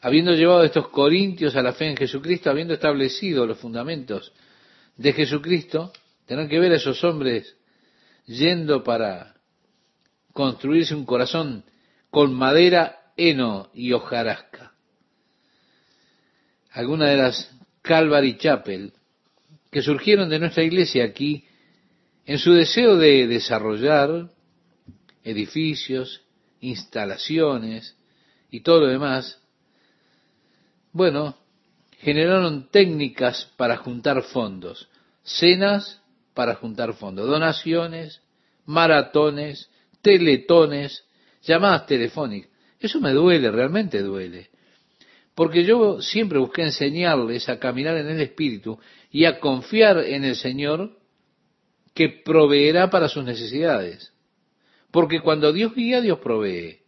Habiendo 0.00 0.32
llevado 0.34 0.60
a 0.60 0.66
estos 0.66 0.88
corintios 0.88 1.54
a 1.56 1.62
la 1.62 1.72
fe 1.72 1.88
en 1.88 1.96
Jesucristo, 1.96 2.50
habiendo 2.50 2.74
establecido 2.74 3.46
los 3.46 3.58
fundamentos 3.58 4.32
de 4.96 5.12
Jesucristo, 5.12 5.92
tener 6.26 6.48
que 6.48 6.58
ver 6.58 6.72
a 6.72 6.76
esos 6.76 7.04
hombres 7.04 7.56
yendo 8.26 8.82
para 8.82 9.34
construirse 10.32 10.94
un 10.94 11.04
corazón 11.04 11.64
con 12.10 12.34
madera, 12.34 13.12
heno 13.16 13.70
y 13.74 13.92
hojarasca. 13.92 14.72
Algunas 16.72 17.10
de 17.10 17.16
las 17.16 17.56
Calvary 17.82 18.36
Chapel 18.36 18.92
que 19.70 19.82
surgieron 19.82 20.28
de 20.28 20.38
nuestra 20.38 20.64
iglesia 20.64 21.04
aquí 21.04 21.44
en 22.26 22.38
su 22.38 22.52
deseo 22.52 22.96
de 22.96 23.26
desarrollar 23.26 24.30
edificios, 25.24 26.22
instalaciones 26.60 27.96
y 28.50 28.60
todo 28.60 28.80
lo 28.80 28.86
demás, 28.86 29.40
bueno, 30.92 31.36
generaron 31.98 32.68
técnicas 32.70 33.50
para 33.56 33.76
juntar 33.78 34.22
fondos, 34.22 34.88
cenas 35.22 36.00
para 36.34 36.54
juntar 36.56 36.94
fondos, 36.94 37.28
donaciones, 37.28 38.22
maratones, 38.66 39.70
teletones, 40.02 41.04
llamadas 41.42 41.86
telefónicas. 41.86 42.50
Eso 42.78 43.00
me 43.00 43.12
duele, 43.12 43.50
realmente 43.50 44.00
duele. 44.02 44.48
Porque 45.34 45.64
yo 45.64 46.00
siempre 46.00 46.38
busqué 46.38 46.62
enseñarles 46.62 47.48
a 47.48 47.58
caminar 47.58 47.96
en 47.96 48.08
el 48.08 48.20
Espíritu 48.20 48.78
y 49.10 49.26
a 49.26 49.38
confiar 49.38 49.98
en 49.98 50.24
el 50.24 50.36
Señor 50.36 50.98
que 51.94 52.08
proveerá 52.08 52.90
para 52.90 53.08
sus 53.08 53.24
necesidades. 53.24 54.09
Porque 54.90 55.20
cuando 55.20 55.52
Dios 55.52 55.74
guía, 55.74 56.00
Dios 56.00 56.18
provee. 56.18 56.80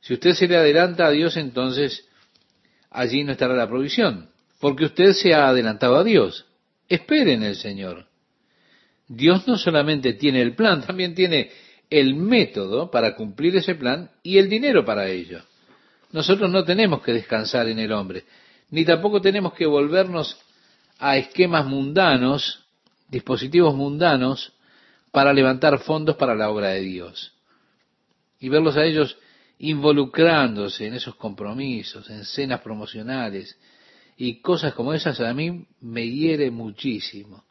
Si 0.00 0.14
usted 0.14 0.32
se 0.32 0.48
le 0.48 0.56
adelanta 0.56 1.06
a 1.06 1.10
Dios, 1.10 1.36
entonces 1.36 2.08
allí 2.90 3.22
no 3.22 3.32
estará 3.32 3.54
la 3.54 3.68
provisión, 3.68 4.30
porque 4.60 4.86
usted 4.86 5.12
se 5.12 5.32
ha 5.32 5.48
adelantado 5.48 5.96
a 5.96 6.04
Dios. 6.04 6.46
Espere 6.88 7.34
en 7.34 7.44
el 7.44 7.54
Señor. 7.54 8.06
Dios 9.06 9.46
no 9.46 9.56
solamente 9.56 10.14
tiene 10.14 10.42
el 10.42 10.54
plan, 10.54 10.82
también 10.86 11.14
tiene 11.14 11.50
el 11.88 12.14
método 12.14 12.90
para 12.90 13.14
cumplir 13.14 13.56
ese 13.56 13.74
plan 13.74 14.10
y 14.22 14.38
el 14.38 14.48
dinero 14.48 14.84
para 14.84 15.08
ello. 15.08 15.42
Nosotros 16.10 16.50
no 16.50 16.64
tenemos 16.64 17.02
que 17.02 17.12
descansar 17.12 17.68
en 17.68 17.78
el 17.78 17.92
hombre, 17.92 18.24
ni 18.70 18.84
tampoco 18.84 19.20
tenemos 19.20 19.52
que 19.54 19.66
volvernos 19.66 20.38
a 20.98 21.16
esquemas 21.16 21.66
mundanos, 21.66 22.64
dispositivos 23.08 23.74
mundanos, 23.74 24.52
para 25.12 25.32
levantar 25.32 25.78
fondos 25.80 26.16
para 26.16 26.34
la 26.34 26.50
obra 26.50 26.70
de 26.70 26.80
Dios. 26.80 27.34
Y 28.40 28.48
verlos 28.48 28.76
a 28.76 28.84
ellos 28.84 29.16
involucrándose 29.58 30.86
en 30.86 30.94
esos 30.94 31.14
compromisos, 31.14 32.10
en 32.10 32.24
cenas 32.24 32.60
promocionales 32.62 33.56
y 34.16 34.40
cosas 34.40 34.74
como 34.74 34.92
esas 34.92 35.20
a 35.20 35.32
mí 35.32 35.66
me 35.80 36.08
hiere 36.08 36.50
muchísimo. 36.50 37.44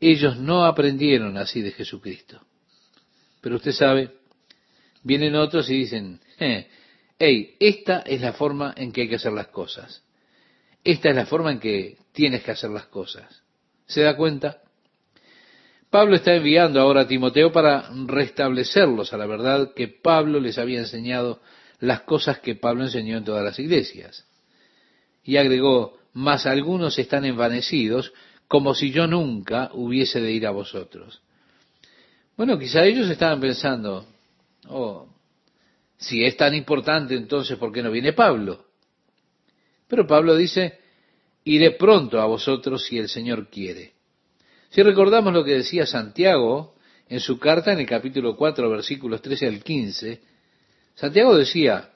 Ellos 0.00 0.38
no 0.38 0.64
aprendieron 0.64 1.36
así 1.36 1.62
de 1.62 1.72
Jesucristo. 1.72 2.40
Pero 3.40 3.56
usted 3.56 3.72
sabe, 3.72 4.14
vienen 5.02 5.36
otros 5.36 5.68
y 5.70 5.74
dicen, 5.74 6.20
hey, 7.18 7.56
esta 7.60 8.00
es 8.00 8.20
la 8.20 8.32
forma 8.32 8.74
en 8.76 8.90
que 8.90 9.02
hay 9.02 9.08
que 9.08 9.16
hacer 9.16 9.32
las 9.32 9.48
cosas. 9.48 10.02
Esta 10.82 11.10
es 11.10 11.16
la 11.16 11.26
forma 11.26 11.52
en 11.52 11.60
que 11.60 11.98
tienes 12.12 12.42
que 12.42 12.52
hacer 12.52 12.70
las 12.70 12.86
cosas. 12.86 13.42
¿Se 13.86 14.00
da 14.02 14.16
cuenta? 14.16 14.62
Pablo 15.90 16.16
está 16.16 16.34
enviando 16.34 16.80
ahora 16.80 17.02
a 17.02 17.06
Timoteo 17.06 17.50
para 17.50 17.90
restablecerlos 18.06 19.12
a 19.12 19.16
la 19.16 19.26
verdad 19.26 19.72
que 19.74 19.88
Pablo 19.88 20.38
les 20.38 20.58
había 20.58 20.80
enseñado 20.80 21.40
las 21.80 22.02
cosas 22.02 22.40
que 22.40 22.54
Pablo 22.54 22.84
enseñó 22.84 23.16
en 23.16 23.24
todas 23.24 23.42
las 23.42 23.58
iglesias. 23.58 24.26
Y 25.24 25.38
agregó, 25.38 25.98
mas 26.12 26.46
algunos 26.46 26.98
están 26.98 27.24
envanecidos, 27.24 28.12
como 28.48 28.74
si 28.74 28.90
yo 28.90 29.06
nunca 29.06 29.70
hubiese 29.72 30.20
de 30.20 30.32
ir 30.32 30.46
a 30.46 30.50
vosotros. 30.50 31.22
Bueno, 32.36 32.58
quizá 32.58 32.84
ellos 32.84 33.08
estaban 33.08 33.40
pensando, 33.40 34.06
oh, 34.68 35.08
si 35.96 36.24
es 36.24 36.36
tan 36.36 36.54
importante, 36.54 37.14
entonces 37.14 37.56
¿por 37.56 37.72
qué 37.72 37.82
no 37.82 37.90
viene 37.90 38.12
Pablo? 38.12 38.66
Pero 39.86 40.06
Pablo 40.06 40.36
dice, 40.36 40.80
iré 41.44 41.72
pronto 41.72 42.20
a 42.20 42.26
vosotros 42.26 42.84
si 42.84 42.98
el 42.98 43.08
Señor 43.08 43.48
quiere. 43.48 43.97
Si 44.70 44.82
recordamos 44.82 45.32
lo 45.32 45.44
que 45.44 45.54
decía 45.54 45.86
Santiago 45.86 46.74
en 47.08 47.20
su 47.20 47.38
carta 47.38 47.72
en 47.72 47.80
el 47.80 47.86
capítulo 47.86 48.36
4, 48.36 48.68
versículos 48.68 49.22
13 49.22 49.46
al 49.46 49.62
15, 49.62 50.20
Santiago 50.94 51.36
decía, 51.36 51.90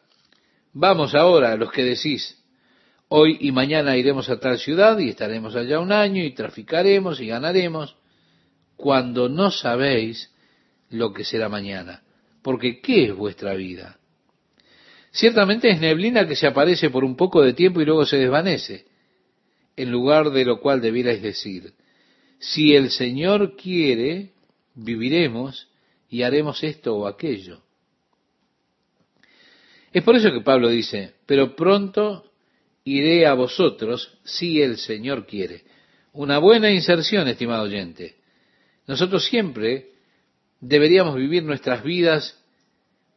vamos 0.73 1.15
ahora 1.15 1.57
los 1.57 1.71
que 1.71 1.85
decís, 1.85 2.43
hoy 3.09 3.37
y 3.41 3.53
mañana 3.53 3.97
iremos 3.97 4.31
a 4.31 4.41
tal 4.41 4.59
ciudad 4.59 4.99
y 4.99 5.11
estaremos 5.11 5.55
allá 5.55 5.81
un 5.81 5.93
año 5.93 6.25
y 6.25 6.33
traficaremos 6.33 7.21
y 7.21 7.27
ganaremos, 7.27 7.97
cuando 8.77 9.29
no 9.29 9.51
sabéis 9.51 10.33
lo 10.89 11.13
que 11.13 11.25
será 11.25 11.49
mañana. 11.49 12.03
Porque 12.43 12.81
¿qué 12.81 13.05
es 13.05 13.15
vuestra 13.15 13.55
vida? 13.55 13.99
Ciertamente 15.11 15.71
es 15.71 15.79
neblina 15.79 16.27
que 16.27 16.37
se 16.37 16.47
aparece 16.47 16.89
por 16.89 17.05
un 17.05 17.17
poco 17.17 17.43
de 17.43 17.53
tiempo 17.53 17.83
y 17.83 17.85
luego 17.85 18.07
se 18.07 18.17
desvanece, 18.17 18.87
en 19.77 19.91
lugar 19.91 20.31
de 20.31 20.45
lo 20.47 20.59
cual 20.59 20.81
debierais 20.81 21.21
decir, 21.21 21.75
si 22.43 22.75
el 22.75 22.91
Señor 22.91 23.55
quiere, 23.55 24.33
viviremos 24.75 25.69
y 26.11 26.23
haremos 26.23 26.65
esto 26.65 26.97
o 26.97 27.07
aquello. 27.07 27.63
Es 29.93 30.03
por 30.03 30.17
eso 30.17 30.33
que 30.33 30.41
Pablo 30.41 30.69
dice, 30.69 31.15
pero 31.25 31.55
pronto 31.55 32.33
iré 32.83 33.27
a 33.27 33.35
vosotros 33.35 34.19
si 34.25 34.61
el 34.61 34.79
Señor 34.79 35.25
quiere. 35.25 35.63
Una 36.13 36.39
buena 36.39 36.69
inserción, 36.73 37.29
estimado 37.29 37.63
oyente. 37.63 38.17
Nosotros 38.89 39.25
siempre 39.25 39.93
deberíamos 40.61 41.15
vivir 41.15 41.45
nuestras 41.45 41.85
vidas 41.85 42.43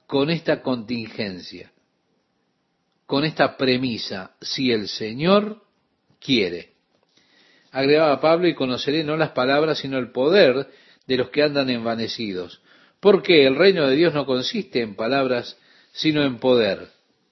con 0.06 0.30
esta 0.30 0.62
contingencia, 0.62 1.72
con 3.08 3.26
esta 3.26 3.58
premisa, 3.58 4.36
si 4.40 4.72
el 4.72 4.88
Señor 4.88 5.64
quiere 6.20 6.75
agregaba 7.76 8.22
Pablo, 8.22 8.48
y 8.48 8.56
conoceré 8.56 9.04
no 9.04 9.18
las 9.18 9.32
palabras, 9.32 9.80
sino 9.80 9.98
el 9.98 10.12
poder 10.12 10.68
de 11.08 11.18
los 11.18 11.30
que 11.30 11.44
andan 11.44 11.70
envanecidos. 11.70 12.62
Porque 13.02 13.46
el 13.46 13.58
reino 13.58 13.86
de 13.86 13.98
Dios 13.98 14.14
no 14.14 14.26
consiste 14.26 14.82
en 14.82 14.96
palabras, 14.96 15.58
sino 15.92 16.24
en 16.24 16.40
poder. 16.40 16.88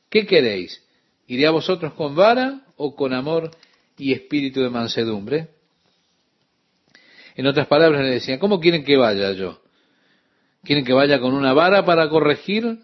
¿Qué 0.10 0.28
queréis? 0.28 0.84
¿Iré 1.28 1.48
a 1.48 1.52
vosotros 1.52 1.94
con 1.94 2.14
vara 2.16 2.60
o 2.76 2.94
con 2.94 3.14
amor 3.14 3.52
y 3.98 4.12
espíritu 4.12 4.62
de 4.62 4.70
mansedumbre? 4.70 5.48
En 7.36 7.48
otras 7.48 7.68
palabras 7.68 8.02
le 8.02 8.10
decían, 8.10 8.38
¿cómo 8.38 8.60
quieren 8.60 8.84
que 8.84 8.98
vaya 8.98 9.32
yo? 9.32 9.62
¿Quieren 10.66 10.84
que 10.84 10.94
vaya 10.94 11.22
con 11.22 11.34
una 11.34 11.54
vara 11.54 11.86
para 11.86 12.10
corregir? 12.10 12.80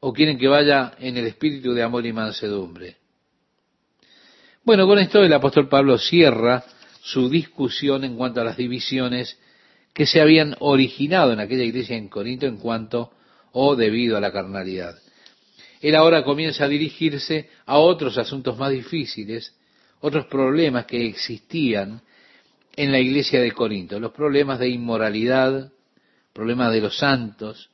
¿O 0.00 0.12
quieren 0.12 0.36
que 0.36 0.48
vaya 0.48 0.92
en 0.98 1.16
el 1.16 1.26
espíritu 1.26 1.72
de 1.72 1.82
amor 1.82 2.04
y 2.04 2.12
mansedumbre? 2.12 2.98
Bueno, 4.68 4.86
con 4.86 4.98
esto 4.98 5.24
el 5.24 5.32
apóstol 5.32 5.66
Pablo 5.66 5.96
cierra 5.96 6.62
su 7.00 7.30
discusión 7.30 8.04
en 8.04 8.18
cuanto 8.18 8.42
a 8.42 8.44
las 8.44 8.58
divisiones 8.58 9.38
que 9.94 10.04
se 10.04 10.20
habían 10.20 10.56
originado 10.58 11.32
en 11.32 11.40
aquella 11.40 11.62
iglesia 11.62 11.96
en 11.96 12.10
Corinto 12.10 12.44
en 12.44 12.58
cuanto 12.58 13.10
o 13.52 13.76
debido 13.76 14.18
a 14.18 14.20
la 14.20 14.30
carnalidad. 14.30 14.98
Él 15.80 15.94
ahora 15.94 16.22
comienza 16.22 16.64
a 16.64 16.68
dirigirse 16.68 17.48
a 17.64 17.78
otros 17.78 18.18
asuntos 18.18 18.58
más 18.58 18.70
difíciles, 18.70 19.56
otros 20.00 20.26
problemas 20.26 20.84
que 20.84 21.06
existían 21.06 22.02
en 22.76 22.92
la 22.92 22.98
iglesia 22.98 23.40
de 23.40 23.52
Corinto, 23.52 23.98
los 23.98 24.12
problemas 24.12 24.58
de 24.58 24.68
inmoralidad, 24.68 25.72
problemas 26.34 26.74
de 26.74 26.82
los 26.82 26.98
santos, 26.98 27.70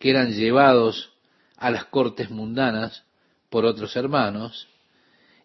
que 0.00 0.10
eran 0.10 0.32
llevados 0.32 1.12
a 1.58 1.70
las 1.70 1.84
cortes 1.84 2.28
mundanas 2.28 3.04
por 3.50 3.64
otros 3.64 3.94
hermanos, 3.94 4.66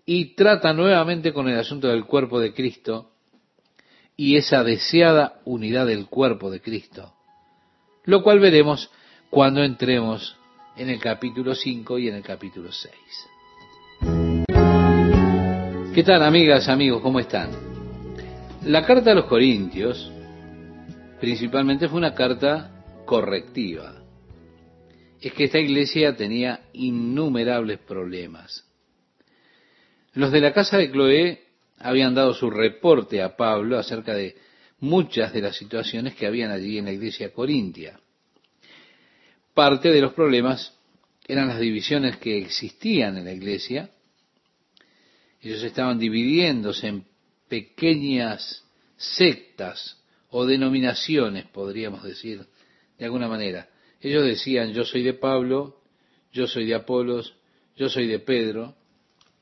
y 0.06 0.36
trata 0.36 0.74
nuevamente 0.74 1.32
con 1.34 1.48
el 1.48 1.58
asunto 1.58 1.88
del 1.88 2.06
cuerpo 2.06 2.40
de 2.40 2.54
Cristo 2.54 3.12
y 4.16 4.36
esa 4.36 4.64
deseada 4.64 5.42
unidad 5.46 5.88
del 5.88 6.08
cuerpo 6.08 6.52
de 6.52 6.62
Cristo, 6.62 7.14
lo 8.06 8.22
cual 8.22 8.40
veremos 8.40 8.90
cuando 9.30 9.64
entremos 9.64 10.38
en 10.76 10.90
el 10.90 11.00
capítulo 11.00 11.56
5 11.56 12.00
y 12.00 12.10
en 12.10 12.16
el 12.16 12.24
capítulo 12.24 12.70
6. 12.72 12.94
¿Qué 15.94 16.04
tal 16.04 16.24
amigas, 16.24 16.68
amigos? 16.70 17.02
¿Cómo 17.02 17.20
están? 17.20 17.52
La 18.66 18.86
carta 18.86 19.12
a 19.12 19.16
los 19.16 19.26
Corintios 19.26 20.12
principalmente 21.20 21.88
fue 21.88 22.00
una 22.00 22.14
carta 22.14 22.84
correctiva. 23.06 24.02
Es 25.22 25.34
que 25.34 25.46
esta 25.46 25.60
iglesia 25.60 26.16
tenía 26.16 26.62
innumerables 26.74 27.80
problemas. 27.80 28.73
Los 30.14 30.32
de 30.32 30.42
la 30.42 30.54
casa 30.54 30.78
de 30.78 30.92
Cloé 30.92 31.44
habían 31.80 32.14
dado 32.14 32.34
su 32.34 32.50
reporte 32.50 33.22
a 33.22 33.36
Pablo 33.36 33.78
acerca 33.78 34.14
de 34.14 34.36
muchas 34.80 35.34
de 35.34 35.42
las 35.42 35.56
situaciones 35.56 36.16
que 36.16 36.28
habían 36.28 36.52
allí 36.52 36.78
en 36.78 36.86
la 36.86 36.92
iglesia 36.92 37.34
corintia. 37.34 38.00
Parte 39.54 39.90
de 39.92 40.02
los 40.02 40.14
problemas 40.14 40.74
eran 41.28 41.48
las 41.48 41.60
divisiones 41.60 42.18
que 42.18 42.38
existían 42.38 43.18
en 43.18 43.26
la 43.26 43.34
iglesia. 43.34 43.90
Ellos 45.42 45.64
estaban 45.64 46.00
dividiéndose 46.00 46.88
en 46.88 47.06
pequeñas 47.48 48.64
sectas 48.98 50.02
o 50.30 50.46
denominaciones, 50.46 51.46
podríamos 51.46 52.04
decir, 52.04 52.46
de 52.98 53.06
alguna 53.06 53.28
manera. 53.28 53.70
Ellos 54.02 54.26
decían, 54.26 54.74
yo 54.74 54.86
soy 54.86 55.04
de 55.04 55.14
Pablo, 55.14 55.82
yo 56.32 56.48
soy 56.48 56.66
de 56.66 56.76
Apolos, 56.76 57.36
yo 57.76 57.90
soy 57.90 58.08
de 58.08 58.20
Pedro, 58.20 58.76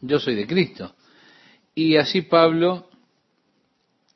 yo 0.02 0.20
soy 0.20 0.36
de 0.36 0.48
Cristo. 0.48 0.96
Y 1.74 1.96
así 1.96 2.22
Pablo 2.24 2.90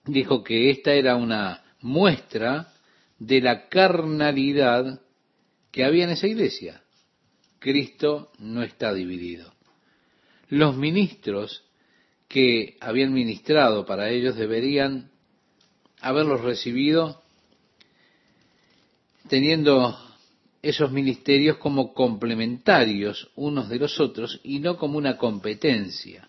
dijo 0.06 0.44
que 0.44 0.70
esta 0.70 0.94
era 0.94 1.16
una 1.16 1.64
muestra 1.82 2.74
de 3.20 3.42
la 3.42 3.70
carnalidad 3.70 5.02
que 5.72 5.86
había 5.86 6.04
en 6.06 6.12
esa 6.12 6.28
iglesia. 6.28 6.82
Cristo 7.60 8.32
no 8.40 8.64
está 8.64 8.94
dividido. 8.94 9.54
Los 10.50 10.76
ministros 10.76 11.64
que 12.28 12.78
habían 12.82 13.14
ministrado 13.14 13.86
para 13.86 14.10
ellos 14.10 14.36
deberían 14.36 15.12
haberlos 16.02 16.42
recibido 16.42 17.22
teniendo 19.28 19.98
esos 20.66 20.92
ministerios 20.92 21.58
como 21.58 21.94
complementarios 21.94 23.30
unos 23.36 23.70
de 23.70 23.78
los 23.78 24.00
otros 24.00 24.40
y 24.44 24.58
no 24.58 24.78
como 24.78 24.98
una 24.98 25.16
competencia. 25.16 26.28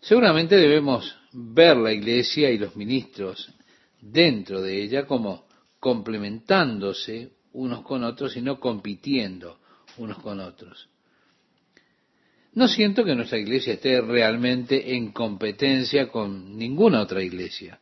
Seguramente 0.00 0.54
debemos 0.54 1.16
ver 1.32 1.76
la 1.76 1.92
iglesia 1.92 2.52
y 2.52 2.58
los 2.58 2.76
ministros 2.76 3.52
dentro 4.00 4.62
de 4.62 4.80
ella 4.80 5.06
como 5.06 5.48
complementándose 5.80 7.32
unos 7.52 7.82
con 7.82 8.04
otros 8.04 8.36
y 8.36 8.42
no 8.42 8.60
compitiendo 8.60 9.58
unos 9.96 10.20
con 10.20 10.38
otros. 10.38 10.88
No 12.54 12.68
siento 12.68 13.04
que 13.04 13.16
nuestra 13.16 13.38
iglesia 13.38 13.74
esté 13.74 14.00
realmente 14.00 14.94
en 14.94 15.10
competencia 15.10 16.08
con 16.10 16.56
ninguna 16.56 17.02
otra 17.02 17.24
iglesia, 17.24 17.80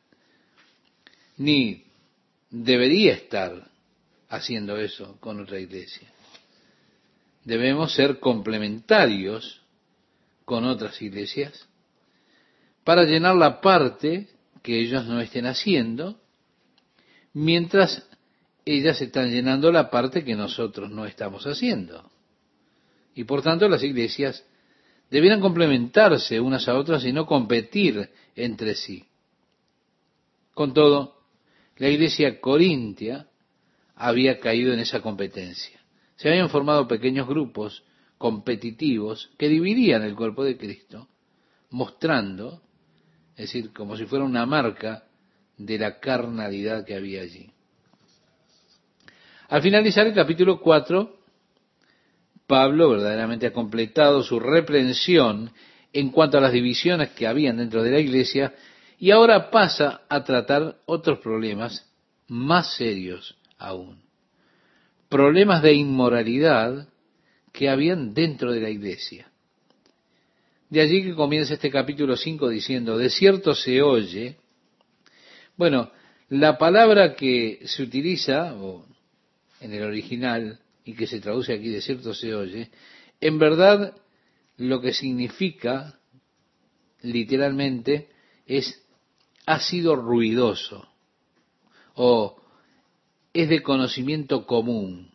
ni 1.36 1.84
debería 2.48 3.12
estar 3.12 3.75
haciendo 4.28 4.76
eso 4.76 5.16
con 5.20 5.40
otra 5.40 5.58
iglesia. 5.58 6.08
Debemos 7.44 7.94
ser 7.94 8.18
complementarios 8.18 9.62
con 10.44 10.64
otras 10.64 11.00
iglesias 11.00 11.68
para 12.84 13.04
llenar 13.04 13.36
la 13.36 13.60
parte 13.60 14.28
que 14.62 14.80
ellos 14.80 15.06
no 15.06 15.20
estén 15.20 15.46
haciendo, 15.46 16.20
mientras 17.32 18.08
ellas 18.64 19.00
están 19.00 19.30
llenando 19.30 19.70
la 19.70 19.90
parte 19.90 20.24
que 20.24 20.34
nosotros 20.34 20.90
no 20.90 21.06
estamos 21.06 21.46
haciendo. 21.46 22.10
Y 23.14 23.24
por 23.24 23.42
tanto 23.42 23.68
las 23.68 23.82
iglesias 23.82 24.44
debieran 25.10 25.40
complementarse 25.40 26.40
unas 26.40 26.66
a 26.68 26.74
otras 26.76 27.04
y 27.04 27.12
no 27.12 27.26
competir 27.26 28.10
entre 28.34 28.74
sí. 28.74 29.04
Con 30.52 30.74
todo, 30.74 31.22
la 31.76 31.88
iglesia 31.88 32.40
corintia 32.40 33.28
había 33.96 34.38
caído 34.38 34.72
en 34.72 34.80
esa 34.80 35.00
competencia. 35.00 35.80
Se 36.16 36.28
habían 36.28 36.50
formado 36.50 36.86
pequeños 36.86 37.26
grupos 37.26 37.82
competitivos 38.18 39.30
que 39.38 39.48
dividían 39.48 40.02
el 40.02 40.14
cuerpo 40.14 40.44
de 40.44 40.56
Cristo, 40.56 41.08
mostrando, 41.70 42.62
es 43.32 43.46
decir, 43.46 43.72
como 43.72 43.96
si 43.96 44.04
fuera 44.04 44.24
una 44.24 44.46
marca 44.46 45.04
de 45.56 45.78
la 45.78 45.98
carnalidad 45.98 46.84
que 46.84 46.94
había 46.94 47.22
allí. 47.22 47.50
Al 49.48 49.62
finalizar 49.62 50.06
el 50.06 50.14
capítulo 50.14 50.60
4, 50.60 51.16
Pablo 52.46 52.90
verdaderamente 52.90 53.46
ha 53.46 53.52
completado 53.52 54.22
su 54.22 54.38
reprensión 54.38 55.50
en 55.92 56.10
cuanto 56.10 56.38
a 56.38 56.40
las 56.40 56.52
divisiones 56.52 57.10
que 57.10 57.26
habían 57.26 57.56
dentro 57.56 57.82
de 57.82 57.90
la 57.90 58.00
iglesia 58.00 58.54
y 58.98 59.10
ahora 59.10 59.50
pasa 59.50 60.02
a 60.08 60.24
tratar 60.24 60.76
otros 60.86 61.18
problemas 61.20 61.90
más 62.28 62.74
serios 62.74 63.36
aún. 63.58 64.02
Problemas 65.08 65.62
de 65.62 65.74
inmoralidad 65.74 66.88
que 67.52 67.68
habían 67.68 68.12
dentro 68.12 68.52
de 68.52 68.60
la 68.60 68.70
iglesia. 68.70 69.30
De 70.68 70.80
allí 70.80 71.02
que 71.02 71.14
comienza 71.14 71.54
este 71.54 71.70
capítulo 71.70 72.16
5 72.16 72.48
diciendo, 72.48 72.98
de 72.98 73.08
cierto 73.08 73.54
se 73.54 73.82
oye, 73.82 74.36
bueno, 75.56 75.90
la 76.28 76.58
palabra 76.58 77.14
que 77.14 77.60
se 77.64 77.82
utiliza 77.82 78.54
en 79.60 79.72
el 79.72 79.82
original 79.84 80.58
y 80.84 80.94
que 80.94 81.06
se 81.06 81.20
traduce 81.20 81.52
aquí 81.52 81.68
de 81.68 81.80
cierto 81.80 82.14
se 82.14 82.34
oye, 82.34 82.70
en 83.20 83.38
verdad 83.38 83.94
lo 84.56 84.80
que 84.80 84.92
significa 84.92 85.98
literalmente 87.02 88.08
es 88.46 88.82
ha 89.46 89.60
sido 89.60 89.94
ruidoso 89.94 90.88
o 91.94 92.36
es 93.36 93.48
de 93.48 93.62
conocimiento 93.62 94.46
común. 94.46 95.10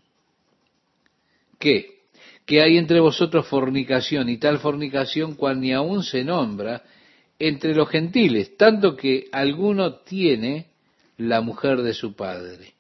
¿Qué? 1.60 2.02
Que 2.46 2.62
hay 2.62 2.78
entre 2.78 3.00
vosotros 3.00 3.48
fornicación 3.48 4.30
y 4.30 4.38
tal 4.38 4.60
fornicación 4.60 5.36
cual 5.36 5.60
ni 5.60 5.74
aún 5.74 6.04
se 6.04 6.24
nombra 6.24 6.84
entre 7.40 7.74
los 7.74 7.90
gentiles, 7.90 8.56
tanto 8.58 8.96
que 8.96 9.28
alguno 9.32 9.96
tiene 9.96 10.68
la 11.18 11.42
mujer 11.42 11.82
de 11.82 11.94
su 11.94 12.16
padre. 12.16 12.74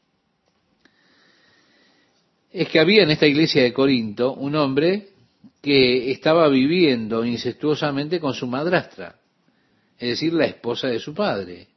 Es 2.52 2.68
que 2.68 2.80
había 2.80 3.04
en 3.04 3.12
esta 3.12 3.28
iglesia 3.28 3.64
de 3.64 3.74
Corinto 3.74 4.34
un 4.34 4.56
hombre 4.56 5.10
que 5.62 6.12
estaba 6.12 6.48
viviendo 6.50 7.26
incestuosamente 7.26 8.20
con 8.20 8.34
su 8.34 8.46
madrastra, 8.46 9.16
es 9.98 10.10
decir, 10.10 10.34
la 10.34 10.46
esposa 10.46 10.88
de 10.88 11.00
su 11.00 11.14
padre. 11.14 11.68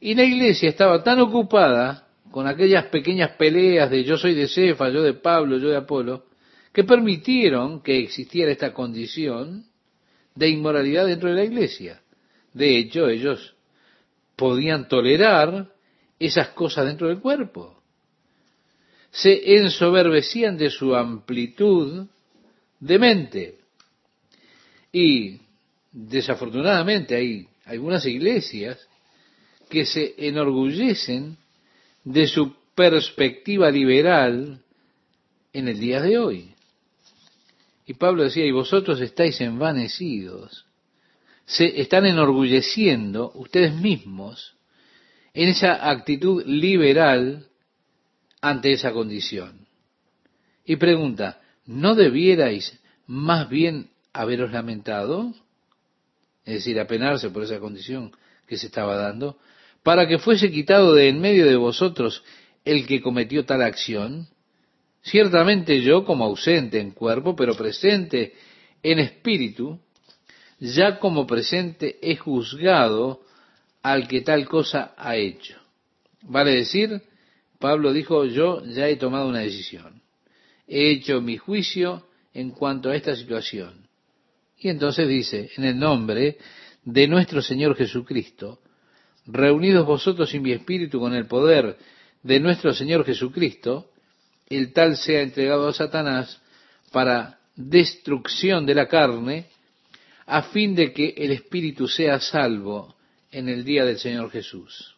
Y 0.00 0.14
la 0.14 0.24
iglesia 0.24 0.68
estaba 0.68 1.02
tan 1.02 1.20
ocupada 1.20 2.06
con 2.30 2.46
aquellas 2.46 2.86
pequeñas 2.86 3.32
peleas 3.32 3.90
de 3.90 4.04
yo 4.04 4.18
soy 4.18 4.34
de 4.34 4.48
Cefa, 4.48 4.90
yo 4.90 5.02
de 5.02 5.14
Pablo, 5.14 5.58
yo 5.58 5.68
de 5.68 5.76
Apolo, 5.76 6.26
que 6.72 6.84
permitieron 6.84 7.82
que 7.82 7.98
existiera 8.00 8.52
esta 8.52 8.74
condición 8.74 9.64
de 10.34 10.48
inmoralidad 10.48 11.06
dentro 11.06 11.30
de 11.30 11.36
la 11.36 11.44
iglesia. 11.44 12.02
De 12.52 12.76
hecho, 12.76 13.08
ellos 13.08 13.54
podían 14.36 14.86
tolerar 14.86 15.72
esas 16.18 16.48
cosas 16.48 16.86
dentro 16.86 17.08
del 17.08 17.20
cuerpo. 17.20 17.80
Se 19.10 19.56
ensoberbecían 19.56 20.58
de 20.58 20.68
su 20.68 20.94
amplitud 20.94 22.06
de 22.80 22.98
mente. 22.98 23.58
Y 24.92 25.40
desafortunadamente 25.90 27.16
hay 27.16 27.48
algunas 27.64 28.04
iglesias 28.04 28.86
que 29.68 29.86
se 29.86 30.14
enorgullecen 30.18 31.36
de 32.04 32.26
su 32.26 32.54
perspectiva 32.74 33.70
liberal 33.70 34.60
en 35.52 35.68
el 35.68 35.80
día 35.80 36.00
de 36.00 36.18
hoy. 36.18 36.54
Y 37.86 37.94
Pablo 37.94 38.24
decía, 38.24 38.44
y 38.44 38.50
vosotros 38.50 39.00
estáis 39.00 39.40
envanecidos, 39.40 40.66
se 41.44 41.80
están 41.80 42.06
enorgulleciendo 42.06 43.32
ustedes 43.34 43.74
mismos 43.74 44.54
en 45.32 45.48
esa 45.48 45.90
actitud 45.90 46.44
liberal 46.44 47.46
ante 48.40 48.72
esa 48.72 48.92
condición. 48.92 49.66
Y 50.64 50.76
pregunta, 50.76 51.40
¿no 51.64 51.94
debierais 51.94 52.78
más 53.06 53.48
bien 53.48 53.90
haberos 54.12 54.50
lamentado? 54.50 55.32
Es 56.44 56.54
decir, 56.54 56.80
apenarse 56.80 57.30
por 57.30 57.44
esa 57.44 57.60
condición 57.60 58.12
que 58.46 58.56
se 58.56 58.66
estaba 58.66 58.96
dando 58.96 59.38
para 59.86 60.08
que 60.08 60.18
fuese 60.18 60.50
quitado 60.50 60.94
de 60.94 61.08
en 61.08 61.20
medio 61.20 61.46
de 61.46 61.54
vosotros 61.54 62.24
el 62.64 62.88
que 62.88 63.00
cometió 63.00 63.44
tal 63.44 63.62
acción? 63.62 64.26
Ciertamente 65.00 65.80
yo, 65.80 66.04
como 66.04 66.24
ausente 66.24 66.80
en 66.80 66.90
cuerpo, 66.90 67.36
pero 67.36 67.54
presente 67.54 68.34
en 68.82 68.98
espíritu, 68.98 69.78
ya 70.58 70.98
como 70.98 71.24
presente 71.24 72.00
he 72.02 72.16
juzgado 72.16 73.20
al 73.80 74.08
que 74.08 74.22
tal 74.22 74.48
cosa 74.48 74.92
ha 74.96 75.14
hecho. 75.14 75.56
Vale 76.22 76.50
decir, 76.50 77.02
Pablo 77.60 77.92
dijo, 77.92 78.24
yo 78.24 78.64
ya 78.64 78.88
he 78.88 78.96
tomado 78.96 79.28
una 79.28 79.42
decisión. 79.42 80.02
He 80.66 80.90
hecho 80.90 81.20
mi 81.20 81.36
juicio 81.36 82.08
en 82.34 82.50
cuanto 82.50 82.90
a 82.90 82.96
esta 82.96 83.14
situación. 83.14 83.86
Y 84.58 84.68
entonces 84.68 85.06
dice, 85.06 85.48
en 85.56 85.62
el 85.62 85.78
nombre 85.78 86.38
de 86.82 87.06
nuestro 87.06 87.40
Señor 87.40 87.76
Jesucristo, 87.76 88.58
reunidos 89.26 89.86
vosotros 89.86 90.32
en 90.34 90.42
mi 90.42 90.52
espíritu 90.52 91.00
con 91.00 91.14
el 91.14 91.26
poder 91.26 91.76
de 92.22 92.40
nuestro 92.40 92.72
Señor 92.72 93.04
Jesucristo, 93.04 93.90
el 94.48 94.72
tal 94.72 94.96
sea 94.96 95.22
entregado 95.22 95.68
a 95.68 95.72
Satanás 95.72 96.40
para 96.92 97.38
destrucción 97.54 98.66
de 98.66 98.74
la 98.74 98.86
carne, 98.86 99.46
a 100.26 100.42
fin 100.42 100.74
de 100.74 100.92
que 100.92 101.14
el 101.16 101.30
espíritu 101.30 101.88
sea 101.88 102.20
salvo 102.20 102.96
en 103.30 103.48
el 103.48 103.64
día 103.64 103.84
del 103.84 103.98
Señor 103.98 104.30
Jesús. 104.30 104.96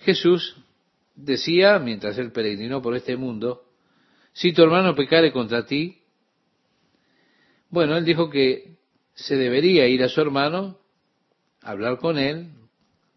Jesús 0.00 0.56
decía, 1.14 1.78
mientras 1.78 2.16
él 2.18 2.30
peregrinó 2.30 2.80
por 2.80 2.94
este 2.94 3.16
mundo, 3.16 3.64
si 4.32 4.52
tu 4.52 4.62
hermano 4.62 4.94
pecare 4.94 5.32
contra 5.32 5.66
ti, 5.66 5.98
bueno, 7.70 7.96
él 7.96 8.04
dijo 8.04 8.30
que 8.30 8.76
se 9.14 9.36
debería 9.36 9.88
ir 9.88 10.02
a 10.04 10.08
su 10.08 10.20
hermano 10.20 10.78
hablar 11.66 11.98
con 11.98 12.18
él, 12.18 12.48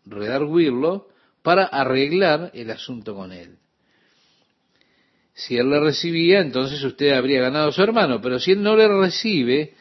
redarguirlo, 0.05 1.07
para 1.41 1.65
arreglar 1.65 2.51
el 2.53 2.71
asunto 2.71 3.15
con 3.15 3.31
él. 3.31 3.57
Si 5.33 5.55
él 5.55 5.69
le 5.69 5.79
recibía, 5.79 6.41
entonces 6.41 6.83
usted 6.83 7.11
habría 7.13 7.41
ganado 7.41 7.69
a 7.69 7.71
su 7.71 7.81
hermano, 7.81 8.19
pero 8.21 8.39
si 8.39 8.51
él 8.51 8.61
no 8.61 8.75
le 8.75 8.87
recibe, 8.87 9.73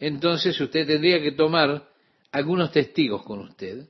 entonces 0.00 0.60
usted 0.60 0.86
tendría 0.86 1.22
que 1.22 1.32
tomar 1.32 1.88
algunos 2.32 2.72
testigos 2.72 3.22
con 3.22 3.40
usted 3.40 3.86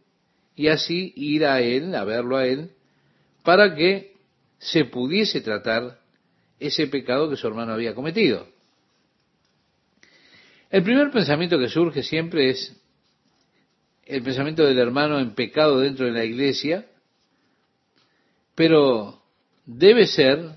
y 0.55 0.68
así 0.68 1.12
ir 1.16 1.47
a 1.47 1.61
él, 1.61 1.95
a 1.95 2.05
verlo 2.05 2.37
a 2.37 2.47
él, 2.47 2.72
para 3.43 3.74
que 3.74 4.14
se 4.59 4.85
pudiese 4.85 5.41
tratar 5.41 5.99
ese 6.61 6.87
pecado 6.87 7.28
que 7.30 7.37
su 7.37 7.47
hermano 7.47 7.72
había 7.72 7.95
cometido. 7.95 8.47
El 10.70 10.82
primer 10.82 11.11
pensamiento 11.11 11.59
que 11.59 11.68
surge 11.68 12.03
siempre 12.03 12.51
es 12.51 12.84
el 14.07 14.22
pensamiento 14.22 14.64
del 14.64 14.78
hermano 14.78 15.18
en 15.18 15.34
pecado 15.34 15.80
dentro 15.80 16.07
de 16.07 16.12
la 16.12 16.24
iglesia, 16.24 16.86
pero 18.55 19.22
debe 19.64 20.07
ser 20.07 20.57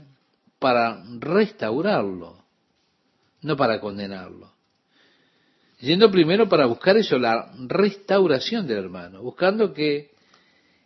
para 0.59 1.03
restaurarlo, 1.19 2.43
no 3.41 3.55
para 3.55 3.79
condenarlo. 3.79 4.53
Yendo 5.79 6.09
primero 6.09 6.49
para 6.49 6.65
buscar 6.65 6.97
eso, 6.97 7.19
la 7.19 7.51
restauración 7.67 8.67
del 8.67 8.79
hermano, 8.79 9.21
buscando 9.21 9.73
que 9.73 10.11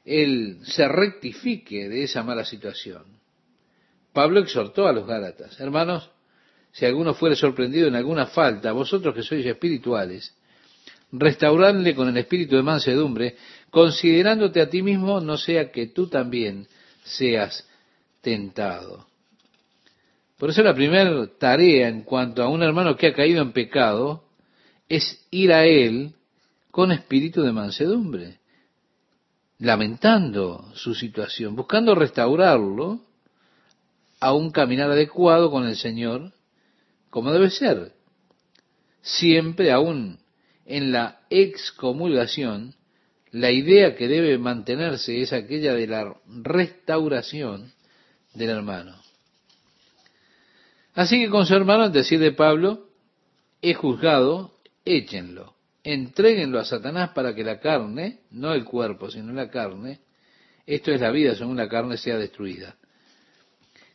él 0.04 0.60
se 0.64 0.88
rectifique 0.88 1.88
de 1.88 2.04
esa 2.04 2.24
mala 2.24 2.44
situación. 2.44 3.04
Pablo 4.14 4.42
exhortó 4.42 4.88
a 4.88 4.94
los 4.94 5.08
Gálatas, 5.08 5.60
hermanos, 5.60 6.10
si 6.74 6.86
alguno 6.86 7.14
fuere 7.14 7.36
sorprendido 7.36 7.88
en 7.88 7.96
alguna 7.96 8.28
falta, 8.28 8.72
vosotros 8.72 9.16
que 9.16 9.24
sois 9.24 9.46
espirituales, 9.46 10.36
restauradle 11.12 11.96
con 11.96 12.08
el 12.10 12.18
espíritu 12.18 12.56
de 12.56 12.64
mansedumbre, 12.64 13.36
considerándote 13.70 14.62
a 14.62 14.70
ti 14.70 14.82
mismo, 14.82 15.20
no 15.20 15.38
sea 15.38 15.72
que 15.72 15.88
tú 15.88 16.08
también 16.08 16.68
seas 17.04 17.68
tentado. 18.22 19.08
Por 20.38 20.50
eso 20.50 20.64
la 20.64 20.74
primera 20.74 21.28
tarea 21.38 21.88
en 21.88 22.04
cuanto 22.04 22.42
a 22.42 22.50
un 22.50 22.64
hermano 22.64 22.96
que 22.96 23.08
ha 23.08 23.14
caído 23.14 23.42
en 23.42 23.52
pecado 23.52 24.24
es 24.90 25.26
ir 25.30 25.54
a 25.54 25.66
él 25.66 26.14
con 26.72 26.92
espíritu 26.92 27.44
de 27.44 27.52
mansedumbre, 27.52 28.40
lamentando 29.60 30.72
su 30.74 30.96
situación, 30.96 31.56
buscando 31.56 31.94
restaurarlo 31.94 33.02
a 34.20 34.34
un 34.34 34.52
caminar 34.52 34.90
adecuado 34.92 35.52
con 35.52 35.68
el 35.68 35.76
Señor, 35.76 36.32
como 37.10 37.32
debe 37.32 37.50
ser. 37.50 37.94
Siempre 39.02 39.72
aún 39.72 40.21
en 40.72 40.94
la 40.94 41.20
excomulgación, 41.30 42.76
la 43.32 43.52
idea 43.52 43.96
que 43.96 44.08
debe 44.08 44.38
mantenerse 44.38 45.22
es 45.22 45.34
aquella 45.34 45.74
de 45.74 45.86
la 45.86 46.16
restauración 46.26 47.74
del 48.34 48.50
hermano. 48.50 48.96
Así 50.94 51.22
que 51.22 51.30
con 51.30 51.46
su 51.46 51.56
hermano, 51.56 51.86
en 51.86 51.92
decir 51.92 52.20
de 52.20 52.32
Pablo, 52.32 52.88
he 53.62 53.74
juzgado, 53.74 54.60
échenlo, 54.86 55.56
entréguenlo 55.84 56.58
a 56.58 56.66
Satanás 56.66 57.10
para 57.10 57.36
que 57.36 57.44
la 57.44 57.60
carne, 57.60 58.20
no 58.32 58.54
el 58.54 58.64
cuerpo, 58.64 59.12
sino 59.12 59.34
la 59.34 59.50
carne, 59.50 60.00
esto 60.66 60.92
es 60.92 61.02
la 61.02 61.12
vida 61.12 61.36
según 61.36 61.58
la 61.58 61.68
carne, 61.68 61.98
sea 61.98 62.18
destruida. 62.18 62.78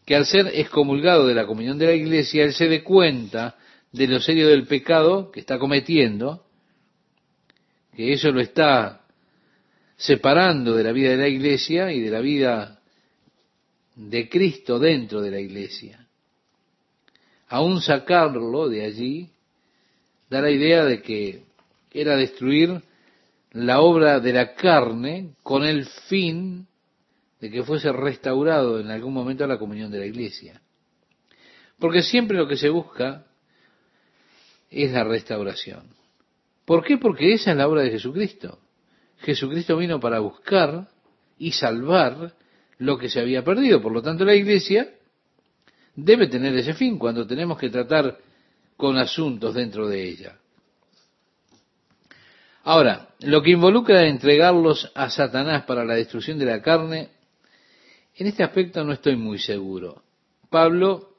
Que 0.05 0.15
al 0.15 0.27
ser 0.27 0.49
excomulgado 0.53 1.27
de 1.27 1.35
la 1.35 1.47
comunión 1.47 1.79
de 1.79 1.87
la 1.87 1.95
iglesia, 1.95 2.45
él 2.45 2.53
se 2.53 2.69
dé 2.69 2.83
cuenta 2.83 3.57
de 3.93 4.07
lo 4.07 4.21
serio 4.21 4.49
del 4.49 4.67
pecado 4.67 5.31
que 5.31 5.41
está 5.41 5.59
cometiendo, 5.59 6.46
que 7.97 8.13
eso 8.13 8.31
lo 8.31 8.41
está 8.41 9.01
separando 9.97 10.77
de 10.77 10.85
la 10.85 10.93
vida 10.93 11.11
de 11.11 11.17
la 11.17 11.29
iglesia 11.29 11.91
y 11.91 12.01
de 12.01 12.11
la 12.11 12.21
vida 12.21 12.81
de 13.95 14.29
Cristo 14.29 14.79
dentro 14.79 15.23
de 15.23 15.31
la 15.31 15.41
iglesia 15.41 16.07
aún 17.49 17.81
sacarlo 17.81 18.69
de 18.69 18.85
allí, 18.85 19.31
da 20.29 20.41
la 20.41 20.51
idea 20.51 20.85
de 20.85 21.03
que 21.03 21.45
era 21.93 22.17
destruir 22.17 22.83
la 23.53 23.81
obra 23.81 24.21
de 24.21 24.33
la 24.33 24.55
carne 24.55 25.35
con 25.43 25.65
el 25.65 25.87
fin 26.09 26.67
de 27.41 27.51
que 27.51 27.63
fuese 27.63 27.93
restaurado 27.93 28.81
en 28.81 28.91
algún 28.91 29.15
momento 29.15 29.45
a 29.45 29.47
la 29.47 29.59
comunión 29.59 29.91
de 29.91 29.99
la 29.99 30.07
iglesia. 30.07 30.61
Porque 31.79 32.03
siempre 32.03 32.37
lo 32.37 32.49
que 32.49 32.57
se 32.57 32.71
busca 32.71 33.25
es 34.71 34.91
la 34.91 35.05
restauración. 35.05 35.85
¿Por 36.67 36.85
qué? 36.85 36.99
Porque 36.99 37.33
esa 37.33 37.53
es 37.53 37.57
la 37.57 37.69
obra 37.69 37.83
de 37.83 37.93
Jesucristo. 37.93 38.59
Jesucristo 39.19 39.77
vino 39.77 39.99
para 40.01 40.19
buscar 40.19 40.89
y 41.39 41.53
salvar 41.53 42.35
lo 42.79 42.99
que 42.99 43.09
se 43.09 43.21
había 43.21 43.45
perdido. 43.45 43.81
Por 43.81 43.93
lo 43.93 44.03
tanto, 44.03 44.25
la 44.25 44.35
iglesia 44.35 44.91
debe 45.95 46.27
tener 46.27 46.55
ese 46.57 46.75
fin 46.75 46.99
cuando 46.99 47.27
tenemos 47.27 47.57
que 47.57 47.71
tratar 47.71 48.19
con 48.77 48.99
asuntos 48.99 49.55
dentro 49.55 49.89
de 49.89 50.03
ella. 50.03 50.37
Ahora, 52.65 53.11
lo 53.21 53.43
que 53.43 53.53
involucra 53.53 54.07
entregarlos 54.09 54.91
a 54.95 55.09
Satanás 55.09 55.65
para 55.67 55.85
la 55.85 55.95
destrucción 55.95 56.37
de 56.37 56.47
la 56.47 56.61
carne, 56.61 57.11
en 58.17 58.27
este 58.27 58.43
aspecto 58.43 58.83
no 58.83 58.93
estoy 58.93 59.15
muy 59.15 59.39
seguro. 59.39 60.03
Pablo, 60.51 61.11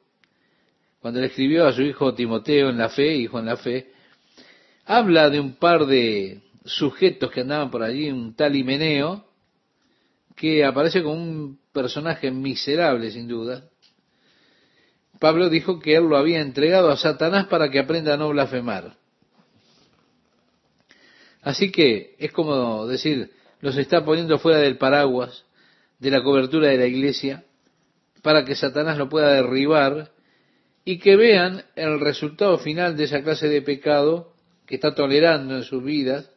cuando 1.00 1.22
le 1.22 1.28
escribió 1.28 1.66
a 1.66 1.72
su 1.72 1.84
hijo 1.84 2.14
Timoteo 2.14 2.70
en 2.70 2.78
la 2.78 2.90
fe, 2.90 3.16
hijo 3.16 3.40
en 3.40 3.46
la 3.46 3.56
fe, 3.56 3.94
habla 4.88 5.30
de 5.30 5.40
un 5.42 5.56
par 5.56 5.86
de 5.86 6.42
sujetos 6.66 7.30
que 7.32 7.42
andaban 7.42 7.70
por 7.70 7.84
allí, 7.84 8.10
un 8.10 8.34
tal 8.36 8.56
Himeneo, 8.56 9.26
que 10.36 10.64
aparece 10.64 11.04
como 11.04 11.16
un 11.16 11.60
personaje 11.74 12.32
miserable 12.32 13.12
sin 13.12 13.28
duda, 13.28 13.70
Pablo 15.20 15.50
dijo 15.50 15.80
que 15.80 15.96
él 15.96 16.04
lo 16.04 16.16
había 16.16 16.42
entregado 16.42 16.90
a 16.90 16.98
Satanás 16.98 17.48
para 17.48 17.70
que 17.70 17.80
aprenda 17.80 18.14
a 18.14 18.18
no 18.18 18.30
blasfemar. 18.30 18.96
Así 21.42 21.72
que 21.72 22.16
es 22.20 22.32
como 22.32 22.88
decir, 22.88 23.32
los 23.60 23.78
está 23.78 24.06
poniendo 24.06 24.38
fuera 24.40 24.60
del 24.60 24.78
paraguas, 24.78 25.46
de 26.00 26.12
la 26.12 26.24
cobertura 26.24 26.70
de 26.70 26.78
la 26.78 26.86
iglesia, 26.86 27.44
para 28.22 28.46
que 28.46 28.56
Satanás 28.56 28.98
lo 28.98 29.10
pueda 29.10 29.34
derribar 29.34 30.12
y 30.86 31.00
que 31.00 31.16
vean 31.16 31.66
el 31.76 32.00
resultado 32.00 32.60
final 32.60 32.96
de 32.96 33.06
esa 33.06 33.24
clase 33.24 33.50
de 33.50 33.62
pecado 33.62 34.37
que 34.68 34.76
está 34.76 34.94
tolerando 34.94 35.56
en 35.56 35.64
sus 35.64 35.84
vidas, 35.84 36.30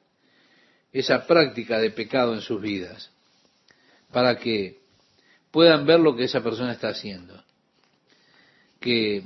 esa 0.93 1.27
práctica 1.27 1.79
de 1.79 1.91
pecado 1.91 2.33
en 2.33 2.41
sus 2.41 2.61
vidas, 2.63 3.11
para 4.11 4.39
que 4.39 4.79
puedan 5.51 5.85
ver 5.85 6.01
lo 6.01 6.17
que 6.17 6.25
esa 6.25 6.43
persona 6.43 6.73
está 6.73 6.89
haciendo 6.89 7.43
que 8.81 9.23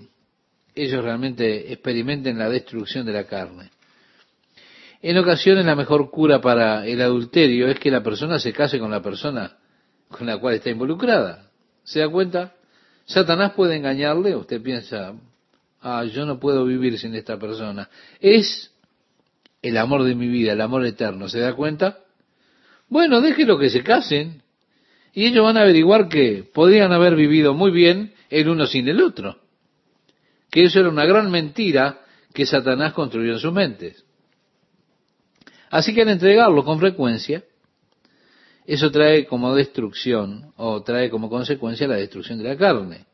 ellos 0.75 1.05
realmente 1.05 1.73
experimenten 1.73 2.39
la 2.39 2.51
destrucción 2.51 3.07
de 3.07 3.13
la 3.13 3.25
carne. 3.25 3.71
En 5.01 5.17
ocasiones 5.17 5.65
la 5.65 5.77
mejor 5.77 6.11
cura 6.11 6.41
para 6.41 6.87
el 6.87 7.01
adulterio 7.01 7.69
es 7.69 7.79
que 7.79 7.91
la 7.91 8.03
persona 8.03 8.39
se 8.39 8.53
case 8.53 8.79
con 8.79 8.91
la 8.91 9.01
persona 9.01 9.57
con 10.09 10.27
la 10.27 10.39
cual 10.39 10.55
está 10.55 10.71
involucrada. 10.71 11.51
¿Se 11.85 12.01
da 12.01 12.09
cuenta? 12.09 12.55
Satanás 13.05 13.53
puede 13.53 13.77
engañarle, 13.77 14.35
usted 14.35 14.63
piensa, 14.63 15.15
ah, 15.81 16.05
yo 16.05 16.25
no 16.27 16.41
puedo 16.41 16.65
vivir 16.65 16.99
sin 16.99 17.15
esta 17.15 17.39
persona. 17.39 17.89
Es 18.19 18.73
el 19.69 19.77
amor 19.77 20.05
de 20.05 20.15
mi 20.15 20.29
vida, 20.29 20.53
el 20.53 20.61
amor 20.61 20.85
eterno, 20.87 21.29
¿se 21.29 21.41
da 21.41 21.55
cuenta? 21.55 21.99
Bueno, 22.89 23.21
déjelo 23.21 23.59
que 23.59 23.71
se 23.71 23.83
casen 23.83 24.43
y 25.13 25.27
ellos 25.27 25.45
van 25.45 25.57
a 25.57 25.63
averiguar 25.63 26.09
que 26.09 26.49
podrían 26.53 26.93
haber 26.93 27.17
vivido 27.17 27.55
muy 27.55 27.71
bien 27.71 28.15
el 28.31 28.49
uno 28.49 28.67
sin 28.67 28.89
el 28.89 29.01
otro 29.01 29.39
que 30.55 30.63
eso 30.63 30.79
era 30.79 30.89
una 30.89 31.05
gran 31.05 31.33
mentira 31.33 32.01
que 32.33 32.47
Satanás 32.47 32.93
construyó 32.93 33.33
en 33.33 33.41
sus 33.41 33.53
mentes. 33.53 34.05
Así 35.69 35.93
que 35.93 36.03
al 36.03 36.11
entregarlo 36.11 36.65
con 36.65 36.79
frecuencia, 36.79 37.43
eso 38.65 38.89
trae 38.93 39.27
como 39.27 39.53
destrucción 39.53 40.53
o 40.57 40.81
trae 40.85 41.11
como 41.11 41.29
consecuencia 41.29 41.89
la 41.89 41.97
destrucción 41.97 42.39
de 42.39 42.45
la 42.51 42.57
carne. 42.57 43.05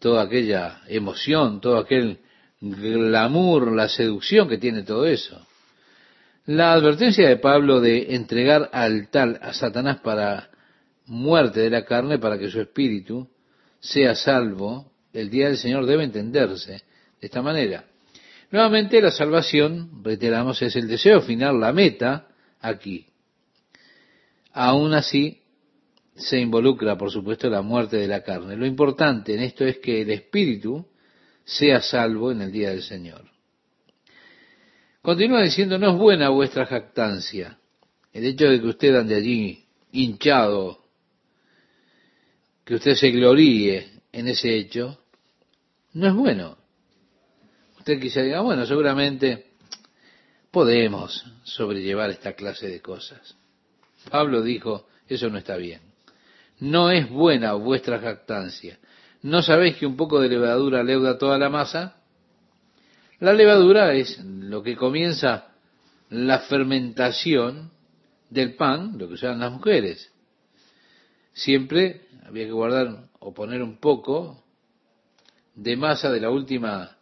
Toda 0.00 0.22
aquella 0.22 0.80
emoción, 0.88 1.60
todo 1.60 1.76
aquel 1.76 2.20
glamour, 2.62 3.72
la 3.72 3.88
seducción 3.88 4.48
que 4.48 4.58
tiene 4.58 4.84
todo 4.84 5.04
eso. 5.04 5.44
La 6.46 6.72
advertencia 6.72 7.28
de 7.28 7.36
Pablo 7.36 7.80
de 7.80 8.14
entregar 8.14 8.70
al 8.72 9.08
tal 9.10 9.38
a 9.42 9.52
Satanás 9.52 9.98
para 10.00 10.48
muerte 11.06 11.60
de 11.60 11.70
la 11.70 11.84
carne, 11.84 12.18
para 12.18 12.38
que 12.38 12.50
su 12.50 12.60
espíritu 12.60 13.28
sea 13.80 14.14
salvo, 14.14 14.92
el 15.12 15.28
día 15.28 15.48
del 15.48 15.56
Señor 15.56 15.86
debe 15.86 16.04
entenderse 16.04 16.72
de 16.72 16.82
esta 17.26 17.42
manera. 17.42 17.84
Nuevamente 18.50 19.00
la 19.00 19.10
salvación, 19.10 20.02
reiteramos, 20.04 20.62
es 20.62 20.76
el 20.76 20.86
deseo 20.86 21.20
final, 21.20 21.58
la 21.58 21.72
meta 21.72 22.28
aquí. 22.60 23.06
Aún 24.52 24.94
así, 24.94 25.40
se 26.14 26.38
involucra, 26.38 26.96
por 26.96 27.10
supuesto, 27.10 27.48
la 27.48 27.62
muerte 27.62 27.96
de 27.96 28.06
la 28.06 28.22
carne. 28.22 28.56
Lo 28.56 28.66
importante 28.66 29.34
en 29.34 29.40
esto 29.40 29.64
es 29.64 29.78
que 29.78 30.02
el 30.02 30.10
espíritu 30.10 30.86
sea 31.44 31.80
salvo 31.80 32.32
en 32.32 32.42
el 32.42 32.52
día 32.52 32.70
del 32.70 32.82
Señor. 32.82 33.24
Continúa 35.00 35.42
diciendo, 35.42 35.78
no 35.78 35.92
es 35.92 35.98
buena 35.98 36.28
vuestra 36.28 36.66
jactancia. 36.66 37.58
El 38.12 38.24
hecho 38.24 38.46
de 38.46 38.60
que 38.60 38.66
usted 38.68 38.94
ande 38.94 39.16
allí 39.16 39.64
hinchado, 39.90 40.84
que 42.64 42.76
usted 42.76 42.94
se 42.94 43.10
gloríe 43.10 44.00
en 44.12 44.28
ese 44.28 44.56
hecho, 44.56 44.98
no 45.94 46.06
es 46.06 46.14
bueno. 46.14 46.56
Usted 47.78 48.00
quizá 48.00 48.22
diga, 48.22 48.40
bueno, 48.42 48.64
seguramente 48.64 49.52
podemos 50.52 51.24
sobrellevar 51.42 52.10
esta 52.10 52.34
clase 52.34 52.68
de 52.68 52.80
cosas. 52.80 53.36
Pablo 54.10 54.42
dijo, 54.42 54.86
eso 55.08 55.28
no 55.28 55.38
está 55.38 55.56
bien. 55.56 55.80
No 56.60 56.90
es 56.90 57.10
buena 57.10 57.54
vuestra 57.54 57.98
jactancia. 57.98 58.78
¿No 59.22 59.40
sabéis 59.40 59.76
que 59.76 59.86
un 59.86 59.96
poco 59.96 60.20
de 60.20 60.28
levadura 60.28 60.82
leuda 60.82 61.16
toda 61.16 61.38
la 61.38 61.48
masa? 61.48 61.96
La 63.20 63.32
levadura 63.32 63.94
es 63.94 64.18
lo 64.24 64.64
que 64.64 64.76
comienza 64.76 65.52
la 66.10 66.40
fermentación 66.40 67.70
del 68.30 68.56
pan, 68.56 68.98
lo 68.98 69.06
que 69.06 69.14
usan 69.14 69.38
las 69.38 69.52
mujeres. 69.52 70.10
siempre 71.34 72.02
había 72.26 72.46
que 72.46 72.52
guardar 72.52 73.08
o 73.20 73.32
poner 73.32 73.62
un 73.62 73.78
poco 73.78 74.42
de 75.54 75.76
masa 75.76 76.10
de 76.10 76.20
la 76.20 76.30
última 76.30 76.96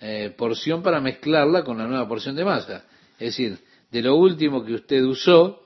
eh, 0.00 0.34
porción 0.36 0.82
para 0.82 1.00
mezclarla 1.00 1.62
con 1.62 1.78
la 1.78 1.86
nueva 1.86 2.08
porción 2.08 2.34
de 2.36 2.44
masa. 2.44 2.84
Es 3.18 3.36
decir, 3.36 3.58
de 3.90 4.02
lo 4.02 4.16
último 4.16 4.64
que 4.64 4.74
usted 4.74 5.02
usó, 5.02 5.62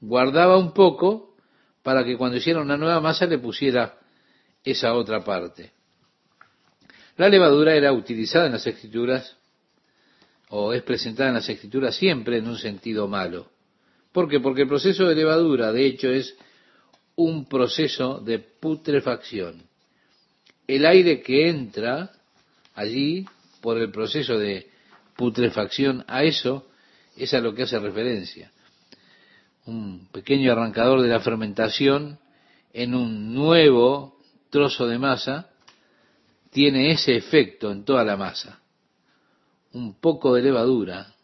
guardaba 0.00 0.56
un 0.56 0.72
poco 0.72 1.34
para 1.82 2.02
que 2.02 2.16
cuando 2.16 2.38
hiciera 2.38 2.60
una 2.60 2.76
nueva 2.76 3.00
masa 3.00 3.26
le 3.26 3.38
pusiera 3.38 3.98
esa 4.64 4.94
otra 4.94 5.24
parte. 5.24 5.72
La 7.16 7.28
levadura 7.28 7.74
era 7.74 7.92
utilizada 7.92 8.46
en 8.46 8.52
las 8.52 8.66
escrituras 8.66 9.36
o 10.48 10.72
es 10.72 10.82
presentada 10.82 11.30
en 11.30 11.36
las 11.36 11.48
escrituras 11.48 11.96
siempre 11.96 12.38
en 12.38 12.48
un 12.48 12.58
sentido 12.58 13.08
malo. 13.08 13.50
¿Por 14.12 14.28
qué? 14.28 14.40
Porque 14.40 14.62
el 14.62 14.68
proceso 14.68 15.06
de 15.06 15.14
levadura, 15.14 15.72
de 15.72 15.86
hecho, 15.86 16.08
es 16.08 16.36
un 17.16 17.46
proceso 17.46 18.20
de 18.20 18.38
putrefacción. 18.38 19.62
El 20.66 20.86
aire 20.86 21.22
que 21.22 21.48
entra 21.48 22.10
allí 22.74 23.26
por 23.60 23.78
el 23.78 23.90
proceso 23.90 24.38
de 24.38 24.70
putrefacción, 25.16 26.04
a 26.06 26.24
eso 26.24 26.66
es 27.16 27.32
a 27.34 27.40
lo 27.40 27.54
que 27.54 27.62
hace 27.62 27.78
referencia. 27.78 28.50
Un 29.66 30.08
pequeño 30.12 30.52
arrancador 30.52 31.02
de 31.02 31.08
la 31.08 31.20
fermentación 31.20 32.18
en 32.72 32.94
un 32.94 33.34
nuevo 33.34 34.18
trozo 34.52 34.86
de 34.86 34.98
masa 34.98 35.48
tiene 36.50 36.92
ese 36.92 37.16
efecto 37.16 37.72
en 37.72 37.84
toda 37.84 38.04
la 38.04 38.16
masa. 38.16 38.60
Un 39.72 39.94
poco 39.94 40.34
de 40.34 40.42
levadura 40.42 41.14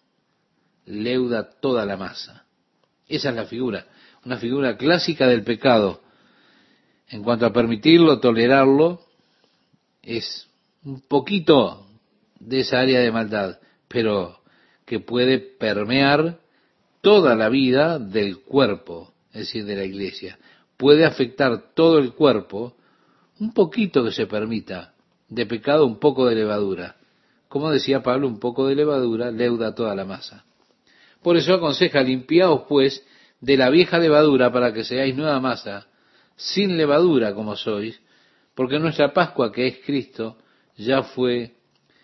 leuda 0.87 1.51
toda 1.61 1.85
la 1.85 1.99
masa. 1.99 2.47
Esa 3.07 3.29
es 3.29 3.37
la 3.37 3.45
figura, 3.45 3.87
una 4.25 4.39
figura 4.39 4.77
clásica 4.77 5.27
del 5.29 5.45
pecado. 5.45 6.01
En 7.09 7.23
cuanto 7.23 7.45
a 7.45 7.53
permitirlo, 7.53 8.19
tolerarlo, 8.21 9.03
es 10.03 10.49
un 10.85 11.03
poquito 11.03 11.87
de 12.41 12.61
esa 12.61 12.81
área 12.81 13.01
de 13.01 13.13
maldad, 13.13 13.59
pero 13.89 14.41
que 14.87 15.01
puede 15.01 15.39
permear 15.39 16.39
toda 17.03 17.35
la 17.35 17.51
vida 17.51 17.99
del 17.99 18.41
cuerpo, 18.41 19.13
es 19.33 19.41
decir, 19.41 19.67
de 19.67 19.77
la 19.77 19.85
iglesia. 19.85 20.39
Puede 20.79 21.05
afectar 21.05 21.75
todo 21.75 21.99
el 21.99 22.15
cuerpo, 22.15 22.78
un 23.41 23.53
poquito 23.53 24.05
que 24.05 24.13
se 24.13 24.27
permita, 24.27 24.95
de 25.29 25.47
pecado 25.47 25.87
un 25.87 25.99
poco 25.99 26.27
de 26.27 26.35
levadura. 26.35 26.97
Como 27.49 27.71
decía 27.71 28.03
Pablo, 28.03 28.27
un 28.27 28.39
poco 28.39 28.67
de 28.67 28.75
levadura 28.75 29.31
leuda 29.31 29.75
toda 29.75 29.95
la 29.95 30.05
masa. 30.05 30.45
Por 31.23 31.37
eso 31.37 31.55
aconseja, 31.55 32.03
limpiaos 32.03 32.63
pues 32.69 33.05
de 33.41 33.57
la 33.57 33.71
vieja 33.71 33.99
levadura 33.99 34.53
para 34.53 34.73
que 34.73 34.85
seáis 34.85 35.17
nueva 35.17 35.41
masa, 35.41 35.87
sin 36.37 36.77
levadura 36.77 37.35
como 37.35 37.57
sois, 37.57 38.01
porque 38.55 38.79
nuestra 38.79 39.13
Pascua, 39.13 39.53
que 39.53 39.67
es 39.67 39.79
Cristo, 39.85 40.39
ya 40.77 41.03
fue 41.03 41.57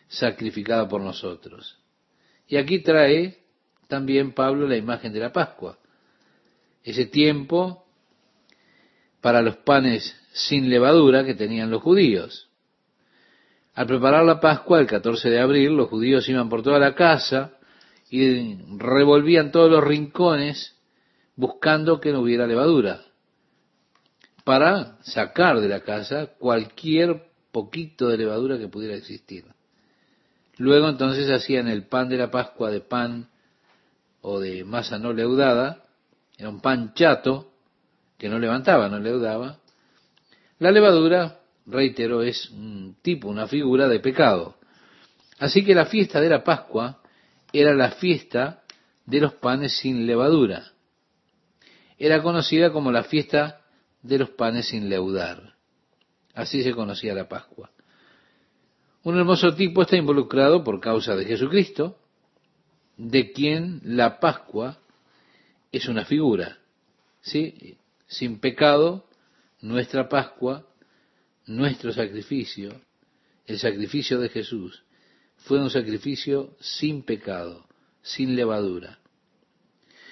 sacrificada 0.09 0.89
por 0.89 1.01
nosotros. 1.01 1.79
Y 2.47 2.57
aquí 2.57 2.81
trae 2.81 3.39
también 3.89 4.33
Pablo 4.33 4.67
la 4.67 4.77
imagen 4.77 5.13
de 5.13 5.21
la 5.21 5.33
Pascua, 5.33 5.79
ese 6.83 7.07
tiempo 7.07 7.84
para 9.25 9.41
los 9.41 9.57
panes 9.57 10.15
sin 10.35 10.69
levadura 10.69 11.25
que 11.25 11.35
tenían 11.35 11.71
los 11.71 11.81
judíos. 11.81 12.51
Al 13.73 13.87
preparar 13.87 14.23
la 14.23 14.39
Pascua, 14.39 14.79
el 14.81 14.87
14 14.87 15.31
de 15.31 15.41
abril, 15.41 15.75
los 15.79 15.89
judíos 15.89 16.29
iban 16.29 16.51
por 16.51 16.63
toda 16.63 16.79
la 16.79 16.95
casa 16.95 17.53
y 18.11 18.59
revolvían 18.77 19.51
todos 19.51 19.71
los 19.71 19.83
rincones 19.83 20.77
buscando 21.37 22.01
que 22.01 22.13
no 22.13 22.21
hubiera 22.21 22.47
levadura, 22.47 23.01
para 24.45 24.99
sacar 25.01 25.59
de 25.59 25.69
la 25.69 25.81
casa 25.81 26.27
cualquier 26.39 27.25
poquito 27.51 28.09
de 28.09 28.19
levadura 28.19 28.59
que 28.59 28.69
pudiera 28.69 28.95
existir. 28.95 29.47
Luego 30.59 30.87
entonces 30.87 31.31
hacían 31.31 31.69
el 31.69 31.87
pan 31.87 32.11
de 32.11 32.19
la 32.19 32.31
Pascua 32.31 32.71
de 32.71 32.83
pan 32.83 33.31
o 34.21 34.39
de 34.39 34.65
masa 34.65 34.99
no 34.99 35.15
leudada, 35.15 35.83
era 36.37 36.51
un 36.51 36.61
pan 36.61 36.93
chato 36.93 37.54
que 38.25 38.31
no 38.31 38.39
levantaba, 38.39 38.89
no 38.89 38.99
leudaba. 38.99 39.59
La 40.59 40.71
levadura, 40.71 41.43
reitero, 41.67 42.23
es 42.23 42.49
un 42.49 42.97
tipo, 43.03 43.29
una 43.29 43.47
figura 43.47 43.87
de 43.87 44.01
pecado. 44.01 44.57
Así 45.39 45.63
que 45.63 45.75
la 45.75 45.85
fiesta 45.85 46.23
de 46.23 46.31
la 46.31 46.43
Pascua 46.43 47.03
era 47.53 47.75
la 47.75 47.91
fiesta 47.91 48.63
de 49.05 49.21
los 49.21 49.35
panes 49.35 49.77
sin 49.77 50.07
levadura. 50.07 50.73
Era 51.99 52.23
conocida 52.23 52.73
como 52.73 52.91
la 52.91 53.03
fiesta 53.03 53.61
de 54.01 54.17
los 54.17 54.31
panes 54.31 54.69
sin 54.69 54.89
leudar. 54.89 55.57
Así 56.33 56.63
se 56.63 56.73
conocía 56.73 57.13
la 57.13 57.29
Pascua. 57.29 57.73
Un 59.03 59.19
hermoso 59.19 59.55
tipo 59.55 59.83
está 59.83 59.99
involucrado 59.99 60.65
por 60.65 60.81
causa 60.81 61.15
de 61.15 61.27
Jesucristo, 61.27 61.99
de 62.97 63.33
quien 63.33 63.83
la 63.85 64.19
Pascua 64.19 64.79
es 65.71 65.89
una 65.89 66.07
figura. 66.07 66.57
¿sí? 67.21 67.77
Sin 68.07 68.41
pecado, 68.41 69.07
nuestra 69.61 70.09
Pascua, 70.09 70.67
nuestro 71.47 71.93
sacrificio, 71.93 72.81
el 73.47 73.59
sacrificio 73.59 74.21
de 74.21 74.29
Jesús, 74.29 74.85
fue 75.37 75.61
un 75.61 75.71
sacrificio 75.71 76.57
sin 76.61 77.03
pecado, 77.03 77.67
sin 78.03 78.37
levadura. 78.37 78.99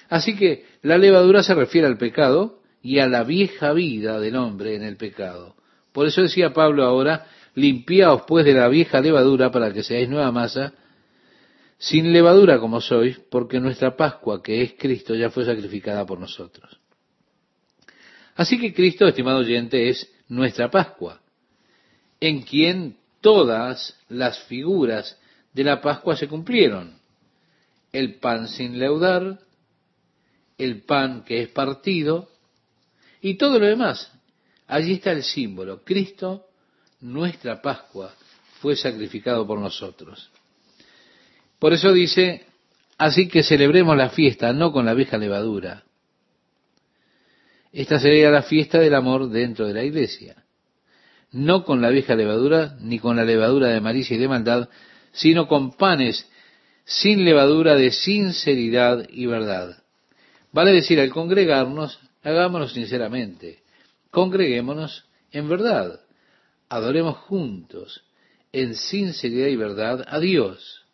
Así 0.09 0.37
que 0.37 0.67
la 0.83 0.99
levadura 0.99 1.43
se 1.43 1.55
refiere 1.55 1.87
al 1.87 1.97
pecado 1.97 2.61
y 2.83 2.99
a 2.99 3.07
la 3.07 3.25
vieja 3.25 3.73
vida 3.73 4.21
del 4.21 4.37
hombre 4.37 4.75
en 4.75 4.83
el 4.83 4.97
pecado. 4.97 5.57
Por 5.93 6.07
eso 6.07 6.23
decía 6.23 6.53
Pablo 6.53 6.85
ahora, 6.85 7.27
limpiaos 7.55 8.23
pues 8.27 8.45
de 8.45 8.55
la 8.55 8.69
vieja 8.69 9.01
levadura 9.01 9.51
para 9.51 9.73
que 9.73 9.83
seáis 9.83 10.09
nueva 10.09 10.33
masa, 10.33 10.75
sin 11.79 12.13
levadura 12.13 12.59
como 12.59 12.81
sois, 12.81 13.19
porque 13.31 13.59
nuestra 13.59 13.97
Pascua, 13.97 14.43
que 14.43 14.63
es 14.63 14.75
Cristo, 14.79 15.15
ya 15.15 15.31
fue 15.31 15.45
sacrificada 15.45 16.07
por 16.07 16.21
nosotros. 16.21 16.82
Así 18.35 18.59
que 18.59 18.73
Cristo, 18.73 19.07
estimado 19.07 19.39
oyente, 19.39 19.89
es 19.89 20.11
nuestra 20.29 20.71
Pascua, 20.71 21.21
en 22.21 22.43
quien 22.43 22.97
todas 23.21 23.99
las 24.09 24.39
figuras 24.45 25.19
de 25.53 25.65
la 25.65 25.81
Pascua 25.81 26.17
se 26.17 26.29
cumplieron. 26.29 26.99
El 27.93 28.15
pan 28.15 28.49
sin 28.49 28.79
leudar, 28.79 29.39
el 30.57 30.83
pan 30.83 31.25
que 31.25 31.43
es 31.43 31.49
partido 31.49 32.31
y 33.21 33.35
todo 33.35 33.59
lo 33.59 33.67
demás. 33.67 34.11
Allí 34.67 34.95
está 34.95 35.13
el 35.13 35.23
símbolo. 35.23 35.83
Cristo 35.85 36.47
nuestra 37.01 37.61
Pascua 37.61 38.15
fue 38.61 38.77
sacrificado 38.77 39.47
por 39.47 39.59
nosotros. 39.59 40.31
Por 41.59 41.73
eso 41.73 41.93
dice, 41.93 42.47
así 42.97 43.29
que 43.29 43.43
celebremos 43.43 43.97
la 43.97 44.11
fiesta, 44.11 44.53
no 44.53 44.73
con 44.73 44.87
la 44.87 44.95
vieja 44.95 45.19
levadura. 45.19 45.85
Esta 47.73 47.99
sería 47.99 48.31
la 48.31 48.43
fiesta 48.43 48.79
del 48.79 48.95
amor 48.95 49.31
dentro 49.31 49.67
de 49.67 49.75
la 49.75 49.85
iglesia. 49.85 50.45
No 51.31 51.65
con 51.65 51.81
la 51.81 51.89
vieja 51.89 52.15
levadura, 52.15 52.77
ni 52.81 52.99
con 52.99 53.17
la 53.17 53.25
levadura 53.25 53.69
de 53.69 53.81
malicia 53.81 54.17
y 54.17 54.21
de 54.21 54.29
maldad, 54.29 54.69
sino 55.13 55.49
con 55.49 55.73
panes 55.73 56.29
sin 56.85 57.25
levadura 57.25 57.75
de 57.75 57.91
sinceridad 57.91 59.09
y 59.09 59.27
verdad. 59.27 59.83
Vale 60.53 60.73
decir, 60.73 61.01
al 61.01 61.11
congregarnos, 61.11 61.99
hagámonos 62.23 62.73
sinceramente. 62.73 63.63
Congreguémonos 64.11 65.07
en 65.31 65.49
verdad 65.49 66.01
adoremos 66.73 67.19
juntos, 67.19 68.03
en 68.51 68.75
sinceridad 68.75 69.49
y 69.49 69.57
verdad, 69.57 70.07
a 70.09 70.19
Dios. 70.19 70.87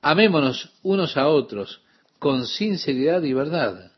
Amémonos 0.00 0.72
unos 0.82 1.18
a 1.18 1.28
otros 1.28 1.82
con 2.18 2.46
sinceridad 2.46 3.22
y 3.22 3.34
verdad. 3.34 3.91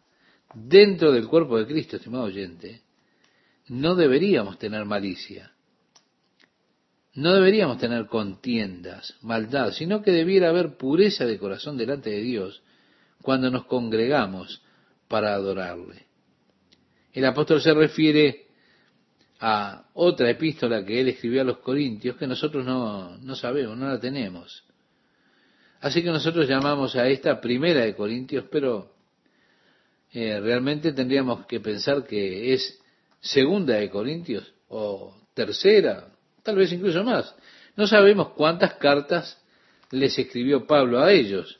Dentro 0.55 1.12
del 1.12 1.26
cuerpo 1.26 1.59
de 1.59 1.66
Cristo, 1.66 1.96
estimado 1.96 2.24
oyente, 2.24 2.82
no 3.68 3.94
deberíamos 3.94 4.59
tener 4.59 4.84
malicia. 4.84 5.52
No 7.14 7.32
deberíamos 7.32 7.78
tener 7.78 8.07
contiendas, 8.07 9.16
maldad, 9.22 9.72
sino 9.72 10.02
que 10.02 10.11
debiera 10.11 10.48
haber 10.48 10.76
pureza 10.76 11.24
de 11.24 11.38
corazón 11.38 11.76
delante 11.76 12.11
de 12.11 12.20
Dios 12.20 12.62
cuando 13.22 13.50
nos 13.50 13.66
congregamos 13.66 14.62
para 15.09 15.34
adorarle. 15.34 16.07
El 17.12 17.24
apóstol 17.24 17.61
se 17.61 17.72
refiere 17.72 18.46
a 19.38 19.88
otra 19.94 20.30
epístola 20.30 20.84
que 20.84 21.00
él 21.00 21.09
escribió 21.09 21.42
a 21.42 21.44
los 21.44 21.59
Corintios 21.59 22.16
que 22.16 22.26
nosotros 22.26 22.64
no, 22.64 23.16
no 23.18 23.36
sabemos, 23.36 23.76
no 23.76 23.88
la 23.88 24.00
tenemos. 24.00 24.64
Así 25.80 26.02
que 26.02 26.11
nosotros 26.11 26.48
llamamos 26.48 26.96
a 26.96 27.07
esta 27.09 27.40
primera 27.40 27.82
de 27.82 27.94
Corintios, 27.94 28.46
pero 28.50 28.93
eh, 30.14 30.38
realmente 30.40 30.92
tendríamos 30.92 31.44
que 31.46 31.58
pensar 31.58 32.04
que 32.06 32.54
es 32.54 32.80
segunda 33.20 33.74
de 33.74 33.90
Corintios 33.90 34.54
o 34.68 35.12
tercera, 35.34 36.06
tal 36.44 36.54
vez 36.54 36.72
incluso 36.72 37.02
más. 37.02 37.34
No 37.74 37.88
sabemos 37.88 38.28
cuántas 38.30 38.74
cartas 38.74 39.42
les 39.90 40.16
escribió 40.16 40.68
Pablo 40.68 41.00
a 41.00 41.12
ellos, 41.12 41.58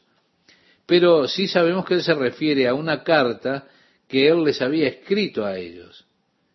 pero 0.86 1.26
sí 1.26 1.48
sabemos 1.48 1.84
que 1.84 1.94
él 1.94 2.02
se 2.02 2.14
refiere 2.14 2.68
a 2.68 2.74
una 2.74 3.02
carta 3.02 3.66
que 4.07 4.28
él 4.28 4.44
les 4.44 4.62
había 4.62 4.86
escrito 4.86 5.44
a 5.44 5.59
ellos. 5.59 6.07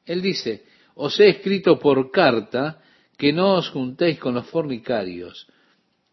Él 0.05 0.21
dice, 0.21 0.63
os 0.95 1.19
he 1.19 1.27
escrito 1.27 1.77
por 1.79 2.11
carta 2.11 2.81
que 3.17 3.33
no 3.33 3.55
os 3.55 3.69
juntéis 3.71 4.19
con 4.19 4.35
los 4.35 4.47
fornicarios, 4.47 5.47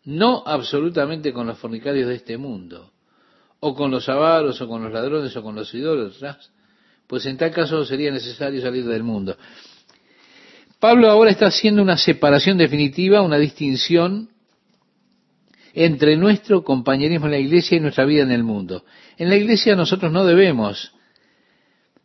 no 0.03 0.43
absolutamente 0.45 1.33
con 1.33 1.47
los 1.47 1.59
fornicarios 1.59 2.09
de 2.09 2.17
este 2.17 2.37
mundo, 2.37 2.93
o 3.61 3.75
con 3.75 3.91
los 3.91 4.09
avaros, 4.09 4.61
o 4.61 4.69
con 4.69 4.83
los 4.83 4.93
ladrones, 4.93 5.37
o 5.37 5.43
con 5.43 5.55
los 5.55 5.73
idólatras, 5.75 6.51
pues 7.07 7.27
en 7.27 7.37
tal 7.37 7.51
caso 7.51 7.85
sería 7.85 8.11
necesario 8.11 8.61
salir 8.61 8.85
del 8.85 9.03
mundo. 9.03 9.37
Pablo 10.79 11.11
ahora 11.11 11.31
está 11.31 11.47
haciendo 11.47 11.83
una 11.83 11.97
separación 11.97 12.59
definitiva, 12.59 13.23
una 13.23 13.39
distinción 13.39 14.29
entre 15.73 16.17
nuestro 16.17 16.65
compañerismo 16.65 17.27
en 17.27 17.33
la 17.33 17.39
iglesia 17.39 17.77
y 17.77 17.81
nuestra 17.81 18.05
vida 18.05 18.23
en 18.23 18.31
el 18.31 18.43
mundo. 18.43 18.85
En 19.17 19.29
la 19.29 19.37
iglesia 19.37 19.77
nosotros 19.77 20.13
no 20.13 20.25
debemos 20.25 20.93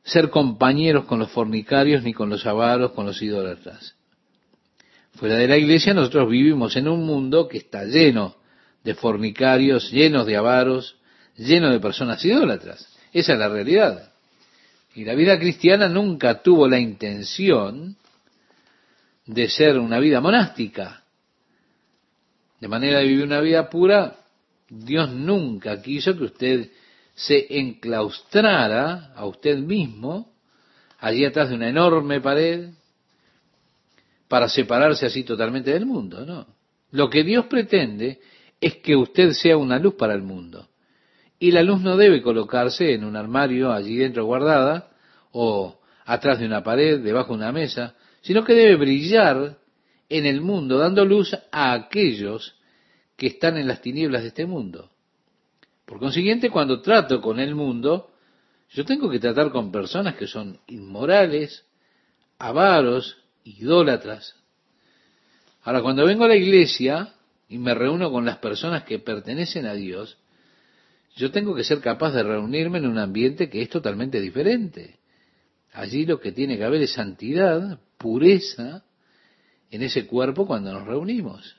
ser 0.04 0.30
compañeros 0.30 1.06
con 1.06 1.20
los 1.20 1.32
fornicarios, 1.32 2.04
ni 2.04 2.14
con 2.14 2.30
los 2.30 2.45
avaros, 2.45 2.91
con 2.91 3.06
los 3.06 3.22
idólatras. 3.22 3.95
Fuera 5.14 5.36
de 5.36 5.47
la 5.47 5.58
iglesia 5.58 5.93
nosotros 5.93 6.30
vivimos 6.30 6.76
en 6.76 6.88
un 6.88 7.06
mundo 7.06 7.47
que 7.47 7.58
está 7.58 7.84
lleno 7.84 8.36
de 8.84 8.93
fornicarios, 8.93 9.91
lleno 9.91 10.26
de 10.26 10.38
avaros, 10.38 10.97
lleno 11.38 11.69
de 11.69 11.79
personas 11.79 12.23
idólatras. 12.23 12.88
Esa 13.13 13.34
es 13.34 13.39
la 13.39 13.49
realidad. 13.49 14.11
Y 14.93 15.05
la 15.05 15.15
vida 15.15 15.39
cristiana 15.39 15.88
nunca 15.88 16.41
tuvo 16.41 16.67
la 16.67 16.79
intención 16.79 17.95
de 19.25 19.49
ser 19.49 19.77
una 19.79 19.99
vida 19.99 20.19
monástica. 20.19 21.03
De 22.59 22.67
manera 22.67 22.99
de 22.99 23.05
vivir 23.07 23.23
una 23.23 23.41
vida 23.41 23.69
pura, 23.69 24.17
Dios 24.69 25.11
nunca 25.11 25.82
quiso 25.82 26.15
que 26.17 26.23
usted 26.23 26.69
se 27.15 27.59
enclaustrara 27.59 29.13
a 29.15 29.25
usted 29.25 29.57
mismo 29.57 30.32
allí 30.99 31.25
atrás 31.25 31.49
de 31.49 31.55
una 31.55 31.69
enorme 31.69 32.21
pared 32.21 32.69
para 34.27 34.47
separarse 34.47 35.05
así 35.05 35.23
totalmente 35.23 35.71
del 35.71 35.86
mundo, 35.86 36.25
¿no? 36.25 36.47
Lo 36.91 37.09
que 37.09 37.23
Dios 37.23 37.45
pretende 37.47 38.19
es 38.59 38.75
que 38.75 38.95
usted 38.95 39.32
sea 39.32 39.57
una 39.57 39.79
luz 39.79 39.95
para 39.95 40.13
el 40.13 40.21
mundo. 40.21 40.69
Y 41.42 41.50
la 41.50 41.64
luz 41.64 41.82
no 41.82 41.98
debe 41.98 42.22
colocarse 42.22 42.94
en 42.94 43.04
un 43.04 43.16
armario 43.16 43.72
allí 43.72 43.96
dentro 43.96 44.26
guardada 44.26 44.92
o 45.32 45.80
atrás 46.06 46.38
de 46.38 46.46
una 46.46 46.64
pared, 46.64 47.00
debajo 47.00 47.30
de 47.30 47.39
una 47.39 47.52
mesa, 47.52 47.96
sino 48.22 48.44
que 48.44 48.54
debe 48.54 48.76
brillar 48.76 49.58
en 50.08 50.28
el 50.28 50.42
mundo, 50.42 50.78
dando 50.78 51.04
luz 51.04 51.36
a 51.52 51.74
aquellos 51.74 52.54
que 53.18 53.26
están 53.26 53.58
en 53.58 53.68
las 53.68 53.82
tinieblas 53.82 54.22
de 54.22 54.28
este 54.28 54.46
mundo. 54.46 54.92
Por 55.88 55.98
consiguiente, 55.98 56.52
cuando 56.52 56.80
trato 56.80 57.20
con 57.20 57.39
el 57.39 57.56
mundo, 57.56 58.12
yo 58.70 58.86
tengo 58.86 59.10
que 59.10 59.18
tratar 59.18 59.50
con 59.50 59.72
personas 59.72 60.14
que 60.18 60.28
son 60.28 60.60
inmorales, 60.68 61.66
avaros, 62.38 63.18
idólatras. 63.46 64.36
Ahora, 65.64 65.82
cuando 65.82 66.06
vengo 66.06 66.26
a 66.26 66.28
la 66.28 66.36
iglesia 66.36 67.16
y 67.50 67.58
me 67.58 67.74
reúno 67.74 68.12
con 68.12 68.26
las 68.26 68.38
personas 68.38 68.84
que 68.84 69.00
pertenecen 69.00 69.66
a 69.66 69.74
Dios, 69.74 70.20
yo 71.16 71.32
tengo 71.32 71.53
que 71.55 71.64
ser 71.64 71.80
capaz 71.80 72.12
de 72.12 72.24
reunirme 72.24 72.78
en 72.78 72.88
un 72.88 72.97
ambiente 72.97 73.49
que 73.49 73.62
es 73.62 73.70
totalmente 73.70 74.22
diferente. 74.22 74.99
Allí 75.74 76.05
lo 76.05 76.20
que 76.20 76.32
tiene 76.32 76.57
que 76.57 76.64
haber 76.64 76.82
es 76.82 76.93
santidad, 76.93 77.80
pureza 77.97 78.84
en 79.70 79.84
ese 79.84 80.05
cuerpo 80.07 80.45
cuando 80.45 80.74
nos 80.74 80.86
reunimos. 80.86 81.55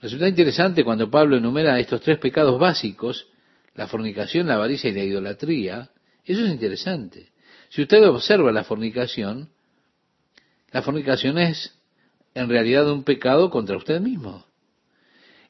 Resulta 0.00 0.28
interesante 0.28 0.84
cuando 0.84 1.10
Pablo 1.10 1.36
enumera 1.36 1.78
estos 1.80 2.00
tres 2.00 2.18
pecados 2.18 2.58
básicos, 2.60 3.28
la 3.74 3.86
fornicación, 3.86 4.46
la 4.46 4.54
avaricia 4.54 4.90
y 4.90 4.94
la 4.94 5.04
idolatría. 5.04 5.90
Eso 6.24 6.44
es 6.44 6.50
interesante. 6.50 7.30
Si 7.68 7.82
usted 7.82 8.06
observa 8.08 8.52
la 8.52 8.64
fornicación, 8.64 9.50
la 10.72 10.82
fornicación 10.82 11.38
es 11.38 11.74
en 12.34 12.48
realidad 12.48 12.90
un 12.90 13.04
pecado 13.04 13.50
contra 13.50 13.76
usted 13.76 14.00
mismo. 14.00 14.45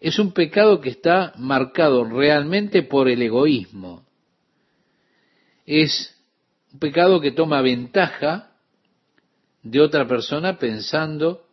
Es 0.00 0.18
un 0.18 0.32
pecado 0.32 0.80
que 0.80 0.90
está 0.90 1.32
marcado 1.38 2.04
realmente 2.04 2.82
por 2.82 3.08
el 3.08 3.22
egoísmo. 3.22 4.04
Es 5.64 6.14
un 6.72 6.78
pecado 6.78 7.20
que 7.20 7.32
toma 7.32 7.62
ventaja 7.62 8.52
de 9.62 9.80
otra 9.80 10.06
persona 10.06 10.58
pensando 10.58 11.46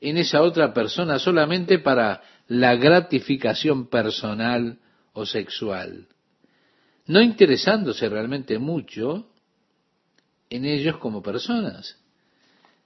en 0.00 0.18
esa 0.18 0.42
otra 0.42 0.72
persona 0.72 1.18
solamente 1.18 1.78
para 1.78 2.22
la 2.48 2.74
gratificación 2.76 3.88
personal 3.88 4.78
o 5.12 5.24
sexual, 5.24 6.08
no 7.06 7.22
interesándose 7.22 8.08
realmente 8.08 8.58
mucho 8.58 9.28
en 10.50 10.64
ellos 10.64 10.98
como 10.98 11.22
personas, 11.22 11.98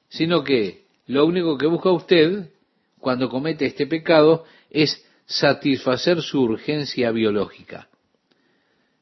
sino 0.09 0.45
que 0.45 0.87
lo 1.07 1.27
único 1.27 1.59
que 1.59 1.67
busca 1.67 1.91
usted 1.91 2.51
cuando 2.99 3.29
comete 3.29 3.67
este 3.67 3.87
pecado 3.87 4.45
es 4.71 5.05
satisfacer 5.27 6.23
su 6.23 6.41
urgencia 6.41 7.11
biológica. 7.11 7.89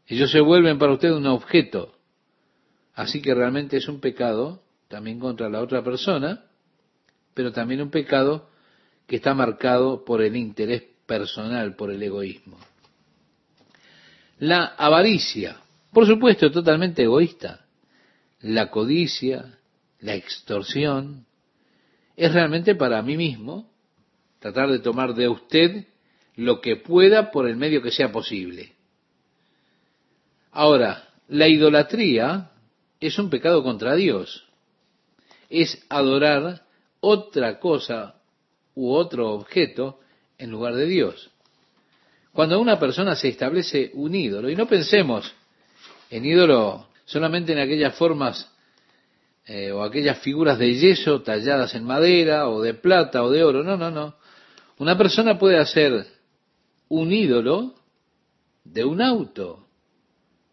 Ellos 0.06 0.30
se 0.30 0.40
vuelven 0.40 0.78
para 0.78 0.92
usted 0.92 1.12
un 1.12 1.26
objeto, 1.26 1.94
así 2.94 3.20
que 3.20 3.34
realmente 3.34 3.76
es 3.76 3.88
un 3.88 4.00
pecado 4.00 4.62
también 4.88 5.18
contra 5.18 5.48
la 5.48 5.60
otra 5.60 5.82
persona, 5.82 6.44
pero 7.34 7.52
también 7.52 7.82
un 7.82 7.90
pecado 7.90 8.48
que 9.06 9.16
está 9.16 9.34
marcado 9.34 10.04
por 10.04 10.22
el 10.22 10.36
interés 10.36 10.84
personal, 11.06 11.76
por 11.76 11.90
el 11.90 12.02
egoísmo. 12.02 12.58
La 14.38 14.64
avaricia, 14.64 15.56
por 15.92 16.06
supuesto, 16.06 16.50
totalmente 16.50 17.02
egoísta. 17.02 17.66
La 18.40 18.70
codicia, 18.70 19.58
la 20.00 20.14
extorsión, 20.14 21.26
es 22.16 22.32
realmente 22.32 22.74
para 22.74 23.00
mí 23.02 23.16
mismo 23.16 23.70
tratar 24.52 24.70
de 24.70 24.78
tomar 24.78 25.14
de 25.14 25.28
usted 25.28 25.86
lo 26.36 26.60
que 26.60 26.76
pueda 26.76 27.30
por 27.32 27.48
el 27.48 27.56
medio 27.56 27.82
que 27.82 27.90
sea 27.90 28.12
posible. 28.12 28.72
Ahora, 30.52 31.08
la 31.28 31.48
idolatría 31.48 32.50
es 33.00 33.18
un 33.18 33.28
pecado 33.28 33.64
contra 33.64 33.96
Dios. 33.96 34.46
Es 35.50 35.84
adorar 35.88 36.62
otra 37.00 37.58
cosa 37.58 38.20
u 38.74 38.92
otro 38.92 39.32
objeto 39.32 39.98
en 40.38 40.50
lugar 40.50 40.74
de 40.74 40.86
Dios. 40.86 41.30
Cuando 42.32 42.60
una 42.60 42.78
persona 42.78 43.16
se 43.16 43.28
establece 43.28 43.90
un 43.94 44.14
ídolo, 44.14 44.48
y 44.48 44.54
no 44.54 44.66
pensemos 44.66 45.34
en 46.10 46.24
ídolo 46.24 46.88
solamente 47.04 47.52
en 47.52 47.58
aquellas 47.58 47.96
formas 47.96 48.48
eh, 49.46 49.72
o 49.72 49.82
aquellas 49.82 50.18
figuras 50.18 50.58
de 50.58 50.74
yeso 50.74 51.22
talladas 51.22 51.74
en 51.74 51.84
madera 51.84 52.48
o 52.48 52.62
de 52.62 52.74
plata 52.74 53.24
o 53.24 53.30
de 53.30 53.42
oro, 53.42 53.64
no, 53.64 53.76
no, 53.76 53.90
no. 53.90 54.14
Una 54.78 54.96
persona 54.96 55.38
puede 55.38 55.58
hacer 55.58 56.06
un 56.88 57.12
ídolo 57.12 57.74
de 58.64 58.84
un 58.84 59.00
auto, 59.00 59.66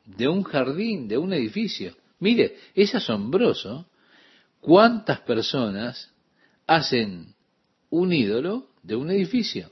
de 0.06 0.28
un 0.28 0.44
jardín, 0.44 1.08
de 1.08 1.18
un 1.18 1.34
edificio. 1.34 1.96
Mire, 2.20 2.58
es 2.74 2.96
asombroso 2.96 3.88
cuántas 4.62 5.20
personas 5.22 6.14
hacen 6.68 7.36
un 7.90 8.14
ídolo 8.14 8.70
de 8.82 8.96
un 8.96 9.12
edificio. 9.12 9.70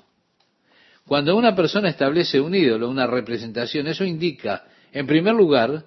Cuando 1.06 1.36
una 1.36 1.56
persona 1.56 1.90
establece 1.90 2.40
un 2.40 2.54
ídolo, 2.54 2.90
una 2.90 3.08
representación, 3.08 3.88
eso 3.88 4.04
indica, 4.04 4.66
en 4.92 5.08
primer 5.08 5.34
lugar, 5.34 5.86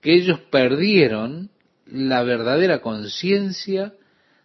que 0.00 0.14
ellos 0.14 0.40
perdieron 0.50 1.50
la 1.86 2.22
verdadera 2.22 2.80
conciencia 2.80 3.94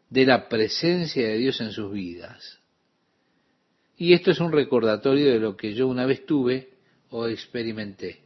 de 0.10 0.26
la 0.26 0.48
presencia 0.48 1.28
de 1.28 1.38
Dios 1.38 1.60
en 1.62 1.72
sus 1.72 1.92
vidas. 1.92 2.60
Y 3.98 4.14
esto 4.14 4.32
es 4.32 4.40
un 4.40 4.52
recordatorio 4.52 5.32
de 5.32 5.40
lo 5.40 5.58
que 5.58 5.74
yo 5.74 5.88
una 5.88 6.06
vez 6.06 6.26
tuve 6.26 6.70
o 7.10 7.28
experimenté. 7.28 8.22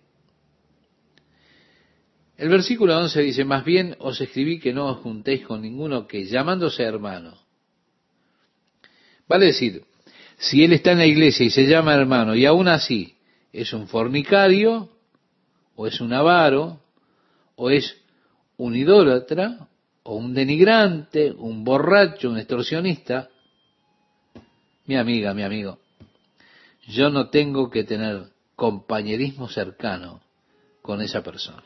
El 2.37 2.49
versículo 2.49 2.97
11 2.97 3.21
dice, 3.21 3.45
más 3.45 3.63
bien 3.63 3.95
os 3.99 4.19
escribí 4.19 4.59
que 4.59 4.73
no 4.73 4.87
os 4.87 4.97
juntéis 4.97 5.45
con 5.45 5.61
ninguno 5.61 6.07
que 6.07 6.25
llamándose 6.25 6.81
hermano 6.83 7.37
Vale 9.31 9.45
decir, 9.45 9.85
si 10.37 10.61
él 10.63 10.73
está 10.73 10.91
en 10.91 10.97
la 10.97 11.05
iglesia 11.05 11.45
y 11.45 11.51
se 11.51 11.65
llama 11.65 11.95
hermano 11.95 12.35
y 12.35 12.45
aún 12.45 12.67
así 12.67 13.15
es 13.53 13.71
un 13.71 13.87
fornicario, 13.87 14.89
o 15.75 15.87
es 15.87 16.01
un 16.01 16.11
avaro, 16.11 16.81
o 17.55 17.69
es 17.69 17.95
un 18.57 18.75
idólatra, 18.75 19.69
o 20.03 20.15
un 20.15 20.33
denigrante, 20.33 21.31
un 21.31 21.63
borracho, 21.63 22.29
un 22.29 22.39
extorsionista, 22.39 23.29
mi 24.91 24.97
amiga, 24.97 25.33
mi 25.33 25.43
amigo, 25.43 25.79
yo 26.89 27.09
no 27.09 27.29
tengo 27.29 27.69
que 27.69 27.85
tener 27.85 28.25
compañerismo 28.57 29.47
cercano 29.47 30.19
con 30.81 31.01
esa 31.01 31.23
persona. 31.23 31.63